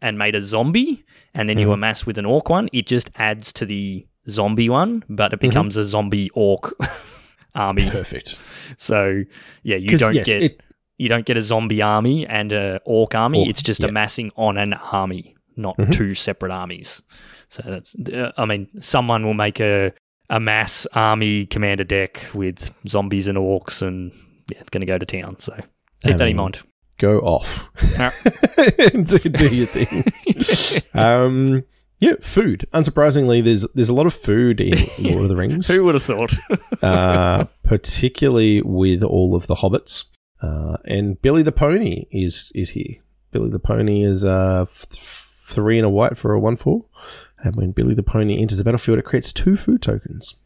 and 0.00 0.18
made 0.18 0.34
a 0.34 0.42
zombie, 0.42 1.04
and 1.34 1.48
then 1.48 1.58
you 1.58 1.68
Mhm. 1.68 1.74
amass 1.74 2.06
with 2.06 2.18
an 2.18 2.26
orc 2.26 2.48
one, 2.50 2.68
it 2.72 2.86
just 2.86 3.10
adds 3.16 3.52
to 3.54 3.64
the 3.66 4.06
zombie 4.28 4.68
one, 4.68 5.02
but 5.08 5.32
it 5.32 5.36
Mhm. 5.36 5.40
becomes 5.48 5.76
a 5.76 5.84
zombie 5.84 6.28
orc 6.34 6.72
army. 7.54 7.88
Perfect. 7.90 8.40
So 8.76 9.22
yeah, 9.62 9.76
you 9.76 9.88
'Cause, 9.90 10.00
don't 10.00 10.14
yes, 10.14 10.26
get 10.26 10.42
it, 10.42 10.62
you 10.98 11.08
don't 11.08 11.26
get 11.26 11.36
a 11.36 11.42
zombie 11.42 11.82
army 11.82 12.26
and 12.26 12.52
a 12.52 12.80
orc 12.84 13.14
army. 13.14 13.40
Orc, 13.40 13.48
it's 13.48 13.62
just 13.62 13.80
yeah. 13.82 13.88
amassing 13.88 14.30
on 14.36 14.56
an 14.58 14.74
army, 14.74 15.34
not 15.56 15.76
Mhm. 15.78 15.92
two 15.92 16.14
separate 16.14 16.52
armies. 16.52 17.02
So 17.48 17.62
that's 17.66 17.94
uh, 18.12 18.32
I 18.36 18.44
mean, 18.44 18.68
someone 18.80 19.24
will 19.24 19.34
make 19.34 19.60
a 19.60 19.92
a 20.30 20.40
mass 20.40 20.86
army 20.94 21.44
commander 21.46 21.84
deck 21.84 22.26
with 22.32 22.70
zombies 22.88 23.28
and 23.28 23.36
orcs, 23.36 23.82
and 23.82 24.12
yeah, 24.50 24.60
it's 24.60 24.70
going 24.70 24.80
to 24.80 24.86
go 24.86 24.96
to 24.96 25.04
town. 25.04 25.38
So 25.38 25.52
keep 26.04 26.14
I 26.14 26.16
that 26.16 26.28
in 26.28 26.36
mind. 26.36 26.60
Go 27.02 27.18
off. 27.18 27.68
Do, 28.92 29.18
do 29.18 29.54
your 29.54 29.66
thing. 29.66 30.04
um, 30.94 31.64
yeah, 31.98 32.14
food. 32.20 32.66
Unsurprisingly, 32.72 33.42
there's 33.42 33.66
there's 33.74 33.88
a 33.88 33.94
lot 33.94 34.06
of 34.06 34.14
food 34.14 34.60
in 34.60 34.88
Lord 34.98 35.24
of 35.24 35.28
the 35.28 35.36
Rings. 35.36 35.68
Who 35.68 35.84
would 35.84 35.94
have 35.94 36.02
thought? 36.04 36.32
uh, 36.82 37.44
particularly 37.64 38.62
with 38.62 39.02
all 39.02 39.34
of 39.34 39.46
the 39.48 39.56
hobbits. 39.56 40.04
Uh, 40.40 40.76
and 40.84 41.20
Billy 41.20 41.42
the 41.42 41.52
Pony 41.52 42.06
is 42.10 42.52
is 42.54 42.70
here. 42.70 42.96
Billy 43.32 43.50
the 43.50 43.58
Pony 43.58 44.02
is 44.04 44.24
uh, 44.24 44.62
f- 44.62 44.86
three 44.90 45.78
and 45.78 45.86
a 45.86 45.90
white 45.90 46.16
for 46.16 46.32
a 46.32 46.40
one 46.40 46.56
four, 46.56 46.86
and 47.38 47.56
when 47.56 47.72
Billy 47.72 47.94
the 47.94 48.02
Pony 48.02 48.40
enters 48.40 48.58
the 48.58 48.64
battlefield, 48.64 48.98
it 48.98 49.04
creates 49.04 49.32
two 49.32 49.56
food 49.56 49.82
tokens. 49.82 50.36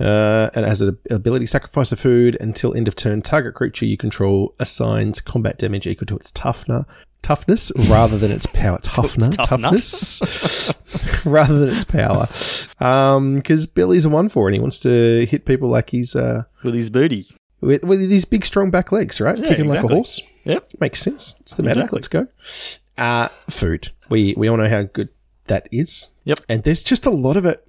Uh, 0.00 0.48
and 0.54 0.64
has 0.64 0.80
an 0.80 0.96
ability 1.10 1.44
sacrifice 1.46 1.90
a 1.90 1.96
food 1.96 2.36
until 2.40 2.72
end 2.76 2.86
of 2.86 2.94
turn. 2.94 3.20
Target 3.20 3.54
creature 3.54 3.84
you 3.84 3.96
control 3.96 4.54
assigns 4.60 5.20
combat 5.20 5.58
damage 5.58 5.86
equal 5.88 6.06
to 6.06 6.16
its 6.16 6.30
toughness, 6.30 6.84
toughness 7.22 7.72
rather 7.88 8.16
than 8.16 8.30
its 8.30 8.46
power. 8.46 8.78
Toughness, 8.82 9.34
Toughness. 9.36 10.18
toughness, 10.20 11.24
rather 11.26 11.58
than 11.58 11.74
its 11.74 11.84
power. 11.84 12.26
Because 13.34 13.66
Billy's 13.66 14.04
a 14.04 14.08
one 14.08 14.28
four 14.28 14.46
and 14.48 14.54
he 14.54 14.60
wants 14.60 14.78
to 14.80 15.26
hit 15.26 15.44
people 15.44 15.68
like 15.68 15.90
he's 15.90 16.14
uh, 16.14 16.44
with 16.62 16.74
his 16.74 16.90
booty. 16.90 17.26
with, 17.60 17.82
with 17.82 17.98
these 18.08 18.24
big 18.24 18.46
strong 18.46 18.70
back 18.70 18.92
legs, 18.92 19.20
right? 19.20 19.36
Yeah, 19.36 19.48
Kicking 19.48 19.66
like 19.68 19.78
a 19.78 19.80
exactly. 19.80 19.96
horse. 19.96 20.20
Yep. 20.44 20.70
Makes 20.80 21.02
sense. 21.02 21.34
It's 21.40 21.54
the 21.54 21.62
meta. 21.64 21.80
Exactly. 21.80 21.96
Let's 21.96 22.08
go. 22.08 22.26
Uh, 22.96 23.28
food. 23.50 23.90
We 24.08 24.34
we 24.36 24.48
all 24.48 24.56
know 24.56 24.68
how 24.68 24.82
good 24.82 25.08
that 25.48 25.68
is. 25.72 26.12
Yep. 26.24 26.40
And 26.48 26.62
there's 26.62 26.82
just 26.84 27.04
a 27.04 27.10
lot 27.10 27.36
of 27.36 27.44
it 27.44 27.66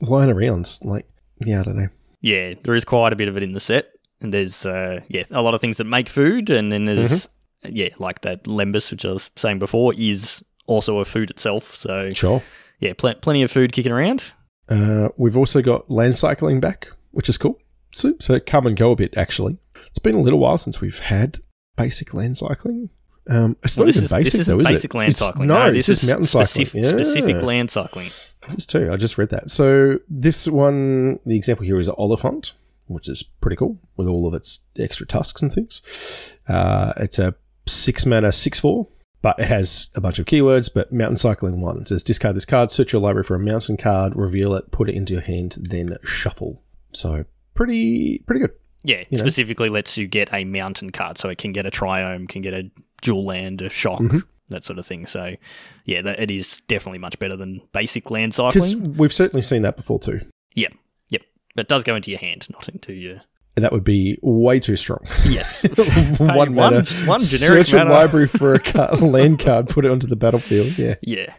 lying 0.00 0.30
around. 0.30 0.78
Like, 0.82 1.06
yeah, 1.40 1.60
I 1.60 1.62
don't 1.64 1.76
know. 1.76 1.88
Yeah, 2.20 2.54
there 2.62 2.74
is 2.74 2.84
quite 2.84 3.12
a 3.12 3.16
bit 3.16 3.28
of 3.28 3.36
it 3.36 3.42
in 3.42 3.52
the 3.52 3.60
set, 3.60 3.92
and 4.20 4.32
there's 4.32 4.64
uh, 4.66 5.00
yeah 5.08 5.24
a 5.30 5.42
lot 5.42 5.54
of 5.54 5.60
things 5.60 5.76
that 5.78 5.84
make 5.84 6.08
food, 6.08 6.50
and 6.50 6.70
then 6.72 6.84
there's 6.84 7.28
yeah 7.64 7.88
like 7.98 8.22
that 8.22 8.44
lembas, 8.44 8.90
which 8.90 9.04
I 9.04 9.08
was 9.12 9.30
saying 9.36 9.58
before, 9.58 9.94
is 9.96 10.42
also 10.66 10.98
a 10.98 11.04
food 11.04 11.30
itself. 11.30 11.74
So 11.76 12.10
Sure. 12.10 12.42
yeah, 12.80 12.92
pl- 12.96 13.14
plenty 13.16 13.42
of 13.42 13.50
food 13.50 13.72
kicking 13.72 13.92
around. 13.92 14.32
Uh, 14.68 15.10
we've 15.16 15.36
also 15.36 15.62
got 15.62 15.88
land 15.90 16.16
cycling 16.18 16.58
back, 16.60 16.88
which 17.12 17.28
is 17.28 17.38
cool. 17.38 17.58
So, 17.94 18.14
so 18.18 18.40
come 18.40 18.66
and 18.66 18.76
go 18.76 18.90
a 18.90 18.96
bit, 18.96 19.16
actually. 19.16 19.58
It's 19.88 20.00
been 20.00 20.16
a 20.16 20.20
little 20.20 20.40
while 20.40 20.58
since 20.58 20.80
we've 20.80 20.98
had 20.98 21.38
basic 21.76 22.12
land 22.12 22.36
cycling. 22.36 22.90
Um, 23.28 23.56
it's 23.62 23.76
Well, 23.76 23.86
not 23.86 23.94
even 23.96 24.04
is 24.04 24.10
basic, 24.12 24.32
this 24.38 24.46
though, 24.46 24.60
is 24.60 24.68
basic 24.68 24.94
it? 24.94 24.96
land 24.96 25.10
It's- 25.10 25.26
cycling. 25.28 25.48
No, 25.48 25.72
this 25.72 25.86
this 25.86 26.02
is 26.02 26.08
mountain 26.08 26.26
specific, 26.26 26.66
cycling. 26.68 26.84
Yeah. 26.84 26.90
specific 26.90 27.42
land 27.42 27.70
cycling. 27.70 28.10
Is 28.56 28.66
too. 28.66 28.92
I 28.92 28.96
just 28.96 29.18
read 29.18 29.30
that. 29.30 29.50
So 29.50 29.98
this 30.08 30.46
one, 30.46 31.18
the 31.26 31.36
example 31.36 31.64
here 31.66 31.80
is 31.80 31.88
Oliphaunt, 31.88 32.52
which 32.86 33.08
is 33.08 33.24
pretty 33.24 33.56
cool 33.56 33.78
with 33.96 34.06
all 34.06 34.28
of 34.28 34.34
its 34.34 34.60
extra 34.78 35.04
tusks 35.06 35.42
and 35.42 35.52
things. 35.52 35.82
Uh, 36.46 36.92
it's 36.98 37.18
a 37.18 37.34
six 37.66 38.06
mana 38.06 38.30
six 38.30 38.60
four, 38.60 38.86
but 39.22 39.36
it 39.40 39.48
has 39.48 39.90
a 39.96 40.00
bunch 40.00 40.20
of 40.20 40.26
keywords. 40.26 40.70
But 40.72 40.92
mountain 40.92 41.16
cycling 41.16 41.60
one 41.60 41.78
it 41.78 41.88
says 41.88 42.04
discard 42.04 42.36
this 42.36 42.44
card, 42.44 42.70
search 42.70 42.92
your 42.92 43.02
library 43.02 43.24
for 43.24 43.34
a 43.34 43.40
mountain 43.40 43.76
card, 43.76 44.14
reveal 44.14 44.54
it, 44.54 44.70
put 44.70 44.88
it 44.88 44.94
into 44.94 45.14
your 45.14 45.22
hand, 45.22 45.56
then 45.60 45.96
shuffle. 46.04 46.62
So 46.92 47.24
pretty 47.54 48.18
pretty 48.26 48.40
good. 48.40 48.52
Yeah, 48.84 49.02
You 49.10 49.18
know? 49.18 49.24
specifically 49.24 49.68
lets 49.68 49.98
you 49.98 50.06
get 50.06 50.32
a 50.32 50.44
mountain 50.44 50.90
card, 50.92 51.18
so 51.18 51.28
it 51.28 51.38
can 51.38 51.50
get 51.50 51.66
a 51.66 51.70
triome, 51.72 52.28
can 52.28 52.42
get 52.42 52.54
a 52.54 52.70
dual 53.02 53.24
land, 53.24 53.62
a 53.62 53.70
shock, 53.70 54.00
Mhm. 54.00 54.22
that 54.48 54.64
sort 54.64 54.78
of 54.78 54.86
thing. 54.86 55.06
So 55.06 55.36
yeah, 55.84 56.02
that, 56.02 56.18
it 56.20 56.30
is 56.30 56.60
definitely 56.68 56.98
much 56.98 57.18
better 57.18 57.36
than 57.36 57.60
basic 57.72 58.10
land 58.10 58.32
Because 58.36 58.70
cycling. 58.70 58.94
we've 58.94 59.12
certainly 59.12 59.42
seen 59.42 59.62
that 59.62 59.76
before 59.76 59.98
too. 59.98 60.20
Yep, 60.54 60.72
yep. 61.10 61.22
But 61.54 61.62
it 61.62 61.68
does 61.68 61.84
go 61.84 61.94
into 61.96 62.10
your 62.10 62.20
hand, 62.20 62.46
not 62.50 62.68
into 62.68 62.92
your. 62.92 63.22
That 63.56 63.72
would 63.72 63.84
be 63.84 64.18
way 64.22 64.60
too 64.60 64.76
strong. 64.76 65.00
Yes, 65.26 65.62
one 66.18 66.34
one, 66.36 66.54
mana. 66.54 66.84
one 67.06 67.20
generic 67.20 67.66
Search 67.66 67.72
your 67.72 67.80
mana. 67.84 67.90
library 67.90 68.26
for 68.28 68.52
a 68.52 68.58
card, 68.60 69.00
land 69.00 69.38
card, 69.38 69.68
put 69.68 69.84
it 69.86 69.90
onto 69.90 70.06
the 70.06 70.16
battlefield. 70.16 70.76
Yeah. 70.78 70.96
Yeah, 71.00 71.32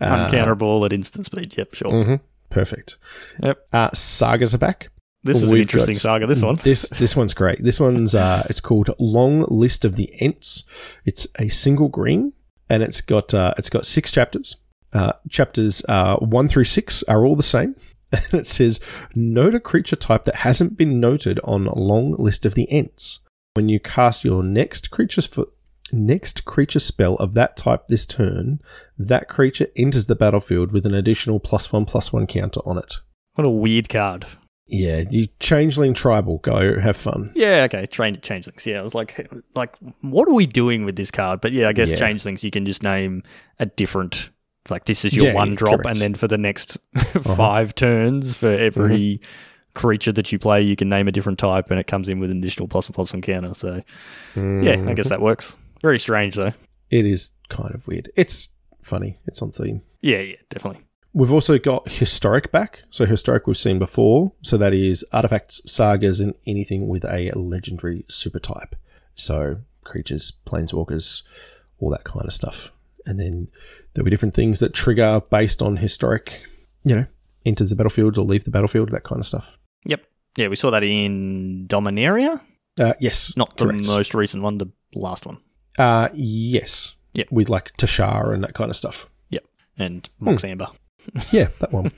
Uh, 0.00 0.28
uncounterable 0.28 0.84
at 0.84 0.92
instant 0.92 1.26
speed. 1.26 1.56
Yep, 1.56 1.74
sure. 1.74 2.04
hmm 2.04 2.14
Perfect. 2.50 2.98
Yep. 3.42 3.68
Uh, 3.72 3.90
sagas 3.94 4.52
are 4.52 4.58
back. 4.58 4.90
This 5.22 5.42
is 5.42 5.50
an 5.50 5.58
interesting 5.58 5.94
got- 5.94 6.00
saga. 6.00 6.26
This 6.26 6.42
one. 6.42 6.56
This 6.62 6.88
this 6.90 7.14
one's 7.14 7.34
great. 7.34 7.62
This 7.62 7.78
one's 7.78 8.14
uh, 8.14 8.46
it's 8.48 8.60
called 8.60 8.90
Long 8.98 9.42
List 9.48 9.84
of 9.84 9.96
the 9.96 10.10
Ents. 10.20 10.64
It's 11.04 11.26
a 11.38 11.48
single 11.48 11.88
green, 11.88 12.32
and 12.68 12.82
it's 12.82 13.00
got 13.00 13.34
uh, 13.34 13.54
it's 13.58 13.70
got 13.70 13.86
six 13.86 14.10
chapters. 14.10 14.56
Uh, 14.92 15.12
chapters 15.28 15.84
uh, 15.88 16.16
one 16.16 16.48
through 16.48 16.64
six 16.64 17.02
are 17.04 17.24
all 17.24 17.36
the 17.36 17.42
same. 17.42 17.76
and 18.12 18.40
it 18.40 18.46
says 18.46 18.80
note 19.14 19.54
a 19.54 19.60
creature 19.60 19.94
type 19.94 20.24
that 20.24 20.36
hasn't 20.36 20.76
been 20.76 20.98
noted 20.98 21.38
on 21.44 21.64
long 21.64 22.12
list 22.18 22.44
of 22.44 22.54
the 22.54 22.66
Ents. 22.70 23.20
When 23.54 23.68
you 23.68 23.78
cast 23.78 24.24
your 24.24 24.42
next 24.42 24.90
creature's 24.90 25.26
foot 25.26 25.52
next 25.92 26.44
creature 26.44 26.80
spell 26.80 27.16
of 27.16 27.34
that 27.34 27.56
type 27.56 27.86
this 27.88 28.06
turn, 28.06 28.60
that 28.98 29.28
creature 29.28 29.66
enters 29.76 30.06
the 30.06 30.14
battlefield 30.14 30.72
with 30.72 30.86
an 30.86 30.94
additional 30.94 31.40
plus 31.40 31.72
one 31.72 31.84
plus 31.84 32.12
one 32.12 32.26
counter 32.26 32.60
on 32.64 32.78
it. 32.78 32.96
What 33.34 33.46
a 33.46 33.50
weird 33.50 33.88
card. 33.88 34.26
Yeah, 34.70 35.02
you 35.10 35.26
changeling 35.40 35.94
tribal, 35.94 36.38
go 36.38 36.78
have 36.78 36.96
fun. 36.96 37.32
Yeah, 37.34 37.64
okay, 37.64 37.86
train 37.86 38.18
changelings. 38.22 38.64
Yeah, 38.66 38.78
I 38.78 38.82
was 38.82 38.94
like, 38.94 39.28
like, 39.54 39.76
what 40.02 40.28
are 40.28 40.32
we 40.34 40.46
doing 40.46 40.84
with 40.84 40.94
this 40.96 41.10
card? 41.10 41.40
But 41.40 41.52
yeah, 41.52 41.68
I 41.68 41.72
guess 41.72 41.90
Yeah. 41.90 41.96
changelings 41.96 42.44
you 42.44 42.50
can 42.50 42.64
just 42.66 42.82
name 42.82 43.22
a 43.58 43.66
different. 43.66 44.30
Like 44.68 44.84
this 44.84 45.04
is 45.04 45.16
your 45.16 45.26
Yeah, 45.26 45.34
one 45.34 45.54
drop, 45.56 45.76
correct. 45.82 45.86
Uh-huh. 45.86 45.90
and 45.92 46.00
then 46.00 46.14
for 46.14 46.28
the 46.28 46.38
next 46.38 46.78
five 47.22 47.74
turns, 47.74 48.36
for 48.36 48.48
every 48.52 49.18
Mm-hmm. 49.20 49.24
creature 49.74 50.12
that 50.12 50.30
you 50.32 50.38
play, 50.38 50.60
you 50.62 50.76
can 50.76 50.88
name 50.88 51.08
a 51.08 51.12
different 51.12 51.38
type, 51.38 51.70
and 51.70 51.80
it 51.80 51.86
comes 51.86 52.08
in 52.08 52.20
with 52.20 52.30
an 52.30 52.38
additional 52.38 52.68
plus 52.68 52.88
one 52.88 52.92
plus 52.94 53.12
one 53.12 53.22
counter. 53.22 53.54
So 53.54 53.82
yeah, 54.36 54.82
I 54.86 54.94
guess 54.94 55.08
that 55.08 55.20
works. 55.20 55.56
Very 55.82 55.98
strange 55.98 56.34
though. 56.36 56.52
It 56.90 57.06
is 57.06 57.32
kind 57.48 57.74
of 57.74 57.86
weird. 57.88 58.10
It's 58.16 58.52
funny. 58.82 59.18
It's 59.26 59.40
on 59.42 59.50
theme. 59.50 59.82
Yeah, 60.02 60.18
yeah, 60.20 60.36
definitely. 60.50 60.82
We've 61.12 61.32
also 61.32 61.58
got 61.58 61.90
historic 61.90 62.52
back. 62.52 62.82
So 62.90 63.04
historic 63.04 63.46
we've 63.46 63.56
seen 63.58 63.78
before. 63.78 64.32
So 64.42 64.56
that 64.58 64.72
is 64.72 65.04
artifacts, 65.12 65.60
sagas, 65.70 66.20
and 66.20 66.34
anything 66.46 66.86
with 66.86 67.04
a 67.04 67.32
legendary 67.34 68.04
super 68.08 68.38
type. 68.38 68.76
So 69.16 69.58
creatures, 69.82 70.32
planeswalkers, 70.46 71.22
all 71.80 71.90
that 71.90 72.04
kind 72.04 72.26
of 72.26 72.32
stuff. 72.32 72.70
And 73.06 73.18
then 73.18 73.48
there'll 73.94 74.04
be 74.04 74.10
different 74.10 74.34
things 74.34 74.60
that 74.60 74.72
trigger 74.72 75.20
based 75.30 75.62
on 75.62 75.78
historic, 75.78 76.44
you 76.84 76.94
know, 76.94 77.06
enters 77.44 77.70
the 77.70 77.76
battlefield 77.76 78.16
or 78.18 78.24
leave 78.24 78.44
the 78.44 78.50
battlefield, 78.50 78.90
that 78.90 79.02
kind 79.04 79.18
of 79.18 79.26
stuff. 79.26 79.58
Yep. 79.86 80.04
Yeah, 80.36 80.48
we 80.48 80.54
saw 80.56 80.70
that 80.70 80.84
in 80.84 81.66
Dominaria. 81.66 82.40
Uh, 82.78 82.92
yes. 83.00 83.36
Not 83.36 83.56
the 83.56 83.66
correct. 83.66 83.86
most 83.88 84.14
recent 84.14 84.44
one, 84.44 84.58
the 84.58 84.70
last 84.94 85.26
one. 85.26 85.38
Uh, 85.76 86.08
yes. 86.14 86.94
Yep. 87.14 87.32
With 87.32 87.48
like 87.48 87.76
Teshar 87.76 88.32
and 88.32 88.44
that 88.44 88.54
kind 88.54 88.70
of 88.70 88.76
stuff. 88.76 89.08
Yep. 89.30 89.44
And 89.76 90.08
Hmm. 90.20 90.24
Mox 90.26 90.44
Amber. 90.44 90.68
Yeah, 91.30 91.48
that 91.60 91.72
one. 91.72 91.92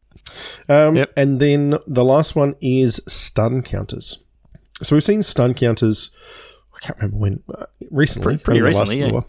um, 0.68 0.96
Yep. 0.96 1.12
And 1.16 1.40
then 1.40 1.78
the 1.86 2.04
last 2.04 2.34
one 2.36 2.54
is 2.60 3.00
stun 3.06 3.62
counters. 3.62 4.22
So 4.82 4.96
we've 4.96 5.04
seen 5.04 5.22
stun 5.22 5.54
counters. 5.54 6.10
I 6.74 6.78
can't 6.80 6.98
remember 6.98 7.16
when. 7.16 7.42
Uh, 7.52 7.66
recently, 7.90 8.36
Pretty- 8.38 8.42
pretty 8.44 8.60
recently, 8.62 9.00
yeah. 9.00 9.20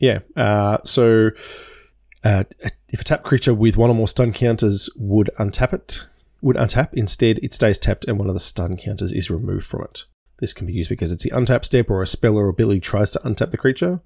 Yeah. 0.00 0.18
Uh, 0.42 0.78
so 0.84 1.30
uh, 2.24 2.44
if 2.90 3.00
a 3.00 3.04
tap 3.04 3.22
creature 3.24 3.54
with 3.54 3.76
one 3.76 3.90
or 3.90 3.94
more 3.94 4.08
stun 4.08 4.32
counters 4.32 4.90
would 4.96 5.30
untap 5.38 5.72
it, 5.72 6.06
would 6.40 6.56
untap. 6.56 6.90
Instead, 6.92 7.38
it 7.42 7.54
stays 7.54 7.78
tapped, 7.78 8.04
and 8.06 8.18
one 8.18 8.28
of 8.28 8.34
the 8.34 8.40
stun 8.40 8.76
counters 8.76 9.12
is 9.12 9.30
removed 9.30 9.66
from 9.66 9.82
it. 9.84 10.04
This 10.38 10.52
can 10.52 10.66
be 10.66 10.72
used 10.72 10.88
because 10.88 11.10
it's 11.10 11.24
the 11.24 11.30
untap 11.30 11.64
step, 11.64 11.90
or 11.90 12.02
a 12.02 12.06
spell 12.06 12.36
or 12.36 12.48
ability 12.48 12.80
tries 12.80 13.10
to 13.12 13.18
untap 13.20 13.50
the 13.50 13.56
creature. 13.56 14.00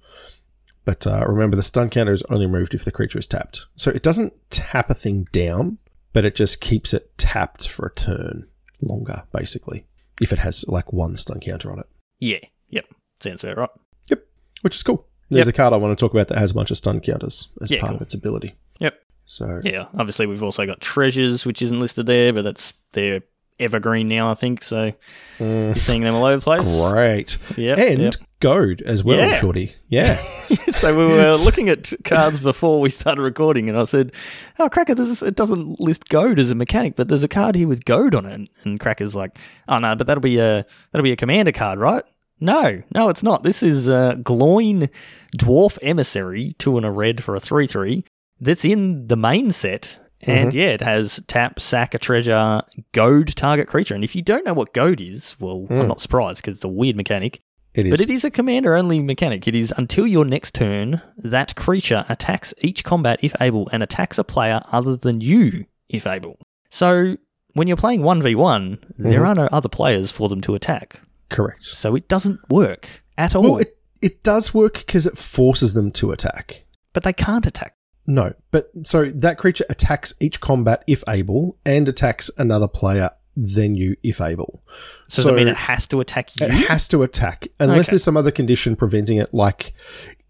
But 0.85 1.07
uh, 1.07 1.23
remember, 1.27 1.55
the 1.55 1.63
stun 1.63 1.89
counter 1.89 2.11
is 2.13 2.23
only 2.23 2.45
removed 2.45 2.73
if 2.73 2.83
the 2.83 2.91
creature 2.91 3.19
is 3.19 3.27
tapped. 3.27 3.67
So 3.75 3.89
it 3.91 4.03
doesn't 4.03 4.33
tap 4.49 4.89
a 4.89 4.93
thing 4.93 5.27
down, 5.31 5.77
but 6.11 6.25
it 6.25 6.35
just 6.35 6.59
keeps 6.61 6.93
it 6.93 7.17
tapped 7.17 7.69
for 7.69 7.85
a 7.87 7.93
turn 7.93 8.47
longer, 8.81 9.23
basically, 9.31 9.85
if 10.19 10.33
it 10.33 10.39
has 10.39 10.65
like 10.67 10.91
one 10.91 11.15
stun 11.17 11.39
counter 11.39 11.71
on 11.71 11.79
it. 11.79 11.85
Yeah. 12.19 12.39
Yep. 12.69 12.85
Sounds 13.21 13.43
about 13.43 13.57
right. 13.57 13.69
Yep, 14.09 14.25
which 14.61 14.75
is 14.75 14.83
cool. 14.83 15.07
There's 15.29 15.47
Yep. 15.47 15.55
a 15.55 15.57
card 15.57 15.73
I 15.73 15.77
want 15.77 15.97
to 15.97 16.03
talk 16.03 16.13
about 16.13 16.27
that 16.27 16.37
has 16.37 16.51
a 16.51 16.53
bunch 16.53 16.69
of 16.71 16.77
stun 16.77 16.99
counters 16.99 17.49
as 17.61 17.71
Yeah, 17.71 17.79
part 17.79 17.91
cool. 17.91 17.95
of 17.97 18.01
its 18.01 18.13
ability. 18.13 18.55
Yep. 18.79 18.93
So 19.25 19.61
Yeah. 19.63 19.85
Obviously, 19.97 20.25
we've 20.25 20.43
also 20.43 20.65
got 20.65 20.81
treasures, 20.81 21.45
which 21.45 21.61
isn't 21.61 21.79
listed 21.79 22.05
there, 22.05 22.33
but 22.33 22.41
that's 22.43 22.73
they're 22.91 23.21
evergreen 23.59 24.09
now, 24.09 24.29
I 24.29 24.33
think. 24.33 24.63
So 24.63 24.91
mm, 25.39 25.65
you're 25.67 25.75
seeing 25.75 26.01
them 26.01 26.13
all 26.15 26.25
over 26.25 26.35
the 26.37 26.41
place. 26.41 26.81
great. 26.91 27.37
Yep. 27.55 27.77
and 27.77 28.01
yep. 28.01 28.13
Goad 28.43 28.81
as 28.81 29.03
well, 29.03 29.17
Yeah. 29.17 29.39
Shorty. 29.39 29.75
Yeah. 29.87 30.21
so 30.69 30.95
we 30.97 31.05
were 31.05 31.31
looking 31.45 31.69
at 31.69 31.93
cards 32.03 32.39
before 32.39 32.81
we 32.81 32.89
started 32.89 33.21
recording, 33.21 33.69
and 33.69 33.77
I 33.77 33.85
said, 33.85 34.11
"Oh, 34.59 34.67
Cracker, 34.69 34.93
this 34.93 35.07
is, 35.07 35.23
it 35.23 35.35
doesn't 35.35 35.79
list 35.79 36.09
Goad 36.09 36.39
as 36.39 36.51
a 36.51 36.55
mechanic, 36.55 36.95
but 36.97 37.07
there's 37.07 37.23
a 37.23 37.27
card 37.29 37.55
here 37.55 37.67
with 37.67 37.85
Goad 37.85 38.13
on 38.13 38.25
it." 38.25 38.49
And 38.63 38.79
Cracker's 38.79 39.15
like, 39.15 39.37
"Oh 39.67 39.79
no, 39.79 39.95
but 39.95 40.07
that'll 40.07 40.21
be 40.21 40.39
a 40.39 40.65
that'll 40.91 41.03
be 41.03 41.13
a 41.13 41.15
commander 41.15 41.51
card, 41.53 41.79
right?" 41.79 42.03
No, 42.39 42.83
no, 42.93 43.07
it's 43.09 43.23
not. 43.23 43.43
This 43.43 43.63
is 43.63 43.87
uh, 43.87 44.15
Gloin 44.21 44.89
Dwarf 45.37 45.77
Emissary, 45.81 46.55
two 46.59 46.75
and 46.75 46.85
a 46.85 46.91
red 46.91 47.23
for 47.23 47.35
a 47.35 47.39
three-three. 47.39 48.03
That's 48.41 48.65
in 48.65 49.07
the 49.07 49.15
main 49.15 49.51
set. 49.51 49.97
And 50.25 50.53
yeah, 50.53 50.67
it 50.69 50.81
has 50.81 51.21
tap, 51.27 51.59
sack 51.59 51.93
a 51.93 51.97
treasure, 51.99 52.61
goad 52.93 53.35
target 53.35 53.67
creature. 53.67 53.93
And 53.95 54.03
if 54.05 54.15
you 54.15 54.21
don't 54.21 54.45
know 54.45 54.53
what 54.53 54.73
goad 54.73 55.01
is, 55.01 55.35
well, 55.39 55.65
I'm 55.69 55.87
not 55.87 55.99
surprised 55.99 56.41
because 56.41 56.57
it's 56.57 56.63
a 56.63 56.69
weird 56.69 56.95
mechanic. 56.95 57.41
It 57.73 57.87
is. 57.87 57.91
But 57.91 58.01
it 58.01 58.09
is 58.09 58.23
a 58.23 58.31
commander 58.31 58.75
only 58.75 59.01
mechanic. 59.01 59.47
It 59.47 59.55
is 59.55 59.73
until 59.77 60.05
your 60.05 60.25
next 60.25 60.53
turn, 60.53 61.01
that 61.17 61.55
creature 61.55 62.05
attacks 62.07 62.53
each 62.59 62.83
combat 62.83 63.19
if 63.23 63.33
able 63.41 63.67
and 63.71 63.81
attacks 63.81 64.17
a 64.17 64.23
player 64.23 64.61
other 64.71 64.95
than 64.95 65.21
you 65.21 65.65
if 65.89 66.05
able. 66.05 66.37
So 66.69 67.17
when 67.53 67.67
you're 67.67 67.77
playing 67.77 68.01
1v1, 68.01 68.83
there 68.97 69.21
mm-hmm. 69.21 69.25
are 69.25 69.35
no 69.35 69.47
other 69.51 69.69
players 69.69 70.11
for 70.11 70.29
them 70.29 70.41
to 70.41 70.55
attack. 70.55 71.01
correct. 71.29 71.63
So 71.63 71.95
it 71.95 72.07
doesn't 72.07 72.39
work 72.49 72.87
at 73.17 73.35
all. 73.35 73.43
Well, 73.43 73.57
it, 73.57 73.77
it 74.01 74.23
does 74.23 74.53
work 74.53 74.73
because 74.73 75.05
it 75.05 75.17
forces 75.17 75.73
them 75.73 75.91
to 75.93 76.11
attack. 76.11 76.65
but 76.93 77.03
they 77.03 77.13
can't 77.13 77.45
attack. 77.47 77.75
No, 78.05 78.33
but 78.51 78.69
so 78.83 79.05
that 79.15 79.37
creature 79.37 79.65
attacks 79.69 80.13
each 80.19 80.41
combat 80.41 80.83
if 80.87 81.03
able 81.07 81.57
and 81.65 81.87
attacks 81.87 82.29
another 82.37 82.67
player 82.67 83.11
than 83.35 83.75
you 83.75 83.95
if 84.03 84.21
able. 84.21 84.63
So, 85.07 85.23
does 85.23 85.31
it 85.31 85.35
mean 85.35 85.47
it 85.47 85.55
has 85.55 85.87
to 85.87 85.99
attack 85.99 86.39
you? 86.39 86.45
it 86.45 86.51
has 86.51 86.87
to 86.89 87.03
attack 87.03 87.47
unless 87.59 87.87
Okay. 87.87 87.91
there's 87.93 88.03
some 88.03 88.17
other 88.17 88.31
condition 88.31 88.75
preventing 88.75 89.17
it, 89.17 89.33
like 89.33 89.73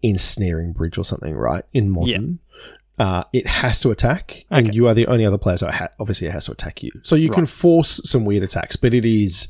ensnaring 0.02 0.72
bridge 0.72 0.98
or 0.98 1.04
something, 1.04 1.34
right? 1.34 1.64
In 1.72 1.90
modern. 1.90 2.38
Uh, 2.96 3.24
it 3.32 3.46
has 3.48 3.80
to 3.80 3.90
attack, 3.90 4.44
and 4.50 4.68
Okay. 4.68 4.74
you 4.76 4.86
are 4.86 4.94
the 4.94 5.06
only 5.08 5.26
other 5.26 5.36
player, 5.38 5.56
so 5.56 5.66
it 5.66 5.74
ha- 5.74 5.88
obviously 5.98 6.28
it 6.28 6.32
has 6.32 6.46
to 6.46 6.52
attack 6.52 6.82
you. 6.82 6.92
So 7.02 7.16
you 7.16 7.28
can 7.28 7.44
force 7.44 8.00
some 8.04 8.24
weird 8.24 8.44
attacks, 8.44 8.76
but 8.76 8.94
it 8.94 9.04
is 9.04 9.48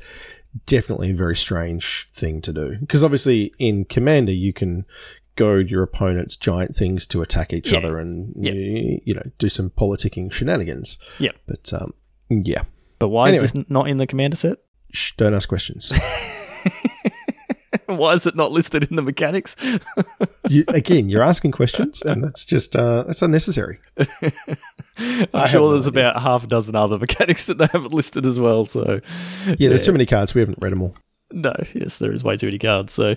definitely 0.67 1.11
a 1.11 1.15
very 1.15 1.37
strange 1.37 2.09
thing 2.15 2.41
to 2.41 2.53
do. 2.55 2.77
Because 2.81 3.05
obviously 3.05 3.53
in 3.59 3.85
Commander, 3.85 4.33
you 4.33 4.53
can 4.55 4.87
goad 5.37 5.69
your 5.69 5.83
opponent's 5.83 6.37
giant 6.37 6.75
things 6.75 7.07
to 7.09 7.21
attack 7.21 7.53
each 7.53 7.71
Yeah. 7.73 7.79
other 7.79 7.99
and, 7.99 8.33
Yeah. 8.39 8.53
you, 8.53 9.01
you 9.05 9.15
know, 9.15 9.23
do 9.39 9.49
some 9.51 9.69
politicking 9.69 10.33
shenanigans. 10.33 10.97
Yeah. 11.19 11.33
But 11.47 11.71
um, 11.75 11.93
yeah. 12.31 12.63
But 13.05 13.09
why 13.11 13.29
Anyway. 13.29 13.45
is 13.45 13.53
this 13.53 13.65
not 13.69 13.87
in 13.87 13.99
the 13.99 14.07
commander 14.07 14.35
set? 14.35 14.57
Shh, 14.95 15.13
don't 15.19 15.35
ask 15.35 15.47
questions. 15.47 15.93
why 17.87 18.15
is 18.15 18.27
it 18.27 18.35
not 18.35 18.51
listed 18.51 18.85
in 18.89 18.97
the 18.97 19.03
mechanics? 19.03 19.57
you, 20.49 20.65
again, 20.69 21.11
you're 21.11 21.23
asking 21.23 21.53
questions, 21.53 22.01
and 22.01 22.25
that's 22.25 22.47
just 22.47 22.75
uh, 22.75 23.03
that's 23.03 23.21
unnecessary. 23.21 23.79
I'm 23.99 24.07
have 25.35 25.51
sure 25.51 25.73
there's 25.73 25.87
idea. 25.89 26.09
about 26.09 26.23
half 26.23 26.45
a 26.45 26.47
dozen 26.47 26.75
other 26.77 26.99
mechanics 27.07 27.45
that 27.47 27.59
they 27.59 27.67
haven't 27.73 27.93
listed 27.93 28.25
as 28.25 28.41
well. 28.41 28.65
So 28.65 29.01
Yeah, 29.59 29.69
there's 29.69 29.85
too 29.85 29.93
many 29.93 30.07
cards. 30.07 30.35
We 30.35 30.41
haven't 30.41 30.59
read 30.63 30.73
them 30.73 30.81
all. 30.83 30.97
No, 31.31 31.53
yes, 31.75 31.99
there 31.99 32.13
is 32.13 32.25
way 32.25 32.37
too 32.39 32.47
many 32.47 32.59
cards. 32.59 32.93
So, 32.95 33.17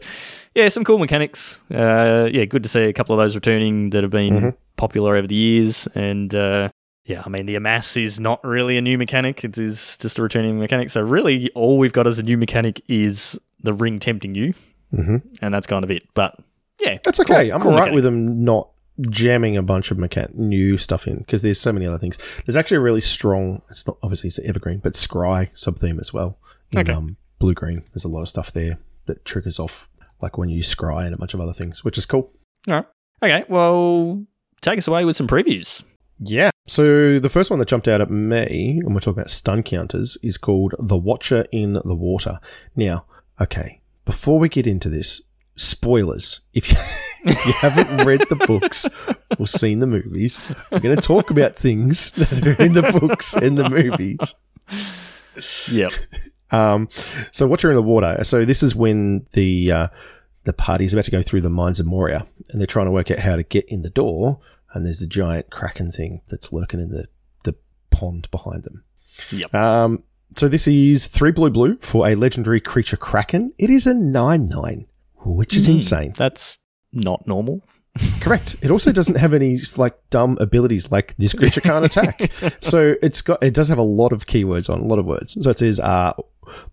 yeah, 0.56 0.67
some 0.69 0.84
cool 0.84 0.97
mechanics. 0.97 1.63
Uh, 1.71 2.28
yeah, 2.32 2.43
good 2.45 2.63
to 2.63 2.69
see 2.69 2.82
a 2.82 2.93
couple 2.93 3.17
of 3.17 3.23
those 3.23 3.36
returning 3.36 3.91
that 3.91 4.02
have 4.04 4.12
been 4.12 4.34
Mhm. 4.34 4.56
popular 4.76 5.15
over 5.15 5.28
the 5.28 5.36
years. 5.36 5.88
And 5.95 6.34
uh, 6.36 6.69
yeah, 7.08 7.24
I 7.26 7.30
mean, 7.30 7.46
the 7.48 7.56
Amass 7.56 7.98
is 7.98 8.20
not 8.20 8.43
really 8.43 8.78
a 8.78 8.82
new 8.82 8.98
mechanic, 8.98 9.43
it 9.43 9.58
is 9.58 9.98
just 9.98 10.20
a 10.20 10.22
returning 10.22 10.60
mechanic. 10.60 10.89
So, 10.91 11.02
really, 11.02 11.50
all 11.56 11.78
we've 11.78 11.93
got 11.93 12.06
as 12.08 12.20
a 12.20 12.24
new 12.24 12.38
mechanic 12.38 12.82
is 12.88 13.39
the 13.63 13.74
ring 13.74 14.00
tempting 14.00 14.36
you, 14.36 14.54
hmm 14.93 15.17
and 15.41 15.54
that's 15.54 15.65
kind 15.67 15.84
of 15.84 15.91
it. 15.91 16.04
But 16.13 16.38
yeah, 16.80 17.00
That's 17.04 17.20
okay. 17.20 17.46
cool- 17.48 17.56
I'm 17.56 17.62
cool 17.62 17.72
all 17.72 17.78
right 17.78 17.86
mechanic. 17.86 17.96
with 17.96 18.04
them 18.04 18.43
not 18.43 18.70
jamming 19.10 19.58
a 19.58 19.62
bunch 19.62 19.91
of 19.91 19.97
mechan- 19.97 20.34
new 20.36 20.78
stuff 20.78 21.08
in 21.08 21.18
because 21.20 21.41
there's 21.41 21.60
so 21.60 21.72
many 21.74 21.86
other 21.86 21.97
things. 21.97 22.18
There's 22.45 22.55
actually 22.55 22.78
a 22.78 22.82
really 22.82 23.01
strong. 23.01 23.62
It's 23.70 23.86
not 23.88 23.97
obviously 24.03 24.28
it's 24.30 24.39
evergreen, 24.39 24.80
but 24.80 24.93
Scry 24.93 25.49
sub 25.53 25.78
theme 25.80 25.99
as 25.99 26.14
well. 26.14 26.38
In 26.72 26.80
Okay. 26.80 26.91
um, 26.93 27.18
blue 27.39 27.53
green, 27.53 27.84
there's 27.93 28.03
a 28.05 28.08
lot 28.10 28.22
of 28.22 28.28
stuff 28.28 28.51
there 28.51 28.80
that 29.05 29.24
triggers 29.26 29.60
off 29.60 29.89
like 30.22 30.38
when 30.38 30.49
you 30.49 30.62
Scry 30.64 31.05
and 31.05 31.14
a 31.14 31.18
bunch 31.18 31.34
of 31.34 31.41
other 31.41 31.53
things, 31.53 31.84
which 31.84 31.97
is 31.97 32.05
cool. 32.05 32.32
All 32.68 32.74
right. 32.76 32.86
Okay, 33.24 33.45
well, 33.49 34.24
take 34.62 34.78
us 34.78 34.88
away 34.88 35.05
with 35.05 35.16
some 35.16 35.28
previews. 35.28 35.84
Yeah. 36.20 36.49
So 36.68 37.20
the 37.20 37.30
first 37.30 37.49
one 37.49 37.59
that 37.59 37.68
jumped 37.68 37.88
out 37.88 38.01
at 38.01 38.09
me, 38.09 38.82
and 38.84 38.93
we're 38.93 38.99
talking 38.99 39.20
about 39.20 39.32
stun 39.32 39.63
counters, 39.63 40.18
is 40.24 40.38
called 40.38 40.76
The 40.80 40.97
Watcher 40.97 41.45
in 41.51 41.74
the 41.74 41.95
Water. 41.95 42.39
Now, 42.76 43.05
okay, 43.39 43.82
before 44.05 44.39
we 44.39 44.49
get 44.49 44.68
into 44.68 44.89
this, 44.89 45.22
spoilers. 45.55 46.41
If 46.53 46.72
you, 46.72 46.78
if 47.32 47.45
you 47.45 47.51
haven't 47.53 48.05
read 48.05 48.22
the 48.30 48.36
books 48.47 48.88
or 49.38 49.47
seen 49.47 49.80
the 49.80 49.88
movies, 49.88 50.41
we're 50.72 50.80
going 50.80 50.95
to 50.95 51.01
talk 51.01 51.30
about 51.30 51.55
things 51.55 52.11
that 52.11 52.47
are 52.47 52.63
in 52.63 52.74
the 52.74 52.84
books 52.99 53.36
and 53.36 53.57
the 53.57 53.70
movies. 53.70 54.36
Yep. 55.72 55.91
Um, 56.51 56.89
so 57.32 57.47
Watcher 57.47 57.70
in 57.70 57.76
the 57.76 57.82
Water. 57.82 58.24
So 58.24 58.45
this 58.45 58.63
is 58.63 58.76
when 58.76 59.26
the 59.34 59.72
uh, 59.72 59.88
the 60.45 60.53
party's 60.53 60.93
about 60.93 61.05
to 61.05 61.11
go 61.11 61.22
through 61.22 61.41
the 61.41 61.49
mines 61.49 61.80
of 61.80 61.86
Moria, 61.86 62.26
and 62.49 62.59
they're 62.59 62.68
trying 62.68 62.86
to 62.86 62.91
work 62.91 63.11
out 63.11 63.20
how 63.20 63.36
to 63.36 63.43
get 63.43 63.65
in 63.65 63.82
the 63.82 63.89
door. 63.89 64.39
And 64.78 64.86
there's 64.86 64.99
the 64.99 65.07
giant 65.07 65.49
kraken 65.49 65.91
thing 65.91 66.21
that's 66.30 66.53
lurking 66.53 66.80
in 66.80 66.89
the 66.89 67.07
the 67.43 67.55
pond 67.89 68.30
behind 68.32 68.63
them. 68.63 68.84
Yep. 69.32 69.55
Um, 69.55 70.03
so 70.36 70.47
this 70.47 70.67
is 70.67 71.07
three 71.07 71.32
blue 71.32 71.49
blue 71.49 71.78
for 71.82 72.07
a 72.07 72.13
legendary 72.13 72.61
creature 72.61 72.97
Kraken. 72.97 73.53
It 73.57 73.69
is 73.71 73.88
a 73.88 73.93
nine 73.93 74.45
nine, 74.45 74.86
which 75.25 75.55
is 75.55 75.65
Hmm. 75.65 75.73
insane. 75.73 76.13
That's 76.15 76.57
not 76.93 77.25
normal. 77.28 77.63
Correct. 78.21 78.55
It 78.61 78.69
also 78.69 78.91
doesn't 78.91 79.15
have 79.15 79.34
any 79.34 79.57
like 79.78 79.97
dumb 80.11 80.38
abilities 80.39 80.91
like 80.91 81.15
this 81.17 81.34
creature 81.34 81.61
can't 81.61 81.84
attack. 81.86 82.32
so 82.61 82.93
it's 83.01 83.23
got 83.23 83.41
it 83.43 83.55
does 83.55 83.69
have 83.69 83.80
a 83.80 83.89
lot 84.01 84.11
of 84.13 84.28
keywords 84.28 84.69
on 84.71 84.80
a 84.80 84.86
lot 84.86 84.99
of 84.99 85.05
words. 85.07 85.36
So 85.43 85.49
it 85.49 85.57
says 85.57 85.80
uh 85.80 86.13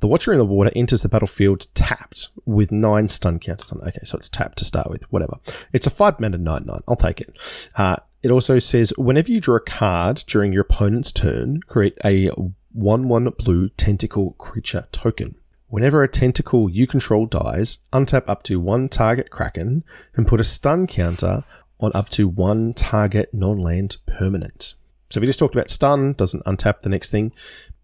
the 0.01 0.07
Watcher 0.07 0.33
in 0.33 0.39
the 0.39 0.45
Water 0.45 0.71
enters 0.75 1.03
the 1.03 1.09
battlefield 1.09 1.67
tapped 1.75 2.29
with 2.45 2.73
nine 2.73 3.09
stun 3.09 3.39
counters 3.39 3.73
on. 3.73 3.81
Okay, 3.81 4.05
so 4.05 4.17
it's 4.17 4.29
tapped 4.29 4.59
to 4.59 4.65
start 4.65 4.91
with. 4.91 5.03
Whatever. 5.13 5.39
It's 5.73 5.87
a 5.87 5.91
five 5.91 6.21
mana 6.21 6.39
nine 6.39 6.65
nine. 6.67 6.83
I'll 6.89 6.97
take 6.97 7.21
it. 7.21 7.37
Uh, 7.77 7.97
it 8.23 8.31
also 8.31 8.59
says 8.59 8.93
whenever 8.97 9.31
you 9.31 9.41
draw 9.41 9.57
a 9.57 9.61
card 9.61 10.25
during 10.27 10.53
your 10.53 10.63
opponent's 10.63 11.13
turn, 11.13 11.61
create 11.63 11.99
a 12.05 12.29
one 12.73 13.09
one 13.09 13.29
blue 13.39 13.69
tentacle 13.71 14.33
creature 14.39 14.89
token. 14.93 15.37
Whenever 15.69 16.03
a 16.03 16.09
tentacle 16.09 16.71
you 16.71 16.87
control 16.87 17.27
dies, 17.27 17.79
untap 17.93 18.25
up 18.29 18.43
to 18.45 18.61
one 18.61 18.89
target 18.89 19.31
Kraken 19.31 19.83
and 20.15 20.27
put 20.27 20.41
a 20.41 20.45
stun 20.45 20.87
counter 20.87 21.43
on 21.81 21.91
up 21.95 22.09
to 22.11 22.29
one 22.29 22.75
target 22.75 23.31
non 23.33 23.59
land 23.59 23.97
permanent. 24.07 24.75
So 25.11 25.21
we 25.21 25.27
just 25.27 25.39
talked 25.39 25.55
about 25.55 25.71
stun, 25.71 26.13
doesn't 26.13 26.45
untap 26.45 26.81
the 26.81 26.89
next 26.89 27.11
thing, 27.11 27.33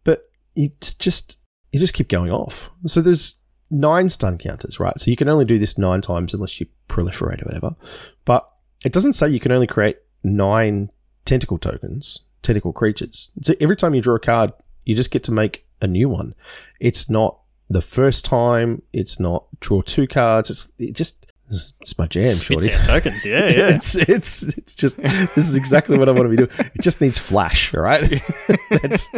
but 0.05 0.30
it's 0.55 0.95
just 0.95 1.39
you 1.72 1.80
just 1.80 1.94
keep 1.94 2.08
going 2.08 2.30
off. 2.30 2.70
So 2.86 3.00
there's 3.00 3.40
nine 3.70 4.08
stun 4.08 4.38
counters, 4.38 4.80
right? 4.80 4.98
So 5.00 5.10
you 5.10 5.16
can 5.16 5.28
only 5.28 5.44
do 5.44 5.58
this 5.58 5.78
nine 5.78 6.00
times 6.00 6.34
unless 6.34 6.60
you 6.60 6.66
proliferate 6.88 7.42
or 7.42 7.46
whatever. 7.46 7.76
But 8.24 8.48
it 8.84 8.92
doesn't 8.92 9.12
say 9.14 9.28
you 9.28 9.40
can 9.40 9.52
only 9.52 9.66
create 9.66 9.98
nine 10.24 10.90
tentacle 11.24 11.58
tokens, 11.58 12.20
tentacle 12.42 12.72
creatures. 12.72 13.30
So 13.42 13.54
every 13.60 13.76
time 13.76 13.94
you 13.94 14.00
draw 14.00 14.16
a 14.16 14.20
card, 14.20 14.52
you 14.84 14.96
just 14.96 15.10
get 15.10 15.24
to 15.24 15.32
make 15.32 15.66
a 15.80 15.86
new 15.86 16.08
one. 16.08 16.34
It's 16.80 17.08
not 17.08 17.38
the 17.68 17.82
first 17.82 18.24
time. 18.24 18.82
It's 18.92 19.20
not 19.20 19.44
draw 19.60 19.82
two 19.82 20.06
cards. 20.06 20.50
It's 20.50 20.72
it 20.78 20.94
just 20.94 21.29
it's, 21.51 21.74
it's 21.80 21.98
my 21.98 22.07
jam, 22.07 22.26
Spits 22.32 22.64
shorty. 22.64 22.72
out 22.72 22.86
tokens. 22.86 23.24
Yeah, 23.24 23.48
yeah. 23.48 23.68
it's 23.68 23.94
it's 23.96 24.42
it's 24.42 24.74
just 24.74 24.96
this 24.98 25.36
is 25.48 25.57
exactly 25.57 25.98
what 25.98 26.09
I 26.09 26.12
want 26.12 26.24
to 26.24 26.28
be 26.30 26.36
doing. 26.36 26.51
It 26.74 26.80
just 26.80 27.01
needs 27.01 27.18
flash, 27.18 27.74
all 27.74 27.82
right? 27.82 28.01
That's 28.70 29.09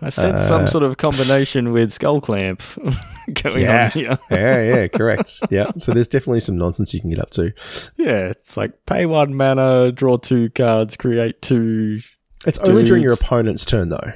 I 0.00 0.08
sense 0.10 0.40
Uh, 0.40 0.40
some 0.40 0.66
sort 0.66 0.84
of 0.84 0.96
combination 0.96 1.72
with 1.72 1.92
Skull 1.92 2.20
Clamp 2.20 2.62
going 3.42 3.62
Yeah. 3.62 3.84
on 3.86 3.90
here. 3.92 4.18
yeah, 4.30 4.62
yeah, 4.62 4.88
correct. 4.88 5.42
Yeah. 5.50 5.70
So 5.78 5.92
there's 5.92 6.08
definitely 6.08 6.40
some 6.40 6.56
nonsense 6.56 6.92
you 6.94 7.00
can 7.00 7.10
get 7.10 7.20
up 7.20 7.30
to. 7.30 7.52
Yeah, 7.96 8.26
it's 8.28 8.56
like 8.56 8.72
pay 8.86 9.06
one 9.06 9.34
mana, 9.34 9.92
draw 9.92 10.16
two 10.16 10.50
cards, 10.50 10.96
create 10.96 11.40
two. 11.42 12.00
It's 12.46 12.58
only 12.60 12.84
during 12.84 13.02
your 13.02 13.12
opponent's 13.12 13.64
turn 13.64 13.88
though. 13.90 14.12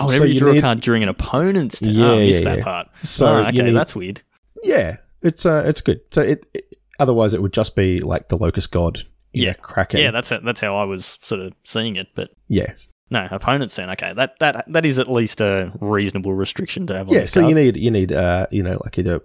Oh, 0.00 0.06
So 0.06 0.14
whenever 0.20 0.26
you, 0.26 0.32
you 0.34 0.40
draw 0.40 0.52
need- 0.52 0.58
a 0.58 0.62
card 0.62 0.80
during 0.80 1.02
an 1.02 1.08
opponent's 1.08 1.80
turn. 1.80 1.90
Yeah, 1.90 2.04
oh, 2.06 2.14
I 2.14 2.18
missed 2.18 2.42
yeah, 2.42 2.48
that 2.50 2.58
yeah. 2.58 2.64
part. 2.64 2.88
So 3.02 3.26
oh, 3.26 3.44
okay, 3.46 3.62
need- 3.62 3.72
that's 3.72 3.94
weird. 3.96 4.22
Yeah, 4.62 4.96
it's 5.22 5.44
uh, 5.46 5.62
it's 5.66 5.80
good. 5.80 6.00
So 6.10 6.22
it, 6.22 6.46
it 6.54 6.76
otherwise 6.98 7.32
it 7.34 7.42
would 7.42 7.52
just 7.52 7.76
be 7.76 8.00
like 8.00 8.28
the 8.28 8.36
locust 8.36 8.72
god 8.72 9.02
Yeah. 9.32 9.52
kraken. 9.54 10.00
Yeah, 10.00 10.10
that's 10.10 10.32
it. 10.32 10.44
That's 10.44 10.60
how 10.60 10.76
I 10.76 10.84
was 10.84 11.18
sort 11.22 11.40
of 11.40 11.52
seeing 11.64 11.96
it. 11.96 12.08
But 12.14 12.30
yeah, 12.48 12.72
no, 13.10 13.26
opponent's 13.30 13.74
turn. 13.76 13.90
Okay, 13.90 14.12
that 14.14 14.38
that 14.40 14.64
that 14.68 14.84
is 14.84 14.98
at 14.98 15.10
least 15.10 15.40
a 15.40 15.72
reasonable 15.80 16.34
restriction 16.34 16.86
to 16.88 16.96
have 16.96 17.08
on 17.08 17.14
yeah. 17.14 17.24
So 17.24 17.40
card. 17.40 17.48
you 17.50 17.54
need 17.54 17.76
you 17.76 17.90
need 17.90 18.12
uh, 18.12 18.46
you 18.50 18.62
know 18.62 18.78
like 18.84 18.98
either 18.98 19.20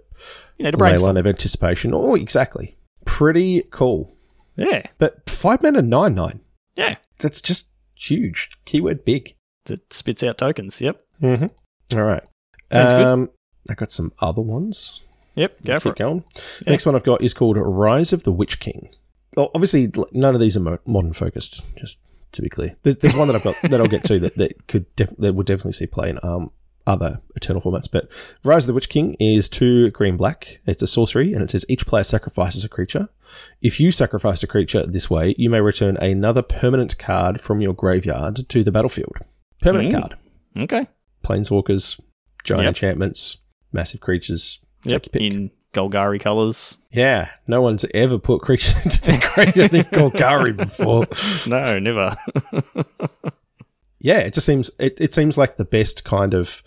you 0.58 0.64
need 0.64 0.74
a 0.74 0.76
brainstorm. 0.76 1.08
line 1.08 1.16
of 1.18 1.26
anticipation 1.26 1.92
or 1.92 2.16
exactly 2.16 2.76
pretty 3.04 3.62
cool. 3.70 4.10
Yeah, 4.56 4.86
But 4.98 5.28
five 5.28 5.62
mana 5.62 5.82
nine 5.82 6.14
nine. 6.14 6.40
yeah. 6.76 6.96
That's 7.18 7.40
just 7.40 7.70
huge. 7.96 8.50
Keyword 8.64 9.04
big. 9.04 9.34
That 9.66 9.92
spits 9.92 10.22
out 10.22 10.38
tokens. 10.38 10.80
Yep, 10.80 11.00
Mm-hmm. 11.22 11.96
All 11.98 12.04
right. 12.04 12.22
Sounds 12.72 12.92
good. 12.94 13.02
um, 13.04 13.30
I 13.70 13.74
got 13.74 13.90
some 13.92 14.12
other 14.20 14.42
ones. 14.42 15.00
Yep. 15.34 15.56
Go 15.64 15.78
for 15.78 15.90
Keep 15.90 15.96
it. 15.96 15.98
going. 15.98 16.24
Yeah. 16.66 16.70
Next 16.72 16.86
one 16.86 16.94
I've 16.94 17.04
got 17.04 17.22
is 17.22 17.34
called 17.34 17.56
Rise 17.58 18.12
of 18.12 18.24
the 18.24 18.32
Witch 18.32 18.60
King. 18.60 18.90
Well, 19.36 19.50
obviously, 19.54 19.90
none 20.12 20.34
of 20.34 20.40
these 20.40 20.56
are 20.56 20.78
modern 20.86 21.12
focused. 21.12 21.64
Just 21.76 22.00
to 22.32 22.42
be 22.42 22.48
clear, 22.48 22.74
there's 22.82 23.14
one 23.16 23.28
that 23.28 23.36
I've 23.36 23.42
got 23.44 23.56
that 23.62 23.80
I'll 23.80 23.86
get 23.88 24.04
to 24.04 24.18
that 24.20 24.36
that 24.36 24.66
could 24.68 24.86
def- 24.96 25.16
that 25.18 25.34
would 25.34 25.46
definitely 25.46 25.72
see 25.72 25.86
play 25.86 26.10
in 26.10 26.18
um 26.22 26.50
other 26.86 27.20
Eternal 27.34 27.62
formats. 27.62 27.90
But 27.90 28.10
Rise 28.44 28.64
of 28.64 28.68
the 28.68 28.74
Witch 28.74 28.88
King 28.90 29.14
is 29.18 29.48
two 29.48 29.90
green 29.92 30.16
black. 30.16 30.60
It's 30.66 30.82
a 30.82 30.86
sorcery, 30.86 31.32
and 31.32 31.42
it 31.42 31.50
says 31.50 31.64
each 31.68 31.86
player 31.86 32.04
sacrifices 32.04 32.62
a 32.62 32.68
creature. 32.68 33.08
If 33.62 33.80
you 33.80 33.90
sacrifice 33.90 34.42
a 34.42 34.46
creature 34.46 34.86
this 34.86 35.08
way, 35.08 35.34
you 35.38 35.48
may 35.50 35.60
return 35.60 35.96
another 35.96 36.42
permanent 36.42 36.98
card 36.98 37.40
from 37.40 37.60
your 37.60 37.72
graveyard 37.72 38.48
to 38.50 38.62
the 38.62 38.70
battlefield. 38.70 39.16
Permanent 39.62 39.94
Ooh. 39.94 39.98
card. 40.00 40.16
Okay. 40.58 40.86
Planeswalkers, 41.24 41.98
giant 42.44 42.64
Yep. 42.64 42.68
enchantments, 42.68 43.38
massive 43.72 44.00
creatures. 44.00 44.60
Yep. 44.84 45.02
Take 45.02 45.14
your 45.14 45.30
pick. 45.30 45.32
In 45.32 45.50
Golgari 45.72 46.20
colors. 46.20 46.78
Yeah, 46.90 47.30
no 47.48 47.60
one's 47.60 47.84
ever 47.92 48.18
put 48.18 48.42
creatures 48.42 48.74
into 48.84 49.00
the 49.02 49.30
graveyard 49.34 49.74
in 49.74 49.84
Golgari 49.84 50.56
before. 50.56 51.06
No, 51.50 51.78
never. 51.78 52.16
Yeah, 54.00 54.18
it 54.18 54.34
just 54.34 54.44
seems 54.44 54.70
it, 54.78 55.00
it 55.00 55.14
seems 55.14 55.38
like 55.38 55.56
the 55.56 55.64
best 55.64 56.04
kind 56.04 56.34
of 56.34 56.62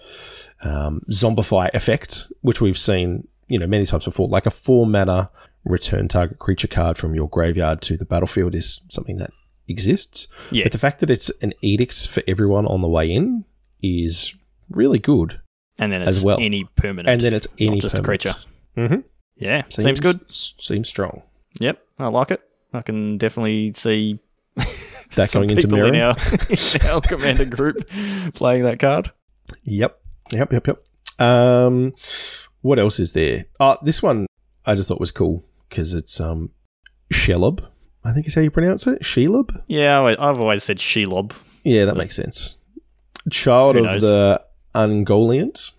um, 0.64 1.02
zombify 1.12 1.70
effect, 1.76 2.32
which 2.42 2.62
we've 2.62 2.80
seen 2.80 3.28
you 3.48 3.60
know 3.60 3.68
many 3.68 3.86
times 3.86 4.06
before. 4.06 4.28
Like 4.28 4.48
a 4.48 4.52
four 4.52 4.88
mana 4.88 5.30
return 5.64 6.08
target 6.08 6.40
creature 6.40 6.68
card 6.68 6.98
from 6.98 7.14
your 7.14 7.30
graveyard 7.30 7.84
to 7.84 7.96
the 7.96 8.06
battlefield 8.06 8.56
is 8.56 8.82
something 8.90 9.18
that 9.18 9.30
exists. 9.68 10.28
Yeah. 10.50 10.64
But 10.64 10.72
the 10.72 10.80
fact 10.80 11.00
that 11.02 11.12
it's 11.12 11.30
an 11.44 11.54
edict 11.62 12.08
for 12.08 12.24
everyone 12.28 12.66
on 12.66 12.82
the 12.82 12.90
way 12.90 13.12
in 13.12 13.46
is 13.84 14.34
really 14.72 14.98
good. 14.98 15.40
And 15.80 15.92
then 15.92 16.02
it's 16.02 16.10
As 16.20 16.26
well. 16.26 16.38
any 16.40 16.64
permanent. 16.76 17.10
And 17.10 17.22
then 17.22 17.34
it's 17.34 17.48
any 17.60 17.72
not 17.78 17.82
just 17.82 17.98
a 18.00 18.02
creature. 18.04 18.34
Mm-hmm. 18.76 19.00
Yeah, 19.36 19.64
seems, 19.70 20.00
good. 20.00 20.30
Seems 20.32 20.90
strong. 20.90 21.22
Yep, 21.60 21.80
I 22.00 22.08
like 22.08 22.32
it. 22.32 22.42
I 22.74 22.82
can 22.82 23.18
definitely 23.18 23.74
see 23.76 24.20
That 25.16 25.30
some 25.30 25.42
going 25.42 25.52
into 25.52 25.68
people 25.68 25.86
in 25.86 25.92
mirror. 25.94 26.08
our, 26.10 26.16
in 26.50 26.88
our 26.88 27.02
commander 27.02 27.46
group 27.46 27.88
playing 28.34 28.64
that 28.64 28.80
card. 28.80 29.12
Yep. 29.64 30.00
Yep. 30.32 30.52
Yep. 30.54 30.68
Yep. 30.68 30.84
Um, 31.20 31.94
what 32.62 32.78
else 32.80 33.00
is 33.00 33.14
there? 33.14 33.46
Oh, 33.60 33.78
this 33.82 34.04
one 34.04 34.26
I 34.66 34.76
just 34.76 34.90
thought 34.90 35.00
was 35.00 35.12
cool 35.12 35.46
because 35.70 35.94
it's 35.94 36.20
um, 36.20 36.52
Shelob. 37.14 37.66
I 38.04 38.12
think 38.14 38.28
is 38.28 38.36
how 38.36 38.42
you 38.42 38.52
pronounce 38.52 38.86
it. 38.88 39.02
Shelob. 39.02 39.62
Yeah, 39.68 40.02
I- 40.02 40.30
I've 40.30 40.40
always 40.40 40.64
said 40.64 40.78
Shelob. 40.78 41.34
Yeah, 41.64 41.86
that 41.86 41.96
makes 41.98 42.16
sense. 42.16 42.58
Child 43.32 43.78
of 43.78 44.02
the 44.02 44.44
Ungoliant. 44.78 45.72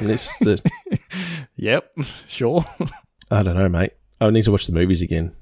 this 0.00 0.40
is 0.42 0.60
the 0.60 0.70
Yep, 1.56 1.92
sure. 2.28 2.64
I 3.30 3.42
don't 3.42 3.56
know, 3.56 3.68
mate. 3.68 3.92
I 4.20 4.30
need 4.30 4.44
to 4.44 4.50
watch 4.52 4.66
the 4.66 4.72
movies 4.72 5.02
again. 5.02 5.34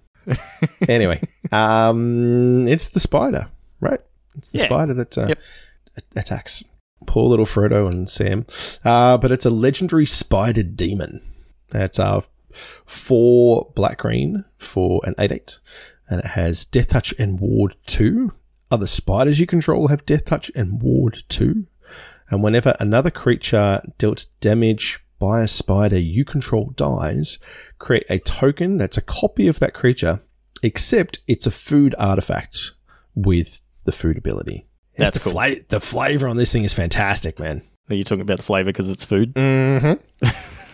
anyway, 0.89 1.23
um, 1.53 2.67
it's 2.69 2.89
the 2.89 3.01
spider, 3.01 3.49
right? 3.81 4.01
It's 4.37 4.51
the 4.51 4.59
Yeah. 4.59 4.65
spider 4.67 4.95
that 4.95 5.17
uh, 5.19 5.27
Yep. 5.29 5.43
attacks 6.17 6.65
poor 7.07 7.29
little 7.29 7.47
Frodo 7.47 7.91
and 7.93 8.09
Sam. 8.11 8.45
Uh, 8.85 9.17
but 9.19 9.31
it's 9.33 9.47
a 9.47 9.51
legendary 9.51 10.07
spider 10.07 10.63
demon. 10.63 11.23
It's 11.73 11.99
uh, 11.99 12.23
four 12.87 13.71
black 13.75 13.99
green 13.99 14.45
for 14.59 15.01
an 15.05 15.15
8 15.19 15.33
8, 15.33 15.61
and 16.09 16.21
it 16.21 16.27
has 16.27 16.65
Death 16.65 16.89
Touch 16.89 17.15
and 17.19 17.39
Ward 17.41 17.77
2. 17.87 18.33
Other 18.71 18.87
spiders 18.87 19.41
you 19.41 19.47
control 19.47 19.89
have 19.89 20.05
Death 20.07 20.25
Touch 20.27 20.51
and 20.55 20.83
Ward 20.83 21.23
2. 21.29 21.67
And 22.31 22.43
whenever 22.43 22.77
another 22.79 23.11
creature 23.11 23.83
dealt 23.99 24.27
damage 24.41 25.01
by 25.19 25.41
a 25.43 25.49
spider 25.49 25.99
you 25.99 26.25
control 26.25 26.73
dies, 26.77 27.39
create 27.79 28.05
a 28.09 28.19
token 28.19 28.77
that's 28.77 28.97
a 28.97 29.03
copy 29.03 29.49
of 29.49 29.59
that 29.61 29.75
creature, 29.75 30.21
except 30.63 31.21
it's 31.27 31.47
a 31.47 31.51
food 31.51 31.95
artifact 31.99 32.73
with 33.15 33.61
the 33.85 33.93
food 33.93 34.19
ability. 34.19 34.67
That's 34.97 35.13
the, 35.13 35.21
cool. 35.21 35.33
fla- 35.33 35.63
the 35.69 35.81
flavor 35.81 36.29
on 36.29 36.37
this 36.37 36.53
thing 36.53 36.65
is 36.65 36.75
fantastic, 36.75 37.39
man. 37.39 37.63
Are 37.89 37.95
you 37.95 38.05
talking 38.05 38.21
about 38.23 38.37
the 38.37 38.43
flavor 38.43 38.67
because 38.69 38.91
it's 38.91 39.05
food? 39.05 39.33
Mm-hmm. 39.35 40.27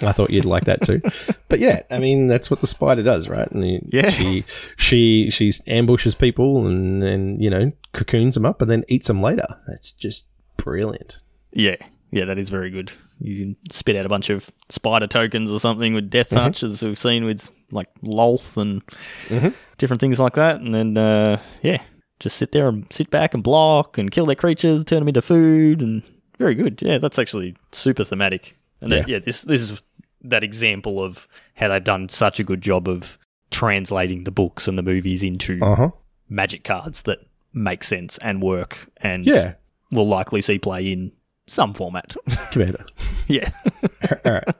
I 0.05 0.11
thought 0.13 0.31
you'd 0.31 0.45
like 0.45 0.65
that 0.65 0.83
too, 0.83 1.01
but 1.49 1.61
yeah, 1.61 1.83
I 1.89 2.01
mean 2.01 2.27
that's 2.27 2.51
what 2.51 2.61
the 2.61 2.67
spider 2.67 3.03
does, 3.05 3.29
right? 3.29 3.49
And 3.53 3.89
Yeah. 3.93 4.11
she 4.11 4.45
she 4.77 5.31
she 5.31 5.53
ambushes 5.69 6.17
people 6.17 6.67
and 6.67 7.03
and 7.05 7.43
you 7.43 7.49
know 7.49 7.71
cocoons 7.93 8.35
them 8.35 8.45
up 8.45 8.61
and 8.61 8.69
then 8.69 8.85
eats 8.89 9.07
them 9.07 9.23
later. 9.23 9.47
That's 9.69 9.93
just 9.93 10.27
brilliant. 10.57 11.21
Yeah, 11.55 11.77
yeah, 12.11 12.25
that 12.27 12.39
is 12.39 12.49
very 12.51 12.71
good. 12.71 12.93
You 13.21 13.37
can 13.45 13.57
spit 13.71 13.97
out 13.97 14.05
a 14.05 14.09
bunch 14.09 14.29
of 14.29 14.51
spider 14.69 15.07
tokens 15.07 15.51
or 15.51 15.59
something 15.61 15.95
with 15.95 16.11
Death 16.11 16.31
Mm-hmm. 16.31 16.67
As 16.67 16.83
we've 16.83 16.99
seen 16.99 17.25
with 17.25 17.51
like 17.71 17.89
Lolth 18.03 18.57
and 18.57 18.83
Mhm. 19.29 19.55
different 19.79 20.01
things 20.01 20.19
like 20.21 20.35
that, 20.35 20.61
and 20.61 20.75
then 20.75 20.99
uh, 20.99 21.41
yeah, 21.63 21.81
just 22.21 22.37
sit 22.37 22.53
there 22.53 22.69
and 22.69 22.87
sit 22.93 23.11
back 23.11 23.35
and 23.35 23.43
block 23.43 23.99
and 23.99 24.11
kill 24.11 24.27
their 24.27 24.35
creatures, 24.35 24.85
turn 24.85 24.99
them 25.01 25.09
into 25.09 25.23
food, 25.23 25.81
and 25.81 26.03
very 26.39 26.55
good. 26.55 26.83
Yeah, 26.83 26.99
that's 26.99 27.19
actually 27.19 27.57
super 27.73 28.05
thematic. 28.05 28.57
And 28.81 28.91
then, 28.91 29.05
yeah, 29.07 29.21
this 29.21 29.43
this 29.43 29.63
is 29.63 29.81
that 30.23 30.43
example 30.43 31.03
of 31.03 31.29
how 31.55 31.69
they've 31.69 31.85
done 31.85 32.09
such 32.09 32.41
a 32.41 32.45
good 32.45 32.61
job 32.63 32.89
of 32.89 33.17
translating 33.51 34.25
the 34.25 34.31
books 34.33 34.67
and 34.67 34.77
the 34.77 34.83
movies 34.83 35.23
into 35.23 35.59
Uh 35.63 35.75
huh. 35.77 35.91
magic 36.29 36.65
cards 36.65 37.03
that 37.03 37.19
make 37.53 37.85
sense 37.85 38.19
and 38.19 38.43
work 38.43 38.89
and 38.97 39.25
Yeah, 39.25 39.55
will 39.93 40.09
likely 40.09 40.41
see 40.43 40.59
play 40.59 40.91
in 40.91 41.13
some 41.47 41.75
format. 41.75 42.15
Commander. 42.53 42.85
yeah. 43.29 43.51
All 44.25 44.33
right. 44.33 44.55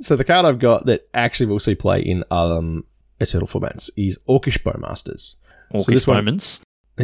So 0.00 0.14
the 0.16 0.24
card 0.24 0.46
I've 0.46 0.58
got 0.60 0.86
that 0.86 1.08
actually 1.12 1.46
will 1.46 1.58
see 1.58 1.74
play 1.74 2.00
in 2.00 2.24
um 2.30 2.84
Eternal 3.20 3.48
formats 3.48 3.90
is 3.96 4.18
Orcish 4.28 4.62
Bowmasters. 4.62 5.36
Orcish 5.74 5.82
So 5.82 5.92
this 5.92 6.06
one- 6.06 6.24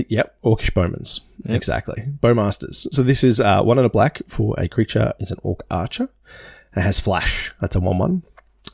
Yep, 0.08 0.42
Orcish 0.42 0.72
Bowmans. 0.72 1.20
Yep. 1.44 1.54
Exactly. 1.56 2.04
Bowmasters. 2.20 2.86
So 2.92 3.02
this 3.04 3.22
is 3.22 3.40
uh, 3.40 3.62
one 3.62 3.78
in 3.78 3.84
a 3.84 3.88
black 3.88 4.22
for 4.28 4.54
a 4.58 4.66
creature 4.68 5.12
is 5.20 5.30
an 5.30 5.38
Orc 5.44 5.62
Archer. 5.70 6.08
It 6.76 6.80
has 6.80 6.98
Flash. 6.98 7.52
That's 7.60 7.76
a 7.76 7.80
1 7.80 7.98
1. 7.98 8.22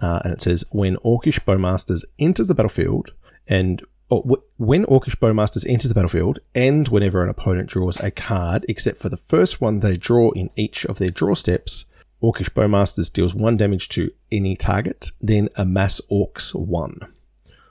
Uh, 0.01 0.20
and 0.24 0.32
it 0.32 0.41
says 0.41 0.64
when 0.70 0.97
Orcish 0.97 1.41
Bowmasters 1.41 2.05
enters 2.18 2.49
the 2.49 2.55
battlefield 2.55 3.11
and 3.47 3.82
Oh, 4.11 4.18
or 4.18 4.38
when 4.56 4.84
Orcish 4.86 5.16
Bowmasters 5.16 5.68
enters 5.68 5.88
the 5.88 5.94
battlefield 5.94 6.40
and 6.54 6.88
whenever 6.88 7.22
an 7.22 7.28
opponent 7.28 7.68
draws 7.68 7.98
a 8.00 8.11
card 8.11 8.66
except 8.68 8.98
for 8.98 9.08
the 9.08 9.16
first 9.16 9.61
one 9.61 9.80
they 9.80 9.94
draw 9.94 10.30
in 10.32 10.50
each 10.56 10.84
of 10.86 10.98
their 10.98 11.11
draw 11.11 11.34
steps, 11.34 11.84
Orcish 12.22 12.50
Bowmasters 12.50 13.12
deals 13.12 13.34
one 13.34 13.56
damage 13.56 13.88
to 13.90 14.11
any 14.30 14.56
target, 14.56 15.11
then 15.20 15.48
amass 15.56 16.00
Orcs 16.11 16.54
1. 16.54 17.00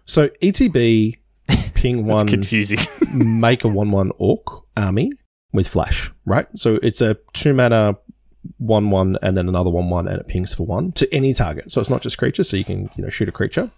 So 0.06 0.30
ETB 0.42 1.18
ping 1.74 2.06
one 2.06 2.28
confusing. 2.28 2.80
make 3.14 3.64
a 3.64 3.68
1 3.68 3.92
1 3.92 4.12
orc 4.18 4.44
army 4.76 5.12
with 5.52 5.68
flash, 5.68 6.12
right? 6.26 6.48
So 6.56 6.80
it's 6.82 7.02
a 7.02 7.18
two 7.34 7.54
mana 7.54 7.98
1 8.58 8.90
1 8.90 9.18
and 9.22 9.38
then 9.38 9.48
another 9.48 9.70
1 9.70 9.90
1 9.90 10.08
and 10.08 10.20
it 10.20 10.28
pings 10.28 10.54
for 10.54 10.66
1 10.66 10.92
to 10.94 11.14
any 11.14 11.34
target. 11.34 11.72
So 11.72 11.80
it's 11.82 11.90
not 11.90 12.02
just 12.02 12.18
creatures, 12.18 12.50
so 12.50 12.58
you 12.58 12.64
can 12.66 12.90
you 12.96 13.04
know 13.04 13.10
shoot 13.10 13.30
a 13.30 13.32
creature 13.32 13.72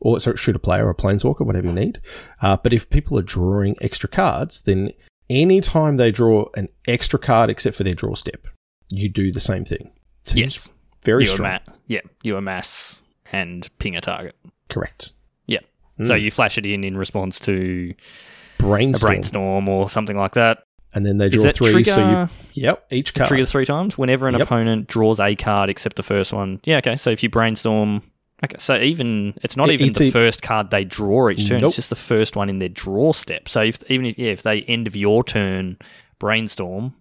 or 0.00 0.20
shoot 0.20 0.54
a 0.56 0.58
player 0.58 0.86
or 0.86 0.90
a 0.90 0.94
planeswalker, 0.94 1.40
whatever 1.46 1.66
you 1.66 1.72
need. 1.72 2.00
Uh, 2.42 2.56
but 2.56 2.72
if 2.72 2.88
people 2.90 3.18
are 3.18 3.22
drawing 3.22 3.76
extra 3.80 4.08
cards, 4.08 4.62
then 4.62 4.92
anytime 5.30 5.96
they 5.96 6.10
draw 6.10 6.46
an 6.56 6.68
extra 6.86 7.18
card 7.18 7.50
except 7.50 7.76
for 7.76 7.84
their 7.84 7.94
draw 7.94 8.14
step, 8.14 8.46
you 8.90 9.08
do 9.08 9.30
the 9.32 9.40
same 9.40 9.64
thing. 9.64 9.92
Seems 10.24 10.38
yes. 10.38 10.72
Very 11.04 11.24
you 11.24 11.30
strong. 11.30 11.48
ama- 11.50 11.76
yeah, 11.86 12.00
you 12.22 12.36
amass 12.36 12.96
and 13.32 13.68
ping 13.78 13.96
a 13.96 14.00
target. 14.00 14.34
Correct. 14.68 15.12
Yeah. 15.46 15.60
So 16.04 16.14
Mm. 16.14 16.22
you 16.22 16.30
flash 16.30 16.58
it 16.58 16.66
in 16.66 16.84
in 16.84 16.96
response 16.96 17.38
to 17.40 17.94
a 17.94 18.62
Brainstorm. 18.62 19.10
brainstorm 19.10 19.68
or 19.68 19.88
something 19.88 20.16
like 20.16 20.32
that. 20.34 20.58
And 20.94 21.04
then 21.04 21.18
they 21.18 21.28
draw 21.28 21.50
three, 21.52 21.70
trigger, 21.70 21.90
so 21.90 22.28
you 22.54 22.62
Yep, 22.64 22.86
each 22.90 23.14
card. 23.14 23.28
triggers 23.28 23.50
three 23.50 23.66
times 23.66 23.98
whenever 23.98 24.26
an 24.26 24.34
Yep. 24.34 24.42
opponent 24.42 24.86
draws 24.88 25.20
a 25.20 25.34
card 25.36 25.68
except 25.70 25.96
the 25.96 26.02
first 26.02 26.32
one? 26.32 26.60
Yeah, 26.64 26.78
okay. 26.78 26.96
So 26.96 27.10
if 27.10 27.22
you 27.22 27.28
brainstorm, 27.28 28.02
okay. 28.42 28.56
So 28.58 28.76
even 28.78 29.34
it's 29.42 29.56
not 29.56 29.68
E- 29.68 29.74
even 29.74 29.92
the 29.92 30.06
ET 30.06 30.10
first 30.12 30.40
card 30.40 30.70
they 30.70 30.84
draw 30.84 31.28
each 31.28 31.46
turn. 31.46 31.58
Nope. 31.58 31.68
It's 31.68 31.76
just 31.76 31.90
the 31.90 31.96
first 31.96 32.36
one 32.36 32.48
in 32.48 32.58
their 32.58 32.70
draw 32.70 33.12
step. 33.12 33.48
So 33.50 33.60
if 33.62 33.78
even 33.90 34.06
if, 34.06 34.18
yeah, 34.18 34.30
if 34.30 34.42
they 34.42 34.62
end 34.62 34.86
of 34.86 34.96
your 34.96 35.22
turn 35.24 35.76
brainstorm, 36.18 36.94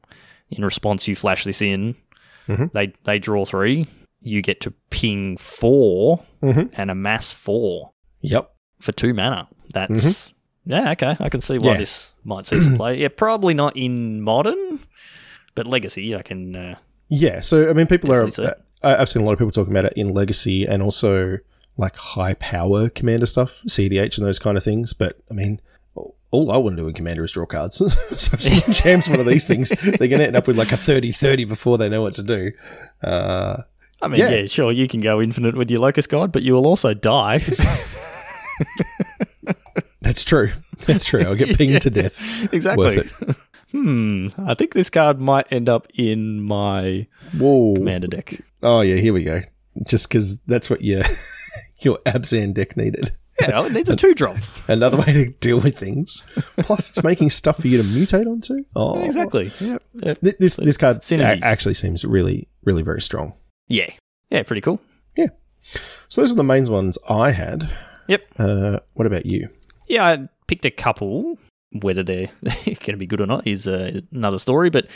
in 0.50 0.64
response 0.66 1.08
you 1.08 1.16
flash 1.16 1.44
this 1.46 1.62
in, 1.62 1.96
Mhm. 2.50 2.72
they 2.74 2.94
they 3.06 3.20
draw 3.20 3.46
three. 3.46 3.88
You 4.22 4.42
get 4.42 4.60
to 4.62 4.72
ping 4.90 5.38
4 5.38 6.22
Mhm. 6.44 6.72
and 6.78 6.92
amass 6.92 7.32
four 7.32 7.92
Yep. 8.22 8.52
for 8.80 8.92
two 8.92 9.14
mana. 9.14 9.48
That's 9.74 10.34
yeah, 10.68 10.92
okay. 10.92 11.16
I 11.20 11.30
can 11.30 11.42
see 11.42 11.58
why 11.58 11.72
Yeah. 11.74 11.78
this 11.78 12.12
might 12.24 12.46
see 12.46 12.62
some 12.62 12.76
play. 12.78 13.00
Yeah, 13.00 13.08
probably 13.10 13.54
not 13.54 13.76
in 13.76 14.22
modern, 14.22 14.80
but 15.56 15.66
legacy. 15.68 16.16
I 16.16 16.22
can. 16.22 16.56
Uh, 16.56 16.76
Yeah, 17.10 17.40
so 17.42 17.70
I 17.70 17.74
mean, 17.74 17.88
people 17.88 18.12
are. 18.14 18.28
I- 18.84 18.96
I've 19.02 19.10
seen 19.10 19.24
a 19.24 19.26
lot 19.26 19.32
of 19.34 19.40
people 19.40 19.52
talking 19.52 19.74
about 19.74 19.86
it 19.86 19.94
in 19.96 20.14
Legacy 20.14 20.66
and 20.66 20.84
also 20.84 21.40
like 21.78 21.96
high 21.96 22.36
power 22.36 22.90
Commander 22.90 23.26
stuff, 23.26 23.62
CDH 23.68 24.18
and 24.18 24.26
those 24.28 24.40
kind 24.40 24.56
of 24.58 24.64
things. 24.64 24.94
But 24.94 25.18
I 25.32 25.34
mean, 25.34 25.60
all 26.32 26.52
I 26.52 26.58
want 26.58 26.76
to 26.78 26.84
do 26.84 26.88
in 26.88 26.94
Commander 26.94 27.24
is 27.24 27.32
draw 27.32 27.46
cards. 27.46 27.78
so 27.78 27.86
if 28.34 28.42
someone 28.44 28.74
jams 28.74 29.10
one 29.10 29.20
of 29.20 29.26
these 29.26 29.46
things, 29.48 29.70
they're 29.70 30.08
going 30.10 30.20
to 30.20 30.28
end 30.28 30.36
up 30.36 30.46
with 30.48 30.58
like 30.58 30.72
a 30.72 30.76
30-30 30.78 31.48
before 31.48 31.78
they 31.78 31.88
know 31.90 32.02
what 32.02 32.14
to 32.16 32.24
do. 32.24 32.52
Uh, 33.02 33.62
I 34.02 34.08
mean, 34.10 34.20
Yeah. 34.20 34.30
yeah. 34.30 34.48
sure, 34.48 34.72
you 34.72 34.88
can 34.88 35.00
go 35.02 35.22
infinite 35.22 35.56
with 35.56 35.72
your 35.72 35.80
locust 35.80 36.10
God, 36.10 36.32
but 36.32 36.44
you 36.44 36.54
will 36.54 36.68
also 36.68 36.94
die. 36.94 37.42
that's 40.02 40.24
true. 40.24 40.52
That's 40.86 41.04
true. 41.04 41.22
I'll 41.22 41.36
get 41.36 41.58
pinged 41.58 41.82
to 41.84 41.90
death. 41.90 42.20
exactly. 42.54 42.98
Worth 42.98 43.48
hmm. 43.72 44.28
I 44.38 44.54
think 44.54 44.74
this 44.74 44.90
card 44.90 45.20
might 45.20 45.48
end 45.52 45.70
up 45.70 45.88
in 45.96 46.42
my 46.42 47.08
Whoa. 47.38 47.76
commander 47.76 48.08
deck. 48.08 48.40
Oh 48.64 48.82
yeah, 48.82 48.96
here 48.96 49.14
we 49.14 49.24
go. 49.24 49.42
Just 49.88 50.08
because 50.10 50.40
that's 50.42 50.70
what 50.70 50.82
your 50.84 51.04
your 51.82 52.00
Abzan 52.06 52.54
deck 52.54 52.76
needed. 52.78 53.16
Yeah, 53.40 53.66
it 53.68 53.72
needs 53.72 53.88
a 53.88 53.96
two 53.96 54.16
drop. 54.16 54.38
Another 54.68 54.98
way 54.98 55.14
to 55.14 55.26
deal 55.30 55.60
with 55.60 55.78
things. 55.78 56.24
Plus, 56.58 56.90
it's 56.90 57.04
making 57.04 57.30
stuff 57.30 57.58
for 57.62 57.68
you 57.68 57.78
to 57.78 57.84
mutate 57.84 58.26
onto. 58.26 58.64
Oh, 58.76 59.04
exactly. 59.04 59.52
Yeah. 59.60 59.78
Yeah. 59.94 60.14
Th- 60.16 60.38
This 60.40 60.56
this 60.56 60.76
card 60.78 61.02
Synergies. 61.02 61.42
a- 61.44 61.46
actually 61.46 61.76
seems 61.76 62.04
really 62.04 62.48
really 62.64 62.82
very 62.82 63.02
strong. 63.02 63.34
Yeah. 63.68 63.92
Yeah. 64.32 64.42
Pretty 64.42 64.62
cool. 64.62 64.80
Yeah. 65.16 65.28
So 66.10 66.22
those 66.22 66.32
are 66.32 66.36
the 66.36 66.44
main 66.44 66.66
ones 66.72 66.98
I 67.08 67.30
had. 67.32 67.70
Yep. 68.08 68.26
Uh, 68.40 68.80
what 68.94 69.06
about 69.06 69.26
you? 69.28 69.50
Yeah, 69.88 70.06
I 70.06 70.30
picked 70.48 70.66
a 70.66 70.72
couple. 70.72 71.38
Whether 71.74 72.02
they're 72.04 72.30
going 72.42 72.76
to 72.76 72.98
be 72.98 73.06
good 73.06 73.22
or 73.22 73.26
not 73.26 73.46
is 73.46 73.68
uh, 73.68 74.00
another 74.12 74.40
story. 74.40 74.70
But 74.70 74.86
I 74.86 74.90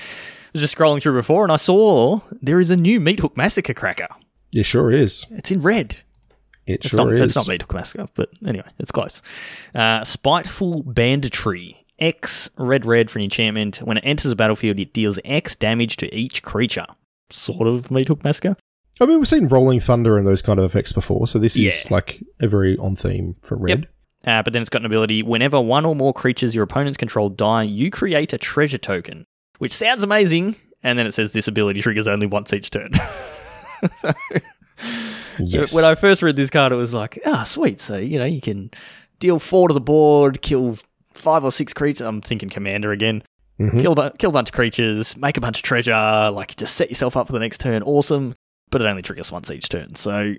was 0.54 0.62
just 0.62 0.76
scrolling 0.78 1.02
through 1.02 1.16
before, 1.16 1.44
and 1.44 1.52
I 1.52 1.58
saw 1.58 2.22
there 2.42 2.60
is 2.60 2.72
a 2.72 2.78
new 2.78 3.00
Meat 3.00 3.20
Hook 3.20 3.36
Massacre 3.36 3.74
cracker. 3.74 4.08
It 4.54 4.64
sure 4.64 4.92
is. 4.92 5.26
It's 5.32 5.52
in 5.52 5.62
red. 5.62 5.98
It 6.66 6.86
It's 6.86 6.90
sure 6.90 7.06
not, 7.06 7.16
is. 7.16 7.22
It's 7.22 7.36
not 7.36 7.48
Meat 7.48 7.62
Hook 7.62 7.74
Massacre, 7.74 8.08
but 8.16 8.30
anyway, 8.46 8.68
it's 8.80 8.92
close. 8.92 9.22
Uh, 9.76 10.04
Spiteful 10.04 10.84
Banditry. 10.84 11.78
X 12.00 12.50
red 12.58 12.84
red 12.86 13.12
for 13.12 13.20
an 13.20 13.24
enchantment. 13.26 13.78
When 13.78 13.98
it 13.98 14.04
enters 14.04 14.32
a 14.32 14.36
battlefield, 14.36 14.80
it 14.80 14.92
deals 14.92 15.20
X 15.24 15.56
damage 15.56 15.98
to 15.98 16.14
each 16.18 16.42
creature. 16.42 16.88
Sort 17.30 17.68
of 17.68 17.92
Meat 17.92 18.08
Hook 18.08 18.24
Massacre. 18.24 18.56
I 19.00 19.06
mean, 19.06 19.20
we've 19.20 19.28
seen 19.28 19.48
Rolling 19.48 19.80
Thunder 19.80 20.18
and 20.18 20.26
those 20.26 20.42
kind 20.42 20.58
of 20.60 20.66
effects 20.66 20.94
before, 20.94 21.28
so 21.28 21.38
this 21.40 21.56
is 21.58 21.90
like 21.92 22.24
a 22.40 22.48
very 22.48 22.76
on 22.78 22.96
theme 22.96 23.36
for 23.42 23.56
red. 23.56 23.88
Uh, 24.26 24.44
but 24.44 24.54
then 24.54 24.62
it's 24.62 24.70
got 24.70 24.82
an 24.82 24.86
ability 24.86 25.24
whenever 25.24 25.60
one 25.60 25.86
or 25.86 25.96
more 25.96 26.14
creatures 26.14 26.54
your 26.54 26.64
opponents 26.64 26.98
control 26.98 27.30
die, 27.30 27.64
you 27.64 27.90
create 27.90 28.34
a 28.34 28.38
treasure 28.38 28.78
token, 28.78 29.26
which 29.58 29.74
sounds 29.74 30.04
amazing. 30.04 30.56
And 30.84 30.98
then 30.98 31.06
it 31.08 31.14
says 31.14 31.34
this 31.34 31.48
ability 31.48 31.82
triggers 31.82 32.08
only 32.08 32.28
once 32.28 32.54
each 32.54 32.70
turn. 32.72 32.92
so, 34.00 34.12
Yes. 35.40 35.74
when 35.74 35.86
I 35.86 35.96
first 35.96 36.22
read 36.22 36.36
this 36.36 36.50
card, 36.50 36.72
it 36.72 36.76
was 36.76 36.94
like, 36.94 37.20
ah, 37.26 37.44
sweet. 37.44 37.80
So, 37.80 37.98
you 37.98 38.20
know, 38.20 38.26
you 38.26 38.42
can 38.42 38.70
deal 39.20 39.40
four 39.40 39.68
to 39.68 39.74
the 39.74 39.82
board, 39.82 40.42
kill 40.42 40.78
five 41.14 41.44
or 41.44 41.52
six 41.52 41.74
creatures. 41.74 42.06
I'm 42.06 42.22
thinking 42.22 42.50
commander 42.50 42.92
again. 42.92 43.24
Mhm. 43.60 43.80
Kill, 43.82 43.96
bu- 43.96 44.10
kill 44.18 44.32
a 44.32 44.34
bunch 44.34 44.50
of 44.50 44.54
creatures, 44.56 45.16
make 45.18 45.38
a 45.38 45.42
bunch 45.42 45.58
of 45.58 45.64
treasure, 45.64 46.30
like 46.32 46.56
just 46.58 46.76
set 46.76 46.90
yourself 46.90 47.16
up 47.16 47.28
for 47.28 47.34
the 47.34 47.40
next 47.40 47.60
turn. 47.60 47.84
Awesome. 47.84 48.34
But 48.72 48.82
it 48.82 48.86
only 48.88 49.02
triggers 49.02 49.32
once 49.32 49.52
each 49.52 49.70
turn. 49.70 49.96
So 49.96 50.34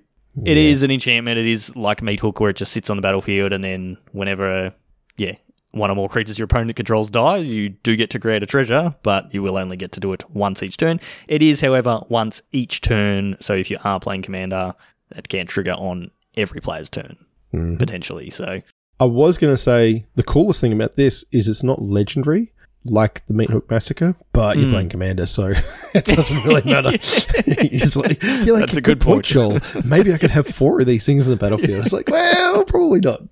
it 0.44 0.56
Yeah. 0.56 0.70
is 0.70 0.82
an 0.82 0.90
enchantment. 0.90 1.38
It 1.38 1.46
is 1.46 1.74
like 1.76 2.02
Meat 2.02 2.20
Hook, 2.20 2.40
where 2.40 2.50
it 2.50 2.56
just 2.56 2.72
sits 2.72 2.90
on 2.90 2.96
the 2.96 3.02
battlefield, 3.02 3.52
and 3.52 3.62
then 3.62 3.96
whenever, 4.12 4.72
yeah, 5.16 5.36
one 5.72 5.90
or 5.90 5.94
more 5.94 6.08
creatures 6.08 6.38
your 6.38 6.44
opponent 6.44 6.76
controls 6.76 7.10
die, 7.10 7.38
you 7.38 7.70
do 7.70 7.96
get 7.96 8.10
to 8.10 8.18
create 8.18 8.42
a 8.42 8.46
treasure, 8.46 8.94
but 9.02 9.32
you 9.32 9.42
will 9.42 9.56
only 9.56 9.76
get 9.76 9.92
to 9.92 10.00
do 10.00 10.12
it 10.12 10.22
once 10.30 10.62
each 10.62 10.76
turn. 10.76 11.00
It 11.28 11.42
is, 11.42 11.60
however, 11.62 12.00
once 12.08 12.42
each 12.52 12.80
turn. 12.82 13.36
So 13.40 13.54
if 13.54 13.70
you 13.70 13.78
are 13.84 13.98
playing 13.98 14.22
Commander, 14.22 14.74
it 15.16 15.28
can 15.28 15.46
trigger 15.46 15.72
on 15.72 16.10
every 16.36 16.60
player's 16.60 16.90
turn 16.90 17.16
Mhm. 17.54 17.78
potentially. 17.78 18.28
So 18.30 18.60
I 19.00 19.04
was 19.04 19.36
going 19.38 19.52
to 19.52 19.56
say 19.56 20.04
the 20.14 20.22
coolest 20.22 20.60
thing 20.60 20.72
about 20.72 20.96
this 20.96 21.24
is 21.32 21.48
it's 21.48 21.62
not 21.62 21.82
legendary 21.82 22.52
like 22.84 23.24
the 23.26 23.32
Meat 23.34 23.50
Hook 23.50 23.70
Massacre, 23.70 24.14
but 24.32 24.56
you're 24.56 24.66
Mm. 24.66 24.72
playing 24.72 24.88
Commander, 24.88 25.26
so 25.26 25.52
it 25.94 26.04
doesn't 26.04 26.44
really 26.44 26.62
matter. 26.70 26.90
It's 26.94 27.96
like- 27.96 28.22
you're 28.22 28.54
like, 28.58 28.66
That's 28.66 28.76
a 28.76 28.80
good 28.80 29.00
point. 29.00 29.24
Joel. 29.24 29.58
Maybe 29.84 30.12
I 30.12 30.18
could 30.18 30.30
have 30.30 30.46
four 30.46 30.80
of 30.80 30.86
these 30.86 31.06
things 31.06 31.26
in 31.26 31.30
the 31.30 31.36
battlefield. 31.36 31.84
It's 31.84 31.92
like, 31.92 32.08
well, 32.08 32.64
probably 32.64 33.00
not. 33.00 33.22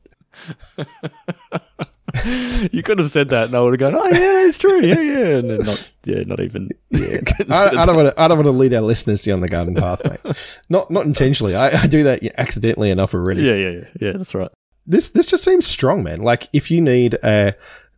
you 2.73 2.83
could 2.83 2.99
have 2.99 3.11
said 3.11 3.29
that, 3.31 3.47
and 3.49 3.55
I 3.57 3.61
would 3.61 3.79
have 3.79 3.93
gone, 3.93 3.95
"Oh 4.01 4.09
yeah, 4.09 4.47
it's 4.49 4.59
true, 4.59 4.81
yeah, 4.81 5.01
yeah," 5.01 5.37
and 5.39 5.51
then 5.51 5.59
not, 5.61 5.93
yeah, 6.05 6.23
not 6.25 6.41
even. 6.41 6.71
Yeah, 6.91 7.21
I, 7.51 7.69
I 7.77 7.87
don't 7.87 7.97
want 7.97 8.15
to. 8.15 8.21
I 8.21 8.27
don't 8.29 8.39
want 8.39 8.47
to 8.51 8.57
lead 8.59 8.75
our 8.75 8.81
listeners 8.81 9.23
down 9.23 9.41
the 9.41 9.49
garden 9.49 9.75
path, 9.75 10.01
mate. 10.05 10.37
Not 10.69 10.91
not 10.91 11.05
intentionally. 11.07 11.55
I, 11.55 11.83
I 11.83 11.87
do 11.87 12.03
that 12.05 12.23
accidentally 12.39 12.91
enough 12.91 13.15
already. 13.15 13.43
yeah, 13.43 13.55
yeah, 13.55 13.71
yeah, 13.71 13.85
yeah. 14.01 14.13
That's 14.13 14.35
right. 14.35 14.51
This 14.87 15.11
this 15.11 15.27
just 15.27 15.45
seems 15.45 15.67
strong, 15.67 16.03
man. 16.03 16.23
Like 16.23 16.49
if 16.53 16.71
you 16.71 16.81
need 16.81 17.15
a 17.23 17.55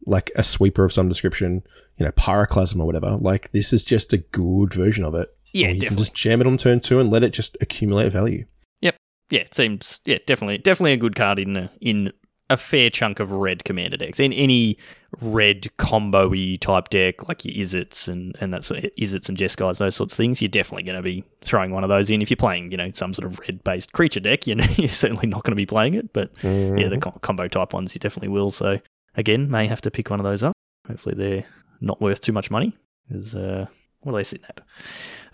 like 0.07 0.30
a 0.36 0.42
sweeper 0.42 0.84
of 0.84 0.92
some 0.92 1.09
description, 1.09 1.62
you 1.96 2.07
know, 2.07 2.12
pyroclasm 2.12 2.80
or 2.80 2.86
whatever. 2.86 3.16
Like 3.16 3.53
this 3.53 3.72
is 3.72 3.84
just 3.84 4.12
a 4.12 4.18
good 4.18 4.74
version 4.74 5.05
of 5.05 5.14
it. 5.14 5.34
Yeah, 5.53 5.68
you 5.68 5.80
can 5.80 5.96
just 5.96 6.14
jam 6.14 6.40
it 6.40 6.46
on 6.46 6.57
turn 6.57 6.80
two 6.80 6.98
and 6.98 7.11
let 7.11 7.22
it 7.22 7.32
just 7.32 7.57
accumulate 7.61 8.11
value. 8.11 8.46
Yep. 8.80 8.96
Yeah, 9.30 9.40
it 9.40 9.55
seems. 9.55 10.00
Yeah, 10.05 10.18
definitely, 10.26 10.59
definitely 10.59 10.92
a 10.92 10.96
good 10.96 11.14
card 11.14 11.38
in 11.38 11.57
a, 11.57 11.70
in 11.80 12.12
a 12.53 12.57
fair 12.57 12.90
chunk 12.90 13.18
of 13.18 13.32
red 13.32 13.64
commander 13.64 13.96
decks. 13.96 14.20
In 14.20 14.32
any 14.32 14.76
red 15.20 15.74
combo-y 15.78 16.57
type 16.61 16.90
deck, 16.90 17.28
like 17.28 17.44
your 17.44 17.55
Izzets 17.55 18.09
and 18.09 18.36
and 18.40 18.53
that's 18.53 18.70
Izzets 18.70 19.28
and 19.28 19.38
Jeskai, 19.38 19.76
those 19.78 19.96
sorts 19.96 20.12
of 20.12 20.16
things, 20.16 20.42
you're 20.42 20.48
definitely 20.48 20.82
going 20.84 20.96
to 20.96 21.03
be 21.03 21.24
throwing 21.40 21.70
one 21.72 21.82
of 21.82 21.90
those 21.90 22.11
in. 22.11 22.22
If 22.22 22.30
you're 22.30 22.36
playing, 22.36 22.70
you 22.70 22.76
know, 22.76 22.90
some 22.94 23.14
sort 23.14 23.26
of 23.26 23.38
red-based 23.40 23.92
creature 23.92 24.20
deck, 24.20 24.46
you 24.46 24.55
know, 24.57 24.66
you're 24.76 24.88
certainly 24.88 25.26
not 25.26 25.44
going 25.44 25.53
to 25.53 25.57
be 25.57 25.66
playing 25.66 25.94
it. 25.94 26.12
But 26.12 26.30
yeah, 26.42 26.50
the 26.50 26.57
mm-hmm. 26.57 26.98
com- 27.00 27.18
combo 27.22 27.48
type 27.48 27.72
ones, 27.72 27.94
you 27.94 28.00
definitely 28.00 28.28
will. 28.28 28.50
So 28.50 28.78
again, 29.17 29.51
may 29.51 29.67
have 29.67 29.81
to 29.83 29.91
pick 29.91 30.11
one 30.11 30.21
of 30.21 30.25
those 30.25 30.43
up. 30.43 30.53
Hopefully, 30.89 31.15
they're 31.17 31.45
not 31.81 32.01
worth 32.01 32.21
too 32.21 32.33
much 32.33 32.51
money. 32.51 32.77
Is 33.11 33.35
uh, 33.35 33.67
what 34.01 34.13
are 34.13 34.17
they 34.17 34.25
sitting 34.25 34.47
at? 34.49 34.61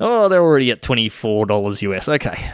Oh, 0.00 0.28
they're 0.28 0.42
already 0.42 0.70
at 0.70 0.82
twenty 0.82 1.08
four 1.08 1.46
dollars 1.46 1.82
US. 1.82 2.08
Okay, 2.08 2.50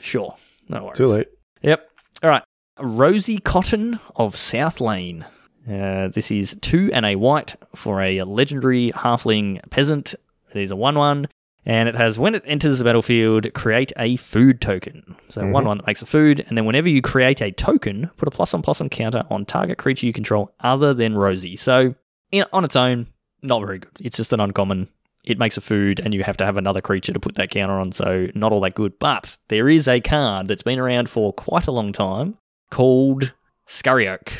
sure, 0.00 0.36
no 0.68 0.84
worries. 0.84 0.98
Too 0.98 1.06
late. 1.06 1.28
Yep. 1.62 1.88
All 2.22 2.30
right. 2.30 2.42
Rosie 2.78 3.38
Cotton 3.38 4.00
of 4.16 4.36
South 4.36 4.80
Lane. 4.80 5.24
Uh, 5.70 6.08
this 6.08 6.30
is 6.30 6.56
two 6.62 6.90
and 6.92 7.04
a 7.04 7.16
white 7.16 7.56
for 7.74 8.00
a 8.00 8.22
legendary 8.22 8.92
halfling 8.92 9.60
peasant. 9.70 10.14
Is 10.54 10.72
a 10.72 10.76
1 10.76 10.96
1, 10.96 11.28
and 11.66 11.88
it 11.88 11.94
has 11.94 12.18
when 12.18 12.34
it 12.34 12.42
enters 12.46 12.78
the 12.78 12.84
battlefield, 12.84 13.52
create 13.54 13.92
a 13.96 14.16
food 14.16 14.60
token. 14.60 15.16
So, 15.28 15.46
1 15.46 15.64
1 15.64 15.78
that 15.78 15.86
makes 15.86 16.02
a 16.02 16.06
food, 16.06 16.44
and 16.48 16.56
then 16.56 16.64
whenever 16.64 16.88
you 16.88 17.02
create 17.02 17.40
a 17.40 17.52
token, 17.52 18.10
put 18.16 18.28
a 18.28 18.30
plus 18.30 18.54
on 18.54 18.62
plus 18.62 18.80
on 18.80 18.88
counter 18.88 19.24
on 19.30 19.44
target 19.44 19.78
creature 19.78 20.06
you 20.06 20.12
control 20.12 20.52
other 20.60 20.94
than 20.94 21.16
Rosie. 21.16 21.56
So, 21.56 21.90
in, 22.32 22.44
on 22.52 22.64
its 22.64 22.76
own, 22.76 23.08
not 23.42 23.60
very 23.60 23.78
good. 23.78 23.92
It's 24.00 24.16
just 24.16 24.32
an 24.32 24.40
uncommon. 24.40 24.88
It 25.26 25.38
makes 25.38 25.58
a 25.58 25.60
food, 25.60 26.00
and 26.00 26.14
you 26.14 26.22
have 26.22 26.38
to 26.38 26.46
have 26.46 26.56
another 26.56 26.80
creature 26.80 27.12
to 27.12 27.20
put 27.20 27.34
that 27.34 27.50
counter 27.50 27.78
on, 27.78 27.92
so 27.92 28.28
not 28.34 28.52
all 28.52 28.60
that 28.62 28.74
good. 28.74 28.98
But 28.98 29.36
there 29.48 29.68
is 29.68 29.86
a 29.86 30.00
card 30.00 30.48
that's 30.48 30.62
been 30.62 30.78
around 30.78 31.10
for 31.10 31.32
quite 31.32 31.66
a 31.66 31.72
long 31.72 31.92
time 31.92 32.38
called 32.70 33.34
Scurry 33.66 34.08
Oak. 34.08 34.32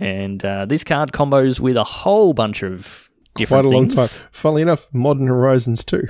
And 0.00 0.44
uh, 0.44 0.66
this 0.66 0.82
card 0.82 1.12
combos 1.12 1.60
with 1.60 1.76
a 1.76 1.84
whole 1.84 2.32
bunch 2.32 2.64
of 2.64 3.05
Quite 3.44 3.64
a 3.64 3.68
long 3.68 3.88
time. 3.88 4.08
Funnily 4.32 4.62
enough, 4.62 4.92
Modern 4.92 5.26
Horizons 5.26 5.84
too. 5.84 6.08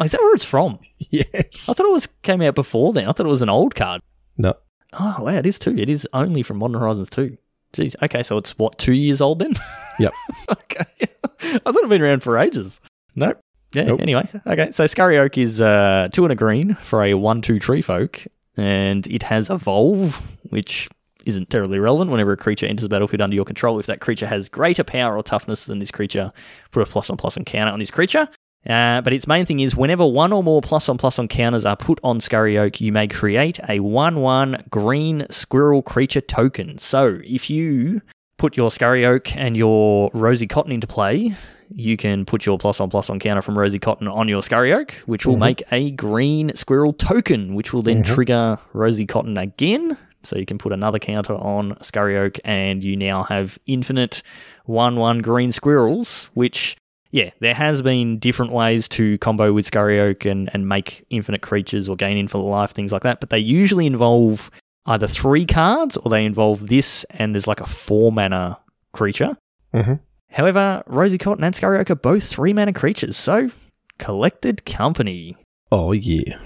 Oh, 0.00 0.04
is 0.04 0.12
that 0.12 0.20
where 0.20 0.34
it's 0.34 0.44
from? 0.44 0.78
yes. 1.10 1.68
I 1.68 1.72
thought 1.74 1.86
it 1.86 1.92
was 1.92 2.08
came 2.22 2.42
out 2.42 2.54
before 2.54 2.92
then. 2.92 3.08
I 3.08 3.12
thought 3.12 3.26
it 3.26 3.30
was 3.30 3.42
an 3.42 3.48
old 3.48 3.74
card. 3.74 4.00
No. 4.36 4.54
Oh, 4.94 5.16
wow, 5.20 5.34
it 5.36 5.46
is 5.46 5.58
too. 5.58 5.76
It 5.76 5.88
is 5.90 6.08
only 6.12 6.42
from 6.42 6.58
Modern 6.58 6.80
Horizons 6.80 7.10
2. 7.10 7.36
Jeez. 7.74 7.94
Okay, 8.02 8.22
so 8.22 8.38
it's 8.38 8.56
what, 8.58 8.78
two 8.78 8.94
years 8.94 9.20
old 9.20 9.38
then? 9.38 9.54
Yep. 10.00 10.12
okay. 10.52 10.84
I 11.42 11.58
thought 11.58 11.74
it'd 11.78 11.90
been 11.90 12.00
around 12.02 12.22
for 12.22 12.38
ages. 12.38 12.80
Nope. 13.16 13.40
Yeah, 13.72 13.82
Nope. 13.82 14.00
anyway. 14.00 14.28
Okay, 14.46 14.70
so 14.70 14.86
Scurry 14.86 15.18
Oak 15.18 15.36
is 15.36 15.60
uh, 15.60 16.08
two 16.12 16.24
and 16.24 16.30
a 16.30 16.36
green 16.36 16.76
for 16.84 17.02
a 17.02 17.14
1 17.14 17.42
2 17.42 17.58
tree 17.58 17.82
folk, 17.82 18.24
and 18.56 19.04
it 19.08 19.24
has 19.24 19.50
Evolve, 19.50 20.24
which 20.50 20.88
isn't 21.28 21.50
terribly 21.50 21.78
relevant. 21.78 22.10
Whenever 22.10 22.32
a 22.32 22.36
creature 22.36 22.66
enters 22.66 22.82
the 22.82 22.88
battlefield 22.88 23.20
under 23.20 23.36
your 23.36 23.44
control, 23.44 23.78
if 23.78 23.86
that 23.86 24.00
creature 24.00 24.26
has 24.26 24.48
greater 24.48 24.82
power 24.84 25.16
or 25.16 25.22
toughness 25.22 25.64
than 25.66 25.78
this 25.78 25.90
creature, 25.90 26.32
put 26.72 26.82
a 26.82 26.86
plus 26.86 27.08
one 27.08 27.16
plus 27.18 27.36
on 27.36 27.44
counter 27.44 27.72
on 27.72 27.78
this 27.78 27.90
creature. 27.90 28.28
Uh, 28.68 29.00
but 29.02 29.12
its 29.12 29.26
main 29.28 29.46
thing 29.46 29.60
is 29.60 29.76
whenever 29.76 30.04
one 30.04 30.32
or 30.32 30.42
more 30.42 30.60
plus 30.60 30.88
on 30.88 30.98
plus 30.98 31.18
on 31.18 31.28
counters 31.28 31.64
are 31.64 31.76
put 31.76 32.00
on 32.02 32.18
Scurry 32.20 32.58
Oak, 32.58 32.80
you 32.80 32.90
may 32.92 33.06
create 33.06 33.60
a 33.68 33.78
1 33.78 34.20
1 34.20 34.64
green 34.68 35.26
squirrel 35.30 35.80
creature 35.80 36.20
token. 36.20 36.76
So 36.78 37.20
if 37.24 37.48
you 37.48 38.02
put 38.36 38.56
your 38.56 38.70
Scurry 38.70 39.06
Oak 39.06 39.34
and 39.36 39.56
your 39.56 40.10
Rosie 40.12 40.48
Cotton 40.48 40.72
into 40.72 40.86
play, 40.88 41.34
you 41.70 41.96
can 41.96 42.24
put 42.24 42.46
your 42.46 42.58
plus 42.58 42.80
on 42.80 42.90
plus 42.90 43.08
on 43.10 43.18
counter 43.20 43.42
from 43.42 43.56
Rosie 43.58 43.78
Cotton 43.78 44.08
on 44.08 44.26
your 44.26 44.42
Scurry 44.42 44.72
Oak, 44.72 44.92
which 45.06 45.24
will 45.24 45.36
Mhm. 45.36 45.40
make 45.40 45.62
a 45.70 45.90
green 45.92 46.54
squirrel 46.54 46.92
token, 46.92 47.54
which 47.54 47.72
will 47.72 47.82
then 47.82 48.02
Mhm. 48.02 48.06
trigger 48.06 48.58
Rosie 48.72 49.06
Cotton 49.06 49.38
again. 49.38 49.96
So 50.28 50.38
you 50.38 50.46
can 50.46 50.58
put 50.58 50.72
another 50.72 50.98
counter 50.98 51.34
on 51.34 51.76
Scurry 51.82 52.18
Oak, 52.18 52.38
and 52.44 52.84
you 52.84 52.96
now 52.96 53.24
have 53.24 53.58
infinite 53.66 54.22
1 54.64 54.96
1 54.96 55.18
green 55.20 55.52
squirrels, 55.52 56.30
which, 56.34 56.76
yeah, 57.10 57.30
there 57.40 57.54
has 57.54 57.82
been 57.82 58.18
different 58.18 58.52
ways 58.52 58.88
to 58.90 59.18
combo 59.18 59.52
with 59.52 59.66
Scurry 59.66 59.98
Oak 60.00 60.24
and, 60.24 60.50
and 60.52 60.68
make 60.68 61.04
infinite 61.10 61.42
creatures 61.42 61.88
or 61.88 61.96
gain 61.96 62.16
infinite 62.16 62.44
life, 62.44 62.70
things 62.70 62.92
like 62.92 63.02
that, 63.02 63.20
but 63.20 63.30
they 63.30 63.38
usually 63.38 63.86
involve 63.86 64.50
either 64.86 65.06
three 65.06 65.46
cards 65.46 65.96
or 65.98 66.10
they 66.10 66.24
involve 66.24 66.66
this 66.68 67.04
and 67.10 67.34
there's 67.34 67.46
like 67.46 67.60
a 67.60 67.66
four 67.66 68.12
mana 68.12 68.58
creature. 68.92 69.36
hmm 69.72 69.94
However, 70.30 70.82
Rosie 70.86 71.16
Cotton 71.16 71.42
and 71.42 71.54
Scurry 71.54 71.78
Oak 71.78 71.90
are 71.90 71.94
both 71.94 72.22
three 72.22 72.52
mana 72.52 72.74
creatures, 72.74 73.16
so 73.16 73.50
collected 73.98 74.66
company. 74.66 75.36
Oh, 75.72 75.92
yeah. 75.92 76.38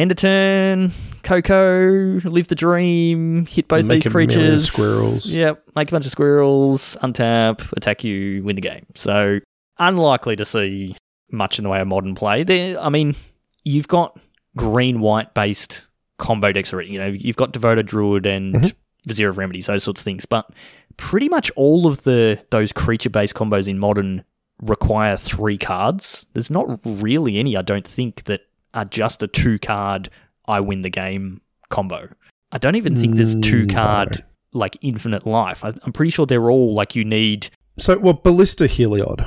End 0.00 0.10
of 0.10 0.16
turn, 0.16 0.92
Coco, 1.22 2.20
live 2.24 2.48
the 2.48 2.54
dream, 2.54 3.44
hit 3.44 3.68
both 3.68 3.84
Make 3.84 4.02
these 4.02 4.10
creatures. 4.10 4.66
squirrels. 4.66 5.34
Yep, 5.34 5.62
make 5.76 5.88
a 5.88 5.90
bunch 5.92 6.06
of 6.06 6.10
squirrels, 6.10 6.96
untap, 7.02 7.70
attack 7.76 8.02
you, 8.02 8.42
win 8.42 8.56
the 8.56 8.62
game. 8.62 8.86
So 8.94 9.40
unlikely 9.78 10.36
to 10.36 10.46
see 10.46 10.96
much 11.30 11.58
in 11.58 11.64
the 11.64 11.68
way 11.68 11.82
of 11.82 11.86
modern 11.88 12.14
play. 12.14 12.44
There, 12.44 12.80
I 12.80 12.88
mean, 12.88 13.14
you've 13.62 13.88
got 13.88 14.18
green 14.56 15.00
white 15.00 15.34
based 15.34 15.84
combo 16.16 16.50
decks 16.50 16.72
already. 16.72 16.92
You 16.92 16.98
know, 16.98 17.08
you've 17.08 17.36
got 17.36 17.52
Devoted 17.52 17.84
Druid 17.84 18.24
and 18.24 18.54
Mhm. 18.54 18.72
Vizier 19.06 19.28
of 19.28 19.36
Remedies, 19.36 19.66
those 19.66 19.84
sorts 19.84 20.00
of 20.00 20.04
things. 20.06 20.24
But 20.24 20.50
pretty 20.96 21.28
much 21.28 21.50
all 21.56 21.86
of 21.86 22.04
the 22.04 22.38
those 22.50 22.72
creature 22.72 23.10
based 23.10 23.34
combos 23.34 23.68
in 23.68 23.78
modern 23.78 24.24
require 24.62 25.18
three 25.18 25.58
cards. 25.58 26.26
There's 26.32 26.50
not 26.50 26.80
really 26.86 27.36
any, 27.36 27.54
I 27.54 27.60
don't 27.60 27.86
think, 27.86 28.24
that 28.24 28.40
are 28.74 28.84
just 28.84 29.22
a 29.22 29.26
two 29.28 29.58
card 29.58 30.10
I 30.48 30.60
win 30.60 30.82
the 30.82 30.90
game 30.90 31.40
combo. 31.68 32.08
I 32.52 32.58
don't 32.58 32.76
even 32.76 32.96
think 32.96 33.14
there's 33.16 33.34
two 33.36 33.66
Mm, 33.66 33.72
card 33.74 34.24
like 34.52 34.76
infinite 34.80 35.26
life. 35.26 35.64
I, 35.64 35.72
I'm 35.82 35.92
pretty 35.92 36.10
sure 36.10 36.26
they're 36.26 36.50
all 36.50 36.74
like 36.74 36.96
you 36.96 37.04
need. 37.04 37.48
So, 37.78 37.96
well, 37.98 38.14
Ballista 38.14 38.64
Heliod 38.64 39.24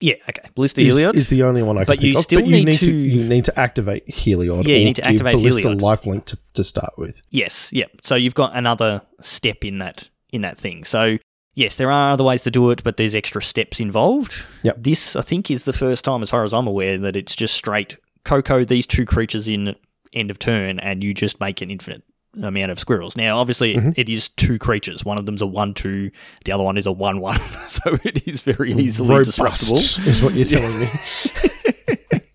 Yeah, 0.00 0.14
okay. 0.28 0.48
Ballista 0.54 0.80
is, 0.80 0.96
Heliod. 0.96 1.14
is 1.16 1.28
the 1.28 1.42
only 1.42 1.62
one 1.62 1.76
I 1.76 1.80
can 1.80 1.86
But 1.86 2.02
you 2.02 2.12
think 2.14 2.16
of. 2.18 2.22
still 2.24 2.40
but 2.40 2.46
you 2.48 2.54
need 2.56 2.64
need, 2.66 2.78
to, 2.78 2.86
to- 2.86 2.92
you 2.92 3.24
need 3.28 3.44
to 3.46 3.58
activate 3.58 4.06
Heliod. 4.06 4.66
Yeah, 4.66 4.76
you 4.76 4.84
need 4.84 4.96
to 4.96 5.06
activate 5.06 5.34
Ballista 5.36 5.68
Heliod. 5.68 5.80
lifelink 5.80 6.24
to, 6.26 6.38
to 6.54 6.62
start 6.64 6.92
with. 6.96 7.20
yes, 7.30 7.72
yeah. 7.72 7.86
So 8.02 8.14
you've 8.14 8.34
got 8.36 8.54
another 8.56 9.02
step 9.20 9.64
in 9.64 9.78
that 9.78 10.08
in 10.32 10.42
that 10.42 10.56
thing. 10.56 10.84
So 10.84 11.18
yes, 11.56 11.74
there 11.74 11.90
are 11.90 12.12
other 12.12 12.22
ways 12.24 12.42
to 12.44 12.50
do 12.52 12.70
it, 12.70 12.84
but 12.84 12.96
there's 12.96 13.16
extra 13.16 13.42
steps 13.42 13.80
involved. 13.80 14.44
Yep. 14.62 14.76
This 14.78 15.16
I 15.16 15.22
think 15.22 15.50
is 15.50 15.64
the 15.64 15.72
first 15.72 16.04
time, 16.04 16.22
as 16.22 16.30
far 16.30 16.44
as 16.44 16.54
I'm 16.54 16.68
aware, 16.68 16.96
that 16.98 17.16
it's 17.16 17.34
just 17.34 17.54
straight 17.54 17.96
Coco. 18.24 18.64
These 18.64 18.86
two 18.86 19.06
creatures 19.06 19.48
in 19.48 19.74
end 20.12 20.30
of 20.30 20.38
turn, 20.38 20.78
and 20.80 21.02
you 21.04 21.14
just 21.14 21.40
make 21.40 21.60
an 21.62 21.70
infinite 21.70 22.02
amount 22.42 22.70
of 22.70 22.78
squirrels. 22.78 23.16
Now, 23.16 23.38
obviously, 23.38 23.74
Mhm. 23.74 23.94
it 23.96 24.08
is 24.08 24.28
two 24.28 24.58
creatures. 24.58 25.04
One 25.04 25.18
of 25.18 25.26
them's 25.26 25.42
a 25.42 25.46
one-two. 25.46 26.10
The 26.44 26.52
other 26.52 26.62
one 26.62 26.76
is 26.78 26.86
a 26.86 26.92
one-one. 26.92 27.38
so 27.68 27.96
it 28.04 28.26
is 28.28 28.42
very 28.42 28.72
easily 28.72 29.08
Robust 29.10 29.38
disruptible. 29.38 30.06
is 30.06 30.22
what 30.22 30.34
you're 30.34 30.44
telling 30.44 30.78
me. 30.80 30.86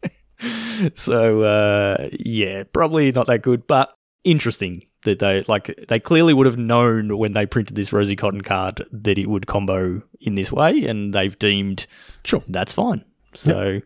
so 0.96 1.42
uh, 1.42 2.10
yeah, 2.20 2.64
probably 2.72 3.12
not 3.12 3.28
that 3.28 3.42
good, 3.42 3.66
but 3.68 3.96
interesting 4.24 4.86
that 5.04 5.20
they 5.20 5.44
like 5.48 5.74
they 5.88 6.00
clearly 6.00 6.34
would 6.34 6.46
have 6.46 6.58
known 6.58 7.18
when 7.18 7.34
they 7.34 7.46
printed 7.46 7.76
this 7.76 7.94
Rosie 7.94 8.16
Cotton 8.16 8.42
card 8.42 8.86
that 8.92 9.18
it 9.18 9.28
would 9.28 9.48
combo 9.48 10.02
in 10.22 10.36
this 10.36 10.52
way, 10.52 10.86
and 10.86 11.14
they've 11.14 11.38
deemed 11.40 11.88
Sure. 12.24 12.44
that's 12.48 12.74
fine. 12.74 13.04
So 13.34 13.82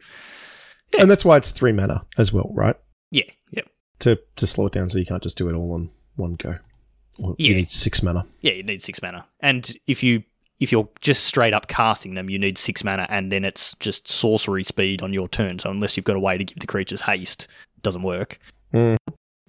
And 0.97 1.09
that's 1.11 1.23
why 1.25 1.37
it's 1.37 1.51
three 1.51 1.71
mana 1.71 2.05
as 2.17 2.31
well, 2.33 2.49
right? 2.53 2.75
yeah, 3.11 3.23
yeah, 3.51 3.63
To 3.99 4.19
to 4.37 4.47
slow 4.47 4.67
it 4.67 4.73
down 4.73 4.89
so 4.89 4.97
you 4.97 5.05
can't 5.05 5.21
just 5.23 5.37
do 5.37 5.49
it 5.49 5.53
all 5.53 5.75
in 5.75 5.89
one 6.15 6.35
go. 6.35 6.55
Or 7.23 7.35
Yeah. 7.37 7.49
You 7.49 7.55
need 7.55 7.69
six 7.69 8.01
mana. 8.01 8.25
yeah. 8.41 8.53
You 8.53 8.63
need 8.63 8.81
six 8.81 9.01
mana, 9.01 9.25
and 9.39 9.75
if 9.87 10.01
you 10.03 10.23
if 10.59 10.71
you're 10.73 10.89
just 11.01 11.23
straight 11.23 11.53
up 11.53 11.67
casting 11.67 12.15
them, 12.15 12.29
you 12.29 12.37
need 12.39 12.57
six 12.57 12.83
mana, 12.83 13.05
and 13.09 13.31
then 13.31 13.45
it's 13.45 13.75
just 13.79 14.07
sorcery 14.07 14.63
speed 14.63 15.01
on 15.01 15.13
your 15.13 15.27
turn. 15.29 15.59
So 15.59 15.69
unless 15.71 15.95
you've 15.95 16.05
got 16.05 16.15
a 16.17 16.19
way 16.19 16.37
to 16.37 16.43
give 16.43 16.59
the 16.59 16.67
creatures 16.67 17.01
haste, 17.01 17.43
it 17.77 17.83
doesn't 17.83 18.03
work. 18.03 18.39
Mm. 18.73 18.97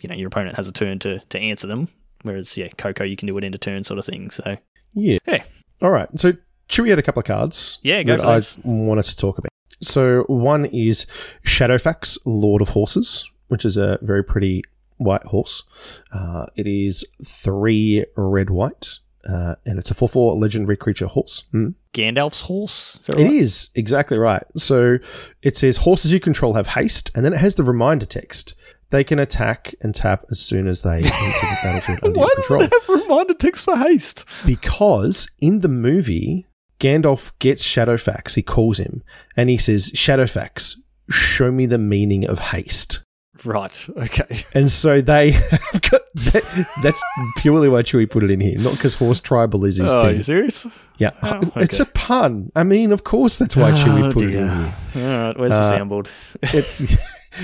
You 0.01 0.09
know, 0.09 0.15
your 0.15 0.29
opponent 0.29 0.57
has 0.57 0.69
a 0.69 0.73
turn 0.73 0.99
to 1.01 1.19
to 1.21 1.39
answer 1.39 1.67
them. 1.67 1.89
Whereas, 2.23 2.57
yeah, 2.57 2.69
Coco, 2.77 3.03
you 3.05 3.17
can 3.17 3.27
do 3.27 3.37
it 3.39 3.45
end 3.45 3.55
of 3.55 3.61
turn 3.61 3.83
sort 3.83 3.99
of 3.99 4.05
thing. 4.05 4.31
So, 4.31 4.57
Yeah. 4.95 5.19
Yeah. 5.27 5.43
All 5.83 5.91
right. 5.91 6.09
So 6.21 6.35
Chewy 6.69 6.91
had 6.91 6.99
a 6.99 7.03
couple 7.03 7.21
of 7.21 7.27
cards. 7.27 7.79
Yeah, 7.83 8.03
go 8.03 8.17
that 8.17 8.27
I 8.27 8.69
wanted 8.69 9.05
to 9.07 9.17
talk 9.17 9.39
about. 9.39 9.51
So 9.83 10.25
one 10.25 10.67
is 10.67 11.07
Shadowfax, 11.45 12.19
Lord 12.25 12.63
of 12.63 12.71
Horses, 12.71 13.29
which 13.49 13.65
is 13.65 13.77
a 13.77 13.99
very 14.03 14.23
pretty 14.25 14.63
white 14.99 15.25
horse. 15.25 15.65
Uh, 16.13 16.47
it 16.57 16.67
is 16.67 17.05
three 17.25 18.05
red 18.17 18.51
white, 18.51 18.99
uh, 19.29 19.55
and 19.65 19.79
it's 19.79 19.91
a 19.91 19.95
four 19.95 20.09
four 20.09 20.35
legendary 20.37 20.77
creature 20.77 21.07
horse. 21.07 21.45
Mm. 21.55 21.75
Gandalf's 21.95 22.43
horse. 22.43 23.01
Is 23.09 23.17
right? 23.17 23.31
is 23.31 23.71
exactly 23.75 24.19
right. 24.19 24.43
So 24.57 24.99
it 25.43 25.57
says 25.57 25.79
horses 25.79 26.13
you 26.13 26.21
control 26.21 26.55
have 26.55 26.69
haste, 26.69 27.11
and 27.15 27.25
then 27.25 27.33
it 27.33 27.39
has 27.41 27.55
the 27.55 27.65
reminder 27.65 28.07
text. 28.07 28.55
They 28.91 29.05
can 29.05 29.21
attack 29.21 29.73
and 29.81 29.95
tap 29.95 30.25
as 30.33 30.41
soon 30.41 30.67
as 30.67 30.83
they 30.83 30.97
enter 30.97 31.07
the 31.07 31.59
battlefield 31.63 32.01
under 32.03 32.19
Why 32.19 32.27
your 32.27 32.37
does 32.37 32.47
control. 32.49 32.63
it 32.65 32.73
have 32.73 33.03
reminder 33.03 33.35
text 33.35 33.65
for 33.65 33.77
haste? 33.77 34.25
Because 34.45 35.29
in 35.41 35.61
the 35.61 35.69
movie, 35.69 36.47
Gandalf 36.81 37.33
gets 37.39 37.63
Shadowfax, 37.65 38.35
he 38.35 38.43
calls 38.43 38.79
him, 38.79 39.03
and 39.37 39.49
he 39.51 39.59
says, 39.59 39.91
Shadowfax, 39.93 40.77
show 41.11 41.53
me 41.53 41.67
the 41.67 41.79
meaning 41.79 42.27
of 42.27 42.39
haste. 42.39 43.05
Right. 43.45 43.87
Okay. 43.97 44.45
And 44.55 44.71
so 44.71 45.01
they 45.01 45.31
have 45.33 45.83
got 45.83 46.03
that, 46.15 46.69
that's 46.83 47.03
purely 47.39 47.69
why 47.71 47.83
Chewie 47.83 48.11
put 48.11 48.23
it 48.25 48.31
in 48.31 48.41
here, 48.41 48.59
not 48.59 48.73
because 48.75 48.95
horse 48.95 49.21
tribal 49.21 49.65
is 49.65 49.77
his 49.79 49.91
Oh, 49.93 50.01
are 50.01 50.09
you 50.11 50.17
thing. 50.17 50.23
serious? 50.25 50.67
Yeah, 50.99 51.11
Oh, 51.23 51.51
it's 51.57 51.81
a 51.81 51.87
pun. 51.87 52.51
I 52.55 52.65
mean, 52.65 52.93
of 52.93 53.05
course, 53.05 53.39
that's 53.39 53.57
why 53.57 53.71
Chewie 53.73 54.11
Oh, 54.11 54.13
put 54.13 54.23
it 54.25 54.35
in 54.35 54.47
dear. 54.47 54.75
here. 54.93 55.05
All 55.09 55.23
right. 55.27 55.39
Where's 55.39 55.53
Uh, 55.53 55.71
the 55.71 55.77
soundboard? 55.77 56.09
It, 56.43 56.99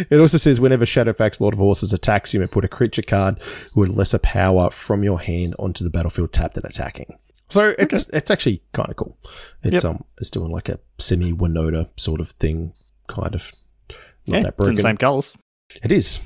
it 0.11 0.19
also 0.21 0.37
says 0.37 0.61
whenever 0.61 0.85
Shadowfax 0.85 1.41
Lord 1.41 1.55
of 1.55 1.61
Horses 1.61 1.93
attacks, 1.95 2.35
you 2.35 2.41
may 2.41 2.47
put 2.47 2.65
a 2.65 2.69
creature 2.69 3.03
card 3.03 3.41
with 3.75 3.89
lesser 3.91 4.19
power 4.19 4.69
from 4.71 5.03
your 5.03 5.21
hand 5.21 5.55
onto 5.59 5.83
the 5.83 5.91
battlefield 5.91 6.33
tapped 6.33 6.57
and 6.59 6.65
attacking. 6.67 7.17
So 7.49 7.75
it's 7.79 8.09
it's 8.11 8.31
actually 8.31 8.63
kind 8.73 8.91
of 8.91 8.97
cool. 8.97 9.17
It's 9.63 9.85
Yep. 9.85 9.85
um 9.85 10.05
it's 10.19 10.31
doing 10.31 10.51
like 10.51 10.69
a 10.69 10.79
semi 10.99 11.33
Winota 11.33 11.89
sort 11.97 12.21
of 12.21 12.31
thing, 12.31 12.73
kind 13.09 13.35
of. 13.35 13.53
Not 14.27 14.37
yeah, 14.39 14.43
that 14.43 14.49
it's 14.49 14.49
in 14.49 14.57
broken. 14.57 14.75
the 14.77 14.83
same 14.83 14.97
colours. 14.97 15.35
It 15.83 15.93
is. 15.93 16.21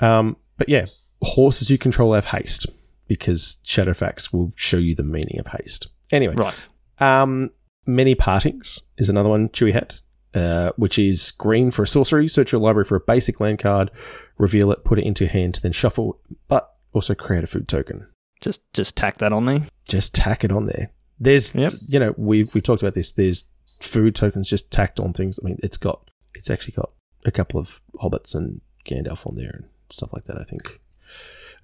Um, 0.00 0.36
but 0.56 0.68
yeah, 0.68 0.86
horses 1.22 1.70
you 1.70 1.78
control 1.78 2.12
have 2.14 2.26
haste 2.26 2.66
because 3.08 3.60
Shadowfax 3.64 4.32
will 4.32 4.52
show 4.54 4.76
you 4.76 4.94
the 4.94 5.02
meaning 5.02 5.40
of 5.40 5.48
haste. 5.48 5.88
Anyway, 6.12 6.34
Right. 6.36 6.66
um, 7.00 7.50
many 7.86 8.14
partings 8.14 8.82
is 8.98 9.08
another 9.08 9.28
one 9.28 9.48
Chewy 9.48 9.72
had, 9.72 9.94
uh, 10.34 10.70
which 10.76 10.98
is 10.98 11.32
green 11.32 11.70
for 11.72 11.82
a 11.82 11.86
sorcery. 11.88 12.28
Search 12.28 12.52
your 12.52 12.60
library 12.60 12.84
for 12.84 12.96
a 12.96 13.00
basic 13.00 13.40
land 13.40 13.58
card, 13.58 13.90
reveal 14.36 14.70
it, 14.70 14.84
put 14.84 14.98
it 15.00 15.04
into 15.04 15.24
your 15.24 15.32
hand, 15.32 15.58
then 15.62 15.72
shuffle, 15.72 16.20
but 16.46 16.70
also 16.92 17.14
create 17.14 17.42
a 17.42 17.48
food 17.48 17.66
token. 17.66 18.06
Just 18.40 18.60
just 18.72 18.96
tack 18.96 19.18
that 19.18 19.32
on 19.32 19.44
there. 19.46 19.66
Just 19.88 20.14
tack 20.14 20.44
it 20.44 20.52
on 20.52 20.66
there. 20.66 20.90
There's, 21.20 21.54
Yep. 21.54 21.72
you 21.88 21.98
know, 21.98 22.14
we 22.16 22.44
we 22.54 22.60
talked 22.60 22.82
about 22.82 22.94
this. 22.94 23.12
There's 23.12 23.50
food 23.80 24.14
tokens 24.14 24.48
just 24.48 24.70
tacked 24.70 25.00
on 25.00 25.12
things. 25.12 25.38
I 25.42 25.46
mean, 25.46 25.58
it's 25.62 25.76
got, 25.76 26.10
it's 26.34 26.50
actually 26.50 26.74
got 26.74 26.90
a 27.24 27.30
couple 27.32 27.58
of 27.58 27.80
hobbits 28.02 28.34
and 28.34 28.60
Gandalf 28.86 29.26
on 29.26 29.34
there 29.36 29.50
and 29.50 29.64
stuff 29.90 30.12
like 30.12 30.24
that. 30.24 30.38
I 30.38 30.44
think. 30.44 30.80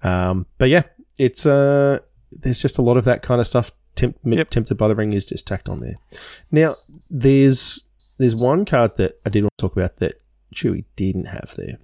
Um, 0.03 0.45
but 0.57 0.69
yeah, 0.69 0.83
it's 1.17 1.45
uh, 1.45 1.99
there's 2.31 2.61
just 2.61 2.77
a 2.77 2.81
lot 2.81 2.97
of 2.97 3.05
that 3.05 3.21
kind 3.21 3.39
of 3.39 3.47
stuff. 3.47 3.71
Temp- 3.95 4.17
Yep. 4.25 4.49
Tempted 4.49 4.75
by 4.77 4.89
the 4.89 4.95
ring 4.95 5.13
is 5.13 5.25
just 5.25 5.47
tacked 5.47 5.69
on 5.69 5.79
there. 5.79 5.95
Now, 6.51 6.75
there's 7.09 7.87
there's 8.17 8.35
one 8.35 8.65
card 8.65 8.97
that 8.97 9.19
I 9.25 9.29
did 9.29 9.43
want 9.43 9.53
to 9.57 9.61
talk 9.61 9.75
about 9.77 9.97
that 9.97 10.21
Chewie 10.53 10.83
didn't 10.97 11.25
have 11.27 11.53
there, 11.57 11.77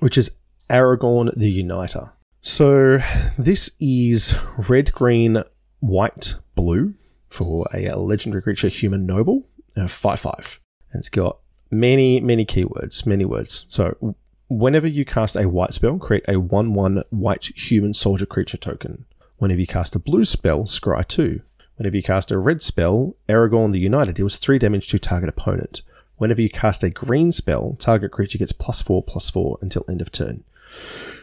which 0.00 0.18
is 0.18 0.36
Aragorn 0.68 1.32
the 1.36 1.48
Uniter. 1.50 2.12
So 2.44 2.98
this 3.38 3.76
is 3.78 4.34
red, 4.68 4.90
green, 4.92 5.44
white, 5.78 6.34
blue 6.56 6.94
for 7.30 7.68
a, 7.72 7.86
uh, 7.86 7.96
legendary 7.96 8.42
creature, 8.42 8.66
human 8.66 9.06
noble, 9.06 9.46
uh, 9.76 9.86
five 9.86 10.18
five, 10.18 10.58
and 10.90 10.98
it's 10.98 11.08
got 11.08 11.38
many 11.70 12.20
many 12.20 12.44
keywords, 12.44 13.06
many 13.06 13.24
words. 13.24 13.64
So 13.68 14.16
whenever 14.48 14.88
you 14.88 15.04
cast 15.04 15.36
a 15.36 15.48
white 15.48 15.72
spell, 15.72 15.98
create 15.98 16.24
a 16.26 16.40
one 16.40 16.74
one 16.74 17.04
white 17.10 17.46
human 17.46 17.94
soldier 17.94 18.26
creature 18.26 18.56
token. 18.56 19.04
Whenever 19.36 19.60
you 19.60 19.66
cast 19.68 19.94
a 19.94 20.00
blue 20.00 20.24
spell, 20.24 20.64
scry 20.64 21.06
two. 21.06 21.42
Whenever 21.76 21.96
you 21.96 22.02
cast 22.02 22.32
a 22.32 22.38
red 22.38 22.60
spell, 22.60 23.14
Aragorn 23.28 23.72
the 23.72 23.78
Uniter 23.78 24.12
deals 24.12 24.36
three 24.36 24.58
damage 24.58 24.88
to 24.88 24.98
target 24.98 25.28
opponent. 25.28 25.82
Whenever 26.16 26.42
you 26.42 26.50
cast 26.50 26.82
a 26.82 26.90
green 26.90 27.30
spell, 27.30 27.76
target 27.78 28.10
creature 28.10 28.38
gets 28.38 28.52
plus 28.52 28.82
four 28.82 29.00
plus 29.00 29.30
four 29.30 29.58
until 29.62 29.84
end 29.88 30.00
of 30.00 30.10
turn. 30.10 30.42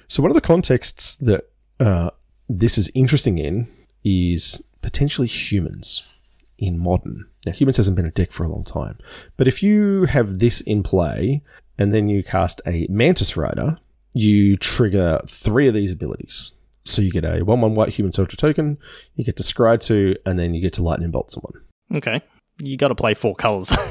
So 0.10 0.24
one 0.24 0.32
of 0.32 0.36
the 0.36 0.41
contexts 0.41 1.16
that 1.16 1.49
uh, 1.80 2.10
this 2.49 2.78
is 2.78 2.91
interesting 2.95 3.38
in 3.38 3.68
is 4.03 4.64
potentially 4.82 5.28
humans 5.28 6.18
in 6.57 6.80
modern. 6.80 7.28
Now, 7.45 7.53
humans 7.53 7.78
hasn't 7.78 7.95
been 7.95 8.07
a 8.07 8.12
deck 8.12 8.32
for 8.32 8.43
a 8.43 8.49
long 8.49 8.64
time, 8.64 8.97
but 9.38 9.47
if 9.47 9.64
you 9.64 10.05
have 10.05 10.39
this 10.39 10.62
in 10.62 10.84
play 10.84 11.43
and 11.78 11.93
then 11.93 12.10
you 12.10 12.24
cast 12.24 12.60
a 12.66 12.88
Mantis 12.89 13.38
Rider, 13.38 13.78
you 14.14 14.57
trigger 14.57 15.22
three 15.28 15.68
of 15.68 15.74
these 15.74 15.93
abilities. 15.93 16.53
So 16.86 17.03
you 17.03 17.12
get 17.12 17.24
a 17.24 17.43
one-one 17.43 17.76
white 17.76 17.89
human 17.89 18.12
soldier 18.12 18.36
token, 18.36 18.80
you 19.16 19.24
get 19.24 19.38
to 19.38 19.43
scry 19.43 19.80
two, 19.80 20.16
and 20.26 20.39
then 20.39 20.55
you 20.55 20.62
get 20.62 20.74
to 20.74 20.84
lightning 20.84 21.12
bolt 21.12 21.32
someone. 21.32 21.62
Okay. 21.95 22.22
You 22.57 22.78
got 22.78 22.88
to 22.88 22.95
play 22.95 23.14
four 23.14 23.36
colours. 23.36 23.72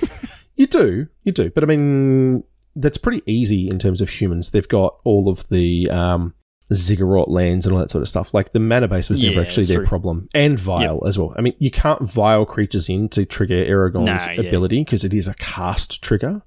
You 0.58 0.66
do, 0.66 1.06
you 1.22 1.30
do, 1.30 1.50
but 1.50 1.62
I 1.62 1.68
mean 1.68 2.42
that's 2.80 2.98
pretty 2.98 3.22
easy 3.26 3.68
in 3.68 3.78
terms 3.78 4.00
of 4.00 4.08
humans. 4.08 4.50
They've 4.50 4.68
got 4.68 4.98
all 5.04 5.28
of 5.28 5.48
the 5.48 5.90
um, 5.90 6.34
ziggurat 6.72 7.28
lands 7.28 7.66
and 7.66 7.72
all 7.74 7.80
that 7.80 7.90
sort 7.90 8.02
of 8.02 8.08
stuff. 8.08 8.34
Like 8.34 8.52
the 8.52 8.60
mana 8.60 8.88
base 8.88 9.08
was 9.10 9.20
never 9.20 9.36
Yeah, 9.36 9.40
actually 9.40 9.66
their 9.66 9.78
true. 9.78 9.86
problem, 9.86 10.28
and 10.34 10.58
Vial 10.58 11.06
as 11.06 11.18
well. 11.18 11.34
I 11.36 11.40
mean, 11.40 11.54
you 11.58 11.70
can't 11.70 12.02
Vial 12.02 12.44
creatures 12.46 12.88
in 12.88 13.08
to 13.10 13.24
trigger 13.24 13.64
Aragorn's 13.64 14.26
Nah, 14.26 14.34
ability 14.46 14.84
because 14.84 15.04
it 15.04 15.12
is 15.14 15.26
a 15.28 15.34
cast 15.34 16.02
trigger, 16.02 16.42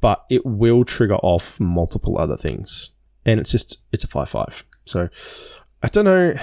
but 0.00 0.24
it 0.30 0.44
will 0.44 0.84
trigger 0.84 1.16
off 1.16 1.58
multiple 1.60 2.18
other 2.18 2.36
things, 2.36 2.90
and 3.24 3.40
it's 3.40 3.50
just 3.52 3.82
it's 3.92 4.04
a 4.04 4.08
five 4.08 4.28
five. 4.28 4.64
So 4.84 5.08
I 5.82 5.88
don't 5.88 6.04
know, 6.04 6.34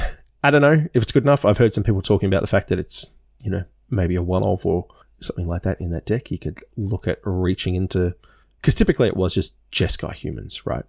I 0.43 0.51
don't 0.51 0.61
know 0.61 0.87
if 0.93 1.03
it's 1.03 1.11
good 1.11 1.23
enough. 1.23 1.45
I've 1.45 1.57
heard 1.57 1.73
some 1.73 1.83
people 1.83 2.01
talking 2.01 2.27
about 2.27 2.41
the 2.41 2.47
fact 2.47 2.69
that 2.69 2.79
it's 2.79 3.13
you 3.39 3.51
know 3.51 3.63
maybe 3.89 4.15
a 4.15 4.21
one 4.23 4.43
off 4.43 4.65
or 4.65 4.87
something 5.19 5.47
like 5.47 5.63
that 5.63 5.79
in 5.81 5.89
that 5.91 6.05
deck. 6.05 6.31
You 6.31 6.39
could 6.39 6.63
look 6.75 7.07
at 7.07 7.19
reaching 7.23 7.75
into 7.75 8.15
because 8.61 8.75
typically 8.75 9.07
it 9.07 9.15
was 9.17 9.33
just 9.33 9.57
Jeskai 9.71 10.13
humans, 10.13 10.65
right? 10.65 10.83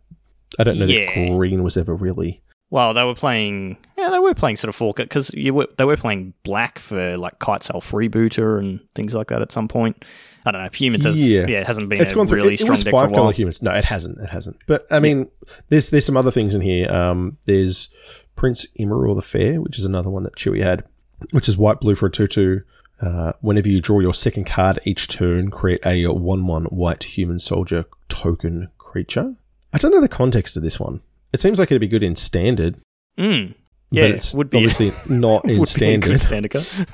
I 0.59 0.65
don't 0.65 0.79
know 0.79 0.87
Yeah. 0.87 1.07
that 1.15 1.37
green 1.37 1.63
was 1.63 1.77
ever 1.77 1.95
really. 1.95 2.43
well, 2.71 2.93
they 2.95 3.05
were 3.05 3.15
playing. 3.15 3.77
Yeah, 3.97 4.11
they 4.11 4.19
were 4.19 4.35
playing 4.35 4.57
sort 4.57 4.69
of 4.69 4.77
four 4.77 4.93
because 4.95 5.29
they 5.29 5.51
were 5.85 5.97
playing 5.97 6.35
black 6.43 6.79
for 6.79 7.17
like 7.17 7.39
Kitesail 7.39 7.81
Freebooter 7.83 8.59
and 8.59 8.81
things 8.95 9.15
like 9.15 9.29
that 9.29 9.43
at 9.43 9.53
some 9.53 9.69
point. 9.69 10.05
I 10.47 10.51
don't 10.51 10.63
know. 10.63 10.69
Humans 10.73 11.05
has 11.05 11.21
Yeah. 11.21 11.47
yeah, 11.49 11.61
it 11.61 11.67
hasn't 11.67 11.89
been 11.91 12.01
It's 12.01 12.13
a 12.13 12.15
gone 12.15 12.27
through. 12.27 12.37
really 12.37 12.55
it, 12.55 12.61
it 12.61 12.65
strong 12.65 12.71
was 12.73 12.83
five 12.85 13.13
color 13.13 13.33
humans. 13.33 13.61
No, 13.63 13.73
it 13.73 13.85
hasn't. 13.85 14.19
It 14.21 14.31
hasn't. 14.31 14.57
But 14.67 14.87
I 14.91 15.01
mean, 15.01 15.29
there's 15.69 15.91
there's 15.91 16.07
some 16.07 16.17
other 16.17 16.31
things 16.31 16.55
in 16.55 16.61
here. 16.63 16.91
Um, 16.91 17.37
there's 17.47 17.89
Prince 18.37 18.67
Imrahil 18.79 19.17
the 19.17 19.23
Fair, 19.23 19.61
which 19.61 19.79
is 19.79 19.85
another 19.85 20.09
one 20.11 20.23
that 20.23 20.37
Chewy 20.37 20.63
had, 20.63 20.85
which 21.33 21.49
is 21.49 21.57
white 21.59 21.81
blue 21.81 21.95
for 21.95 22.07
a 22.07 22.11
two 22.11 22.27
two. 22.27 22.63
Uh, 23.01 23.33
whenever 23.41 23.69
you 23.69 23.81
draw 23.81 24.01
your 24.01 24.15
second 24.15 24.45
card 24.45 24.79
each 24.85 25.07
turn, 25.09 25.51
create 25.51 25.81
a 25.87 26.07
one 26.09 26.47
one 26.47 26.65
white 26.67 27.05
human 27.05 27.39
soldier 27.39 27.85
token 28.09 28.69
creature. 28.79 29.37
I 29.73 29.79
don't 29.79 29.93
know 29.93 30.01
the 30.01 30.09
context 30.09 30.57
of 30.57 30.63
this 30.63 30.81
one. 30.81 31.01
It 31.33 31.41
seems 31.41 31.59
like 31.59 31.71
it'd 31.71 31.81
be 31.81 31.89
good 31.89 32.03
in 32.03 32.17
standard, 32.17 32.77
Mm. 33.19 33.55
Yeah, 33.91 34.03
but 34.03 34.11
it's 34.13 34.35
would 34.35 34.51
be 34.51 34.59
obviously 34.59 34.93
not 35.09 35.45
in 35.45 35.59
would 35.59 35.69
be 35.79 35.85
a 35.87 35.99
good 35.99 36.21
standard. 36.23 36.63
standard. 36.63 36.89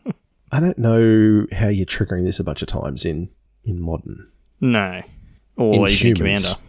I 0.52 0.60
don't 0.60 0.78
know 0.78 1.46
how 1.52 1.68
you're 1.68 1.86
triggering 1.86 2.24
this 2.24 2.38
a 2.40 2.44
bunch 2.44 2.62
of 2.62 2.68
times 2.68 3.04
in 3.04 3.30
in 3.64 3.80
modern. 3.80 4.28
no, 4.60 5.02
or 5.56 5.66
in 5.86 5.92
even 5.92 6.16
humans. 6.16 6.54
commander. 6.54 6.60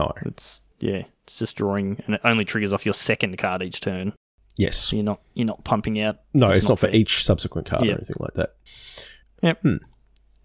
No. 0.00 0.12
It's 0.24 0.62
yeah, 0.80 1.02
it's 1.24 1.38
just 1.38 1.56
drawing, 1.56 2.02
and 2.06 2.14
it 2.16 2.20
only 2.24 2.44
triggers 2.44 2.72
off 2.72 2.84
your 2.86 2.94
second 2.94 3.36
card 3.38 3.62
each 3.62 3.80
turn. 3.80 4.12
Yes. 4.56 4.76
So 4.76 4.96
you're 4.96 5.04
not 5.04 5.20
you're 5.34 5.46
not 5.46 5.64
pumping 5.64 6.00
out. 6.00 6.18
No, 6.34 6.50
it's, 6.50 6.68
not, 6.68 6.78
for 6.78 6.86
fair. 6.86 6.96
each 6.96 7.24
subsequent 7.24 7.68
card 7.68 7.84
Yeah. 7.84 7.92
or 7.92 7.96
anything 7.96 8.16
like 8.20 8.34
that. 8.34 8.54
Yep. 9.42 9.60
Hmm. 9.62 9.76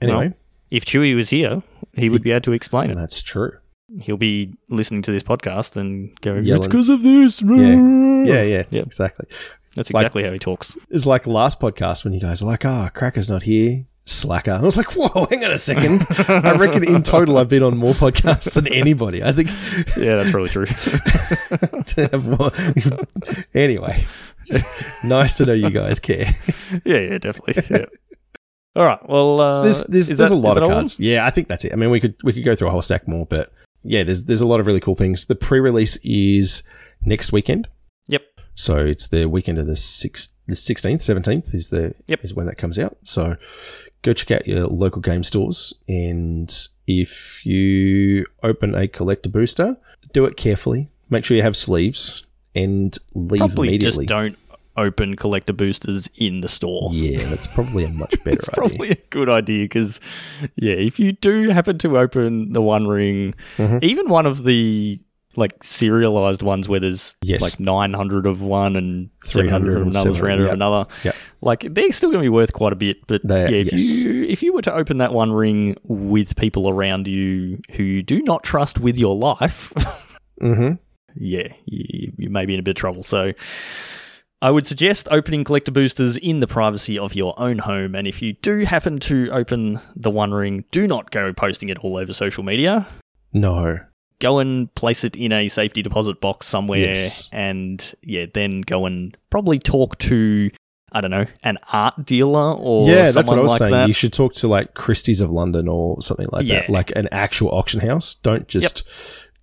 Anyway, 0.01 0.27
Well, 0.29 0.33
If 0.69 0.85
Chewie 0.85 1.15
was 1.15 1.29
here, 1.29 1.63
he 1.93 2.09
would 2.09 2.23
be 2.23 2.31
able 2.31 2.41
to 2.41 2.51
explain 2.53 2.89
it. 2.89 2.95
that's 2.95 3.21
true. 3.21 3.53
He'll 4.01 4.17
be 4.17 4.53
listening 4.69 5.01
to 5.03 5.11
this 5.11 5.23
podcast 5.23 5.75
and 5.75 6.13
going, 6.21 6.45
Yelling. 6.45 6.59
"It's 6.59 6.67
because 6.67 6.89
of 6.89 7.03
this." 7.03 7.41
Yeah, 7.41 8.41
yeah, 8.43 8.63
Yeah. 8.69 8.81
exactly. 8.81 9.27
That's 9.75 9.93
like- 9.93 10.01
exactly 10.03 10.23
how 10.23 10.31
he 10.31 10.39
talks. 10.39 10.77
It's 10.89 11.05
like 11.05 11.25
last 11.27 11.59
podcast 11.59 12.03
when 12.03 12.13
you 12.13 12.19
guys 12.19 12.41
are 12.41 12.45
like, 12.45 12.65
ah, 12.65 12.89
Cracker's 12.93 13.29
not 13.29 13.43
here. 13.43 13.85
Slacker. 14.05 14.51
And 14.51 14.61
I 14.61 14.65
was 14.65 14.77
like, 14.77 14.91
whoa, 14.95 15.27
hang 15.29 15.43
on 15.45 15.51
a 15.51 15.57
second. 15.57 16.05
I 16.27 16.53
reckon 16.55 16.83
in 16.83 17.03
total 17.03 17.37
I've 17.37 17.49
been 17.49 17.63
on 17.63 17.77
more 17.77 17.93
podcasts 17.93 18.51
than 18.53 18.67
anybody. 18.67 19.23
I 19.23 19.31
think 19.31 19.49
Yeah, 19.97 20.15
that's 20.17 20.31
probably 20.31 20.49
true. 20.49 20.65
to 21.85 22.07
have 22.11 23.45
anyway, 23.53 24.05
nice 25.03 25.35
to 25.35 25.45
know 25.45 25.53
you 25.53 25.69
guys 25.69 25.99
care. 25.99 26.33
yeah, 26.85 26.97
yeah, 26.99 27.17
definitely. 27.17 27.63
Yeah. 27.69 27.85
All 28.75 28.85
right. 28.85 29.09
Well, 29.09 29.39
uh, 29.39 29.63
there's 29.63 29.83
there's, 29.85 30.07
there's 30.07 30.17
that- 30.19 30.31
a 30.31 30.35
lot 30.35 30.57
of 30.57 30.63
all? 30.63 30.69
cards. 30.69 30.99
Yeah, 30.99 31.25
I 31.25 31.29
think 31.29 31.47
that's 31.47 31.65
it. 31.65 31.73
I 31.73 31.75
mean, 31.75 31.89
we 31.89 31.99
could 31.99 32.15
we 32.23 32.33
could 32.33 32.45
go 32.45 32.55
through 32.55 32.69
a 32.69 32.71
whole 32.71 32.81
stack 32.81 33.07
more, 33.07 33.25
but 33.25 33.51
yeah, 33.83 34.03
there's 34.03 34.23
there's 34.23 34.41
a 34.41 34.47
lot 34.47 34.59
of 34.59 34.65
really 34.67 34.79
cool 34.79 34.95
things. 34.95 35.25
The 35.25 35.35
pre-release 35.35 35.97
is 36.03 36.63
next 37.03 37.31
weekend. 37.31 37.67
Yep. 38.07 38.21
So 38.55 38.77
it's 38.85 39.07
the 39.07 39.25
weekend 39.25 39.57
of 39.59 39.67
the 39.67 39.75
sixth, 39.75 40.35
the 40.47 40.55
sixteenth, 40.55 41.01
seventeenth 41.01 41.53
is 41.53 41.69
the 41.69 41.93
Yep. 42.07 42.23
is 42.23 42.33
when 42.33 42.45
that 42.47 42.57
comes 42.57 42.79
out. 42.79 42.97
So 43.03 43.35
go 44.01 44.13
check 44.13 44.31
out 44.31 44.47
your 44.47 44.67
local 44.67 45.01
game 45.01 45.23
stores, 45.23 45.73
and 45.87 46.51
if 46.87 47.45
you 47.45 48.25
open 48.43 48.75
a 48.75 48.87
collector 48.87 49.29
booster, 49.29 49.77
do 50.13 50.25
it 50.25 50.35
carefully. 50.37 50.89
Make 51.09 51.25
sure 51.25 51.35
you 51.37 51.43
have 51.43 51.55
sleeves 51.57 52.25
and 52.55 52.97
leave 53.13 53.39
Probably 53.39 53.67
immediately. 53.69 54.05
just 54.05 54.09
don't 54.09 54.37
open 54.77 55.15
collector 55.17 55.51
boosters 55.53 56.09
in 56.15 56.39
the 56.41 56.47
store. 56.47 56.89
Yeah, 56.93 57.27
that's 57.29 57.45
probably 57.47 57.83
a 57.83 57.89
much 57.89 58.11
better 58.23 58.31
It's 58.39 58.47
idea. 58.49 58.55
probably 58.55 58.89
a 58.91 58.95
good 59.09 59.29
idea 59.29 59.65
because, 59.65 59.99
yeah, 60.55 60.73
if 60.73 60.97
you 60.99 61.11
do 61.11 61.49
happen 61.49 61.77
to 61.79 61.97
open 61.97 62.53
the 62.53 62.61
One 62.61 62.87
Ring, 62.87 63.33
Mhm. 63.57 63.83
even 63.83 64.07
one 64.09 64.25
of 64.25 64.43
the 64.45 64.99
like 65.35 65.63
serialized 65.63 66.43
ones 66.43 66.67
where 66.67 66.79
there's 66.79 67.15
Yes. 67.21 67.41
like 67.41 67.59
900 67.59 68.25
of 68.27 68.41
one 68.41 68.75
and 68.75 69.09
300 69.23 69.69
of 69.69 69.73
300 69.73 69.77
and 69.77 69.91
another, 69.91 70.09
700, 70.13 70.19
300 70.19 70.45
of 70.47 70.51
another, 70.53 70.85
Yep. 71.03 71.15
like 71.41 71.59
they're 71.73 71.91
still 71.91 72.09
going 72.09 72.19
to 72.21 72.25
be 72.25 72.29
worth 72.29 72.51
quite 72.53 72.73
a 72.73 72.75
bit. 72.75 72.97
But 73.07 73.21
They 73.25 73.41
yeah, 73.43 73.57
if 73.57 73.71
yes. 73.71 73.93
you 73.95 74.23
if 74.23 74.43
you 74.43 74.53
were 74.53 74.61
to 74.63 74.73
open 74.73 74.97
that 74.97 75.13
One 75.13 75.31
Ring 75.31 75.77
with 75.83 76.35
people 76.35 76.69
around 76.69 77.07
you 77.07 77.59
who 77.71 77.83
you 77.83 78.03
do 78.03 78.21
not 78.23 78.43
trust 78.43 78.79
with 78.79 78.97
your 78.97 79.15
life, 79.15 79.71
Mm-hmm. 80.41 80.73
yeah, 81.15 81.47
you, 81.65 82.13
you 82.17 82.29
may 82.29 82.45
be 82.45 82.53
in 82.55 82.59
a 82.59 82.63
bit 82.63 82.71
of 82.71 82.75
trouble. 82.77 83.03
So 83.03 83.31
I 84.41 84.49
would 84.49 84.65
suggest 84.65 85.07
opening 85.11 85.43
collector 85.43 85.71
boosters 85.71 86.17
in 86.17 86.39
the 86.39 86.47
privacy 86.47 86.97
of 86.97 87.13
your 87.13 87.39
own 87.39 87.59
home. 87.59 87.93
And 87.93 88.07
if 88.07 88.23
you 88.23 88.33
do 88.41 88.65
happen 88.65 88.97
to 89.01 89.29
open 89.31 89.79
the 89.95 90.09
One 90.09 90.31
Ring, 90.33 90.65
do 90.71 90.87
not 90.87 91.11
go 91.11 91.31
posting 91.31 91.69
it 91.69 91.77
all 91.79 91.95
over 91.97 92.11
social 92.11 92.43
media. 92.43 92.87
No. 93.33 93.77
Go 94.21 94.39
and 94.39 94.73
place 94.75 95.03
it 95.03 95.17
in 95.17 95.31
a 95.33 95.49
safety 95.49 95.81
deposit 95.81 96.21
box 96.21 96.47
somewhere, 96.47 96.79
Yes. 96.79 97.27
and 97.33 97.93
yeah, 98.03 98.27
then 98.33 98.61
go 98.61 98.85
and 98.85 99.17
probably 99.29 99.59
talk 99.59 99.97
to 99.99 100.49
I 100.93 100.99
don't 100.99 101.11
know, 101.11 101.25
an 101.43 101.57
art 101.71 102.05
dealer 102.05 102.53
or 102.59 102.89
yeah, 102.89 103.11
that's 103.11 103.29
what 103.29 103.37
I 103.37 103.41
was 103.41 103.51
like 103.51 103.59
saying. 103.59 103.71
that. 103.71 103.87
You 103.87 103.93
should 103.93 104.11
talk 104.11 104.33
to 104.35 104.47
like 104.49 104.73
Christie's 104.73 105.21
of 105.21 105.31
London 105.31 105.69
or 105.69 106.01
something 106.01 106.27
like 106.33 106.45
Yeah. 106.45 106.61
that, 106.61 106.69
like 106.69 106.91
an 106.97 107.07
actual 107.13 107.49
auction 107.51 107.79
house. 107.79 108.13
Don't 108.13 108.45
just 108.49 108.83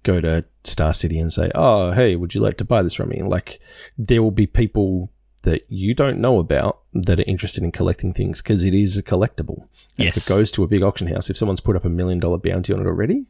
go 0.02 0.20
to 0.20 0.44
Star 0.64 0.92
City 0.92 1.18
and 1.18 1.32
say, 1.32 1.50
"Oh, 1.54 1.92
hey, 1.92 2.16
would 2.16 2.34
you 2.34 2.42
like 2.42 2.58
to 2.58 2.64
buy 2.66 2.82
this 2.82 2.92
from 2.94 3.08
me?" 3.08 3.22
Like, 3.22 3.60
there 3.96 4.22
will 4.22 4.30
be 4.30 4.46
people 4.46 5.10
that 5.42 5.64
you 5.70 5.94
don't 5.94 6.20
know 6.20 6.38
about 6.38 6.80
that 6.92 7.18
are 7.18 7.24
interested 7.26 7.64
in 7.64 7.72
collecting 7.72 8.12
things 8.12 8.42
because 8.42 8.62
it 8.62 8.74
is 8.74 8.98
a 8.98 9.02
collectible. 9.02 9.68
And 9.96 10.06
if 10.06 10.18
it 10.18 10.26
goes 10.26 10.50
to 10.52 10.64
a 10.64 10.68
big 10.68 10.82
auction 10.82 11.06
house, 11.08 11.30
if 11.30 11.38
someone's 11.38 11.60
put 11.60 11.76
up 11.76 11.84
a 11.86 11.88
million 11.88 12.20
dollar 12.20 12.36
bounty 12.38 12.74
on 12.74 12.80
it 12.80 12.86
already, 12.86 13.24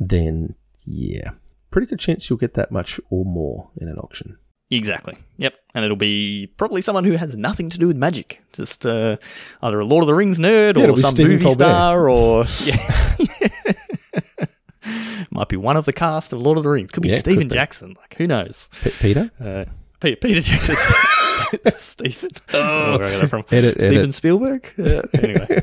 then 0.00 0.54
yeah, 0.86 1.30
pretty 1.70 1.86
good 1.86 1.98
chance 1.98 2.28
you'll 2.30 2.38
get 2.38 2.54
that 2.54 2.70
much 2.70 3.00
or 3.10 3.24
more 3.24 3.70
in 3.76 3.88
an 3.88 3.98
auction. 3.98 4.38
Exactly. 4.70 5.16
Yep. 5.38 5.56
And 5.74 5.82
it'll 5.84 5.96
be 5.96 6.52
probably 6.58 6.82
someone 6.82 7.04
who 7.04 7.12
has 7.12 7.34
nothing 7.34 7.70
to 7.70 7.78
do 7.78 7.86
with 7.86 7.96
magic. 7.96 8.42
Just 8.52 8.84
uh, 8.84 9.16
either 9.62 9.80
a 9.80 9.84
Lord 9.84 10.02
of 10.02 10.08
the 10.08 10.14
Rings 10.14 10.38
nerd 10.38 10.76
Yeah, 10.76 10.90
or 10.90 10.96
some 10.98 11.26
movie 11.26 11.42
Colbert. 11.42 11.54
star 11.64 12.08
or. 12.10 12.44
Yeah. 12.66 14.52
Might 15.30 15.48
be 15.48 15.56
one 15.56 15.76
of 15.76 15.84
the 15.84 15.92
cast 15.92 16.32
of 16.32 16.40
Lord 16.40 16.56
of 16.58 16.64
the 16.64 16.70
Rings. 16.70 16.90
Could 16.90 17.02
be 17.02 17.08
Yeah, 17.10 17.16
could 17.16 17.20
Stephen 17.20 17.48
be. 17.48 17.54
Jackson. 17.54 17.94
Like, 17.98 18.14
who 18.16 18.26
knows? 18.26 18.68
P- 18.82 18.90
Peter, 19.00 19.30
Uh, 19.40 19.64
Peter, 20.00 20.16
Peter 20.16 20.40
Jackson. 20.40 20.76
Stephen. 21.78 22.30
Oh, 22.54 22.98
where 22.98 23.06
I 23.08 23.10
got 23.12 23.20
that 23.22 23.28
from? 23.28 23.44
edit, 23.50 23.80
Steven 23.80 23.96
edit. 23.98 24.14
Spielberg? 24.14 24.72
Uh, 24.78 25.02
anyway. 25.14 25.62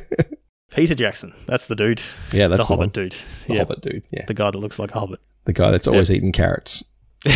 Peter 0.76 0.94
Jackson. 0.94 1.32
That's 1.46 1.66
the 1.66 1.74
dude. 1.74 2.02
Yeah, 2.32 2.48
that's 2.48 2.68
the, 2.68 2.74
Hobbit 2.74 2.78
one. 2.78 2.88
dude. 2.90 3.14
The 3.46 3.54
yeah. 3.54 3.58
Hobbit 3.60 3.80
dude. 3.80 4.02
Yeah, 4.10 4.26
The 4.26 4.34
guy 4.34 4.50
that 4.50 4.58
looks 4.58 4.78
like 4.78 4.90
a 4.94 5.00
hobbit. 5.00 5.20
the 5.46 5.54
guy 5.54 5.70
that's 5.70 5.88
always 5.88 6.10
eating 6.10 6.32
carrots. 6.32 6.84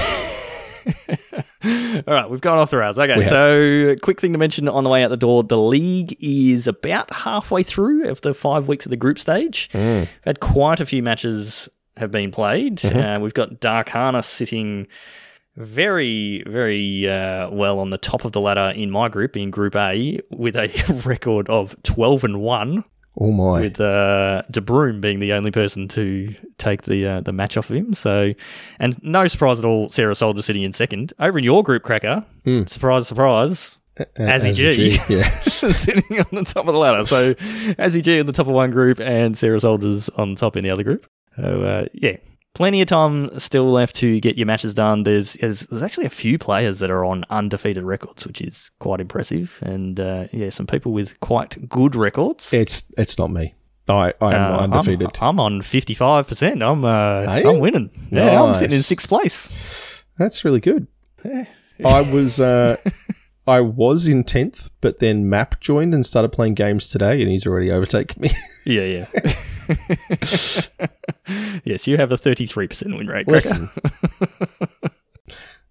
All 1.63 2.03
right, 2.07 2.29
we've 2.31 2.41
gone 2.41 2.59
off 2.59 2.71
the 2.71 2.77
rails. 2.77 2.99
Okay, 2.99 3.23
so 3.25 3.97
quick 4.03 4.21
thing 4.21 4.33
to 4.33 4.39
mention 4.39 4.69
on 4.69 4.85
the 4.85 4.91
way 4.91 5.03
out 5.05 5.09
the 5.09 5.17
door: 5.17 5.43
the 5.43 5.59
league 5.59 6.17
is 6.21 6.67
about 6.67 7.13
halfway 7.15 7.63
through 7.63 8.09
of 8.09 8.21
the 8.21 8.35
five 8.35 8.69
weeks 8.69 8.85
of 8.87 8.91
the 8.91 8.97
group 8.97 9.19
stage. 9.19 9.69
Mm. 9.73 10.01
We've 10.01 10.09
had 10.25 10.41
quite 10.41 10.81
a 10.81 10.87
few 10.87 11.03
matches 11.03 11.69
have 11.97 12.11
been 12.11 12.31
played. 12.31 12.77
Mm-hmm. 12.79 12.99
Uh, 12.99 13.21
we've 13.23 13.35
got 13.35 13.61
Dark 13.61 13.89
Harness 13.91 14.27
sitting 14.27 14.87
very, 15.57 16.43
very 16.47 17.09
uh, 17.09 17.51
well 17.51 17.79
on 17.79 17.91
the 17.91 17.99
top 17.99 18.25
of 18.25 18.33
the 18.33 18.41
ladder 18.41 18.73
in 18.75 18.91
my 18.91 19.09
group, 19.09 19.37
in 19.37 19.51
Group 19.51 19.77
A, 19.77 20.21
with 20.31 20.57
a 20.57 21.03
record 21.07 21.49
of 21.49 21.75
twelve 21.83 22.23
and 22.25 22.41
one. 22.41 22.85
Oh 23.19 23.33
my! 23.33 23.61
with 23.63 23.81
uh, 23.81 24.43
De 24.51 24.61
Bruyne 24.61 25.01
being 25.01 25.19
the 25.19 25.33
only 25.33 25.51
person 25.51 25.89
to 25.89 26.35
take 26.59 26.83
the 26.83 27.07
uh, 27.07 27.21
the 27.21 27.33
match 27.33 27.57
off 27.57 27.69
of 27.69 27.77
him. 27.77 27.93
So, 27.93 28.33
and 28.79 28.97
no 29.03 29.27
surprise 29.27 29.59
at 29.59 29.65
all, 29.65 29.89
Sarah 29.91 30.15
Soldier 30.15 30.43
sitting 30.43 30.63
in 30.63 30.73
second. 30.73 31.13
Over 31.19 31.39
in 31.39 31.45
your 31.45 31.63
group, 31.63 31.83
Cracker, 31.83 32.25
Mm. 32.47 32.69
surprise, 32.69 33.09
surprise, 33.09 33.77
A- 33.99 34.07
Azzy 34.17 34.55
G. 34.55 34.73
G, 34.93 34.99
Yeah. 35.15 35.29
sitting 35.41 36.21
on 36.21 36.27
the 36.33 36.45
top 36.45 36.69
of 36.69 36.73
the 36.75 36.81
ladder. 36.81 37.05
So, 37.05 37.35
Azzy 37.35 38.01
G 38.03 38.21
on 38.21 38.27
the 38.27 38.33
top 38.33 38.47
of 38.47 38.55
one 38.55 38.71
group 38.71 39.01
and 39.01 39.37
Sarah 39.37 39.61
Soldiers 39.61 40.09
on 40.11 40.37
top 40.37 40.57
in 40.57 40.63
the 40.65 40.71
other 40.71 40.85
group. 40.85 41.07
So, 41.37 41.43
uh, 41.63 41.85
yeah. 41.93 42.17
Plenty 42.55 42.83
of 42.83 42.89
time 42.89 43.39
still 43.39 43.71
left 43.71 43.95
to 43.97 44.19
get 44.21 44.37
your 44.37 44.47
matches 44.47 44.75
done. 44.75 45.05
There's, 45.05 45.35
there's 45.35 45.61
there's 45.61 45.83
actually 45.85 46.07
a 46.07 46.11
few 46.11 46.37
players 46.37 46.81
that 46.81 46.91
are 46.91 47.05
on 47.05 47.25
undefeated 47.31 47.85
records, 47.85 48.27
which 48.27 48.41
is 48.41 48.71
quite 48.81 49.01
impressive, 49.01 49.61
and 49.63 49.99
uh, 50.01 50.27
yeah, 50.33 50.51
some 50.51 50.67
people 50.67 50.93
with 50.93 51.19
quite 51.21 51.69
good 51.69 51.95
records. 51.95 52.53
It's 52.53 52.91
it's 52.99 53.17
not 53.19 53.31
me. 53.31 53.55
I 53.89 54.13
I 54.21 54.35
am 54.35 54.53
Uh, 54.55 54.59
undefeated. 54.65 55.11
I'm, 55.21 55.29
I'm 55.39 55.41
on 55.41 55.63
fifty 55.63 55.95
five 55.95 56.27
percent. 56.27 56.61
I'm 56.63 56.85
uh, 56.85 57.25
I'm 57.29 57.61
winning. 57.61 57.89
Yeah, 58.11 58.43
I'm 58.43 58.55
sitting 58.57 58.77
in 58.77 58.83
sixth 58.83 59.09
place. 59.09 60.05
That's 60.19 60.45
really 60.45 60.61
good. 60.61 60.89
Yeah. 61.25 61.45
I 61.85 62.01
was 62.03 62.41
uh, 62.41 62.77
I 63.47 63.61
was 63.61 64.09
in 64.09 64.25
tenth, 64.25 64.71
but 64.81 64.99
then 64.99 65.29
Map 65.29 65.61
joined 65.61 65.95
and 65.95 66.05
started 66.05 66.31
playing 66.31 66.55
games 66.55 66.91
today, 66.91 67.23
and 67.23 67.31
he's 67.31 67.47
already 67.47 67.71
overtaken 67.71 68.23
me. 68.23 68.31
Yeah, 68.67 69.07
yeah. 69.15 69.35
yes, 71.65 71.87
you 71.87 71.97
have 71.97 72.13
a 72.13 72.17
thirty 72.17 72.47
three 72.47 72.67
percent 72.69 72.97
win 72.97 73.07
rate. 73.07 73.29
Listen, 73.29 73.71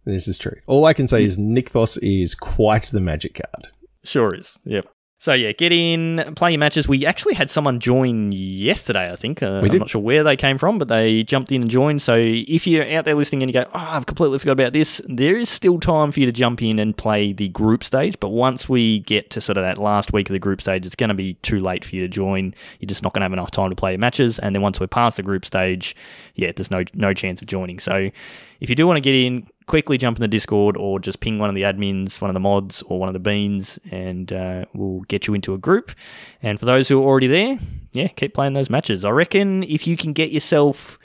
this 0.06 0.28
is 0.28 0.38
true. 0.38 0.58
All 0.68 0.86
I 0.86 0.94
can 0.94 1.08
say 1.08 1.24
is 1.24 1.38
Nykthos 1.38 1.98
is 2.02 2.36
quite 2.36 2.84
the 2.84 3.02
magic 3.02 3.36
card. 3.36 3.70
Sure 4.04 4.34
is. 4.34 4.58
Yep. 4.66 4.88
So 5.22 5.34
yeah, 5.34 5.52
get 5.52 5.74
in, 5.74 6.34
play 6.38 6.52
your 6.52 6.60
matches. 6.60 6.88
We 6.88 7.06
actually 7.06 7.34
had 7.34 7.50
someone 7.50 7.82
join 7.82 8.32
yesterday. 8.32 9.12
I 9.12 9.18
think 9.18 9.44
uh, 9.44 9.60
I'm 9.62 9.78
not 9.78 9.90
sure 9.90 10.02
where 10.02 10.24
they 10.24 10.38
came 10.38 10.58
from, 10.58 10.80
but 10.80 10.88
they 10.88 11.24
jumped 11.24 11.52
in 11.52 11.64
and 11.64 11.70
joined. 11.70 12.02
So 12.02 12.16
if 12.18 12.66
you're 12.66 12.90
out 12.90 13.04
there 13.04 13.16
listening 13.16 13.44
and 13.44 13.54
you 13.54 13.62
go, 13.62 13.70
"Oh, 13.74 13.88
I've 13.92 14.06
completely 14.06 14.40
forgot 14.40 14.54
about 14.54 14.72
this," 14.72 15.02
there 15.10 15.38
is 15.38 15.50
still 15.50 15.78
time 15.78 16.14
for 16.14 16.22
you 16.22 16.26
to 16.26 16.32
jump 16.32 16.62
in 16.64 16.80
and 16.80 16.96
play 16.96 17.34
the 17.34 17.50
group 17.50 17.84
stage. 17.84 18.18
But 18.22 18.30
once 18.30 18.70
we 18.70 19.00
get 19.00 19.30
to 19.32 19.42
sort 19.42 19.58
of 19.58 19.66
that 19.66 19.78
last 19.78 20.14
week 20.14 20.30
of 20.30 20.34
the 20.34 20.40
group 20.40 20.62
stage, 20.62 20.86
it's 20.86 20.96
going 20.96 21.10
to 21.10 21.14
be 21.14 21.34
too 21.36 21.60
late 21.60 21.84
for 21.84 21.98
you 21.98 22.02
to 22.04 22.08
join. 22.08 22.54
You're 22.80 22.88
just 22.88 23.04
not 23.04 23.14
going 23.14 23.20
to 23.20 23.26
have 23.26 23.34
enough 23.34 23.52
time 23.52 23.70
to 23.72 23.76
play 23.76 23.92
your 23.92 24.00
matches. 24.00 24.40
And 24.40 24.56
then 24.56 24.62
once 24.62 24.80
we're 24.80 24.88
past 24.88 25.18
the 25.18 25.24
group 25.24 25.44
stage, 25.44 25.98
yeah, 26.36 26.54
there's 26.56 26.72
no 26.72 26.86
no 26.94 27.14
chance 27.14 27.42
of 27.42 27.48
joining. 27.50 27.80
So 27.80 28.10
if 28.60 28.70
you 28.70 28.76
do 28.76 28.86
want 28.88 28.98
to 28.98 29.02
get 29.02 29.16
in, 29.16 29.48
quickly 29.68 29.98
jump 29.98 30.18
in 30.18 30.22
the 30.22 30.28
Discord 30.28 30.76
or 30.78 31.00
just 31.00 31.20
ping 31.20 31.40
one 31.40 31.50
of 31.50 31.56
the 31.56 31.62
admins, 31.62 32.20
one 32.22 32.30
of 32.30 32.34
the 32.34 32.40
mods, 32.40 32.82
or 32.84 33.00
one 33.00 33.08
of 33.10 33.14
the 33.14 33.20
beans, 33.20 33.80
and 33.92 34.32
uh, 34.34 34.66
we'll 34.74 35.02
get 35.02 35.28
you 35.28 35.34
into 35.34 35.54
a 35.54 35.58
group. 35.58 35.92
And 36.42 36.60
for 36.60 36.66
those 36.66 36.88
who 36.88 37.00
are 37.02 37.06
already 37.06 37.28
there, 37.28 37.60
yeah, 37.94 38.08
keep 38.08 38.34
playing 38.34 38.54
those 38.54 38.70
matches. 38.70 39.06
I 39.06 39.10
reckon 39.12 39.64
if 39.64 39.88
you 39.88 39.96
can 39.98 40.14
get 40.14 40.32
yourself 40.32 41.00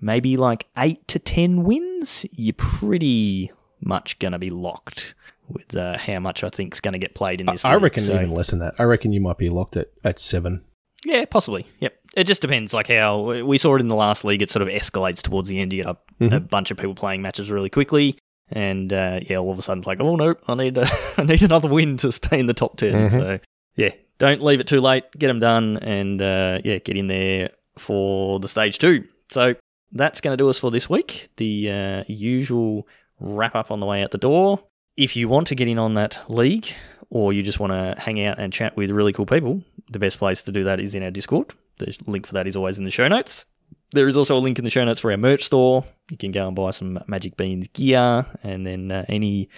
maybe 0.00 0.36
like 0.36 0.66
eight 0.76 1.06
to 1.08 1.18
ten 1.18 1.62
wins, 1.64 2.26
you're 2.32 2.54
pretty 2.54 3.50
much 3.80 4.18
going 4.18 4.32
to 4.32 4.38
be 4.38 4.50
locked 4.50 5.14
with 5.48 5.76
uh, 5.76 5.96
how 5.96 6.18
much 6.18 6.42
I 6.42 6.48
think 6.48 6.74
is 6.74 6.80
going 6.80 6.92
to 6.94 6.98
get 6.98 7.14
played 7.14 7.40
in 7.40 7.46
this. 7.46 7.64
I 7.64 7.74
league. 7.74 7.82
reckon 7.84 8.02
So- 8.02 8.14
even 8.16 8.30
less 8.32 8.50
than 8.50 8.58
that. 8.60 8.74
I 8.78 8.82
reckon 8.82 9.12
you 9.12 9.20
might 9.20 9.38
be 9.38 9.48
locked 9.48 9.76
at, 9.76 9.90
at 10.02 10.18
seven. 10.18 10.64
Yeah, 11.06 11.24
possibly. 11.24 11.66
Yep. 11.80 11.94
It 12.16 12.24
just 12.24 12.42
depends. 12.42 12.72
Like 12.74 12.88
how 12.88 13.42
we 13.42 13.58
saw 13.58 13.74
it 13.76 13.80
in 13.80 13.88
the 13.88 13.94
last 13.94 14.24
league, 14.24 14.42
it 14.42 14.50
sort 14.50 14.62
of 14.62 14.68
escalates 14.68 15.22
towards 15.22 15.48
the 15.48 15.60
end. 15.60 15.72
You 15.72 15.84
get 15.84 15.90
a, 15.90 16.24
a 16.24 16.40
Mhm. 16.40 16.48
bunch 16.50 16.70
of 16.70 16.76
people 16.78 16.94
playing 16.94 17.22
matches 17.22 17.50
really 17.50 17.68
quickly, 17.70 18.16
and 18.50 18.92
uh, 18.92 19.20
yeah, 19.22 19.36
all 19.36 19.52
of 19.52 19.58
a 19.58 19.62
sudden 19.62 19.78
it's 19.80 19.86
like, 19.86 20.00
oh 20.00 20.16
no, 20.16 20.34
I 20.48 20.54
need 20.54 20.76
a, 20.78 20.86
I 21.16 21.22
need 21.24 21.42
another 21.42 21.68
win 21.68 21.96
to 21.98 22.10
stay 22.12 22.38
in 22.40 22.46
the 22.46 22.54
top 22.54 22.76
10 22.78 22.92
Mhm. 22.92 23.10
So 23.10 23.38
yeah, 23.76 23.90
don't 24.18 24.42
leave 24.42 24.60
it 24.60 24.66
too 24.66 24.80
late. 24.80 25.04
Get 25.18 25.28
them 25.28 25.40
done, 25.40 25.76
and 25.78 26.20
uh, 26.22 26.58
yeah, 26.64 26.78
get 26.78 26.96
in 26.96 27.06
there 27.06 27.50
for 27.78 28.40
the 28.40 28.48
stage 28.48 28.78
two. 28.78 29.04
So 29.30 29.54
that's 29.92 30.20
going 30.20 30.32
to 30.32 30.42
do 30.42 30.48
us 30.48 30.58
for 30.58 30.70
this 30.70 30.88
week. 30.90 31.28
The 31.36 31.70
uh, 31.70 32.04
usual 32.08 32.86
wrap 33.20 33.54
up 33.54 33.70
on 33.70 33.80
the 33.80 33.86
way 33.86 34.02
out 34.02 34.10
the 34.10 34.18
door. 34.18 34.60
If 34.96 35.14
you 35.16 35.28
want 35.28 35.46
to 35.48 35.54
get 35.54 35.68
in 35.68 35.78
on 35.78 35.94
that 35.94 36.20
league, 36.28 36.68
or 37.10 37.32
you 37.32 37.42
just 37.42 37.60
want 37.60 37.72
to 37.72 38.00
hang 38.00 38.22
out 38.24 38.38
and 38.38 38.52
chat 38.52 38.76
with 38.76 38.90
really 38.90 39.12
cool 39.12 39.26
people, 39.26 39.62
the 39.90 39.98
best 39.98 40.18
place 40.18 40.42
to 40.44 40.52
do 40.52 40.64
that 40.64 40.80
is 40.80 40.94
in 40.94 41.02
our 41.02 41.10
Discord. 41.10 41.54
The 41.78 41.96
link 42.06 42.26
for 42.26 42.34
that 42.34 42.46
is 42.46 42.56
always 42.56 42.78
in 42.78 42.84
the 42.84 42.90
show 42.90 43.08
notes. 43.08 43.44
There 43.92 44.08
is 44.08 44.16
also 44.16 44.36
a 44.36 44.40
link 44.40 44.58
in 44.58 44.64
the 44.64 44.70
show 44.70 44.84
notes 44.84 45.00
for 45.00 45.10
our 45.10 45.16
merch 45.16 45.44
store. 45.44 45.84
You 46.10 46.16
can 46.16 46.32
go 46.32 46.46
and 46.46 46.56
buy 46.56 46.70
some 46.70 46.98
Magic 47.06 47.36
Beans 47.36 47.68
gear, 47.68 48.26
and 48.42 48.66
then 48.66 48.90
uh, 48.90 49.04
any 49.08 49.48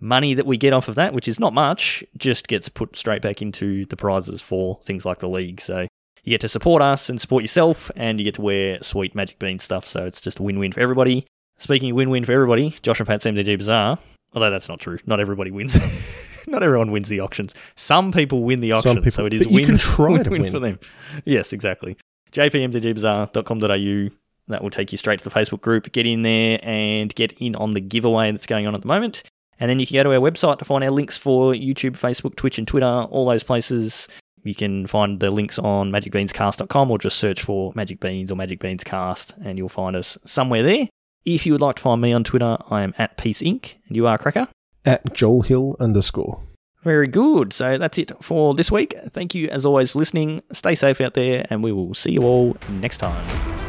money 0.00 0.34
that 0.34 0.46
we 0.46 0.56
get 0.56 0.72
off 0.72 0.88
of 0.88 0.94
that, 0.96 1.14
which 1.14 1.26
is 1.26 1.40
not 1.40 1.54
much, 1.54 2.04
just 2.16 2.48
gets 2.48 2.68
put 2.68 2.96
straight 2.96 3.22
back 3.22 3.40
into 3.40 3.86
the 3.86 3.96
prizes 3.96 4.42
for 4.42 4.78
things 4.82 5.04
like 5.04 5.18
the 5.18 5.28
league. 5.28 5.60
So 5.60 5.86
you 6.22 6.30
get 6.30 6.40
to 6.42 6.48
support 6.48 6.82
us 6.82 7.08
and 7.08 7.20
support 7.20 7.42
yourself, 7.42 7.90
and 7.96 8.18
you 8.18 8.24
get 8.24 8.34
to 8.34 8.42
wear 8.42 8.82
sweet 8.82 9.14
Magic 9.14 9.38
Bean 9.38 9.58
stuff. 9.58 9.86
So 9.86 10.04
it's 10.04 10.20
just 10.20 10.38
a 10.38 10.42
win 10.42 10.58
win 10.58 10.72
for 10.72 10.80
everybody. 10.80 11.26
Speaking 11.56 11.94
win 11.94 12.10
win 12.10 12.24
for 12.24 12.32
everybody, 12.32 12.76
Josh 12.82 13.00
and 13.00 13.06
Pat's 13.08 13.24
MTG 13.24 13.56
Bazaar, 13.58 13.98
although 14.34 14.50
that's 14.50 14.68
not 14.68 14.80
true, 14.80 14.98
not 15.06 15.20
everybody 15.20 15.50
wins. 15.50 15.76
not 16.52 16.62
everyone 16.62 16.90
wins 16.90 17.08
the 17.08 17.20
auctions. 17.20 17.54
Some 17.76 18.12
people 18.12 18.42
win 18.42 18.60
the 18.60 18.72
auctions, 18.72 19.14
so 19.14 19.26
it 19.26 19.34
is 19.34 19.44
but 19.44 19.50
you 19.50 19.56
win, 19.56 19.66
can 19.66 19.78
try 19.78 20.22
to 20.22 20.30
win 20.30 20.42
win. 20.42 20.52
for 20.52 20.58
them. 20.58 20.78
Yes, 21.24 21.52
exactly. 21.52 21.96
jpmtgbazaar.com.au. 22.32 24.14
That 24.48 24.62
will 24.62 24.70
take 24.70 24.92
you 24.92 24.98
straight 24.98 25.18
to 25.18 25.24
the 25.28 25.30
Facebook 25.30 25.60
group. 25.60 25.92
Get 25.92 26.06
in 26.06 26.22
there 26.22 26.58
and 26.62 27.14
get 27.14 27.32
in 27.34 27.54
on 27.54 27.72
the 27.72 27.80
giveaway 27.80 28.32
that's 28.32 28.46
going 28.46 28.66
on 28.66 28.74
at 28.74 28.80
the 28.80 28.88
moment. 28.88 29.22
And 29.60 29.68
then 29.68 29.78
you 29.78 29.86
can 29.86 29.94
go 29.96 30.04
to 30.04 30.12
our 30.12 30.20
website 30.20 30.58
to 30.60 30.64
find 30.64 30.82
our 30.82 30.90
links 30.90 31.18
for 31.18 31.52
YouTube, 31.52 31.98
Facebook, 31.98 32.36
Twitch, 32.36 32.58
and 32.58 32.66
Twitter, 32.66 32.86
all 32.86 33.26
those 33.26 33.42
places. 33.42 34.08
You 34.44 34.54
can 34.54 34.86
find 34.86 35.20
the 35.20 35.30
links 35.30 35.58
on 35.58 35.90
magicbeanscast.com 35.90 36.90
or 36.90 36.98
just 36.98 37.18
search 37.18 37.42
for 37.42 37.72
Magic 37.74 38.00
Beans 38.00 38.30
or 38.30 38.36
Magic 38.36 38.60
Beans 38.60 38.84
Cast 38.84 39.34
and 39.44 39.58
you'll 39.58 39.68
find 39.68 39.96
us 39.96 40.16
somewhere 40.24 40.62
there. 40.62 40.88
If 41.26 41.44
you 41.44 41.52
would 41.52 41.60
like 41.60 41.76
to 41.76 41.82
find 41.82 42.00
me 42.00 42.12
on 42.12 42.24
Twitter, 42.24 42.56
I 42.70 42.82
am 42.82 42.94
at 42.96 43.18
Piece 43.18 43.42
Inc. 43.42 43.74
And 43.88 43.96
you 43.96 44.06
are 44.06 44.16
Cracker. 44.16 44.48
At 44.84 45.12
Joel 45.14 45.42
Hill 45.42 45.76
underscore. 45.80 46.40
Very 46.84 47.08
good. 47.08 47.52
So 47.52 47.76
that's 47.76 47.98
it 47.98 48.12
for 48.22 48.54
this 48.54 48.70
week. 48.70 48.94
Thank 49.10 49.34
you 49.34 49.48
as 49.48 49.66
always 49.66 49.90
for 49.90 49.98
listening. 49.98 50.42
Stay 50.52 50.74
safe 50.74 51.00
out 51.00 51.14
there 51.14 51.46
and 51.50 51.62
we 51.62 51.72
will 51.72 51.92
see 51.94 52.12
you 52.12 52.22
all 52.22 52.56
next 52.80 52.98
time. 52.98 53.67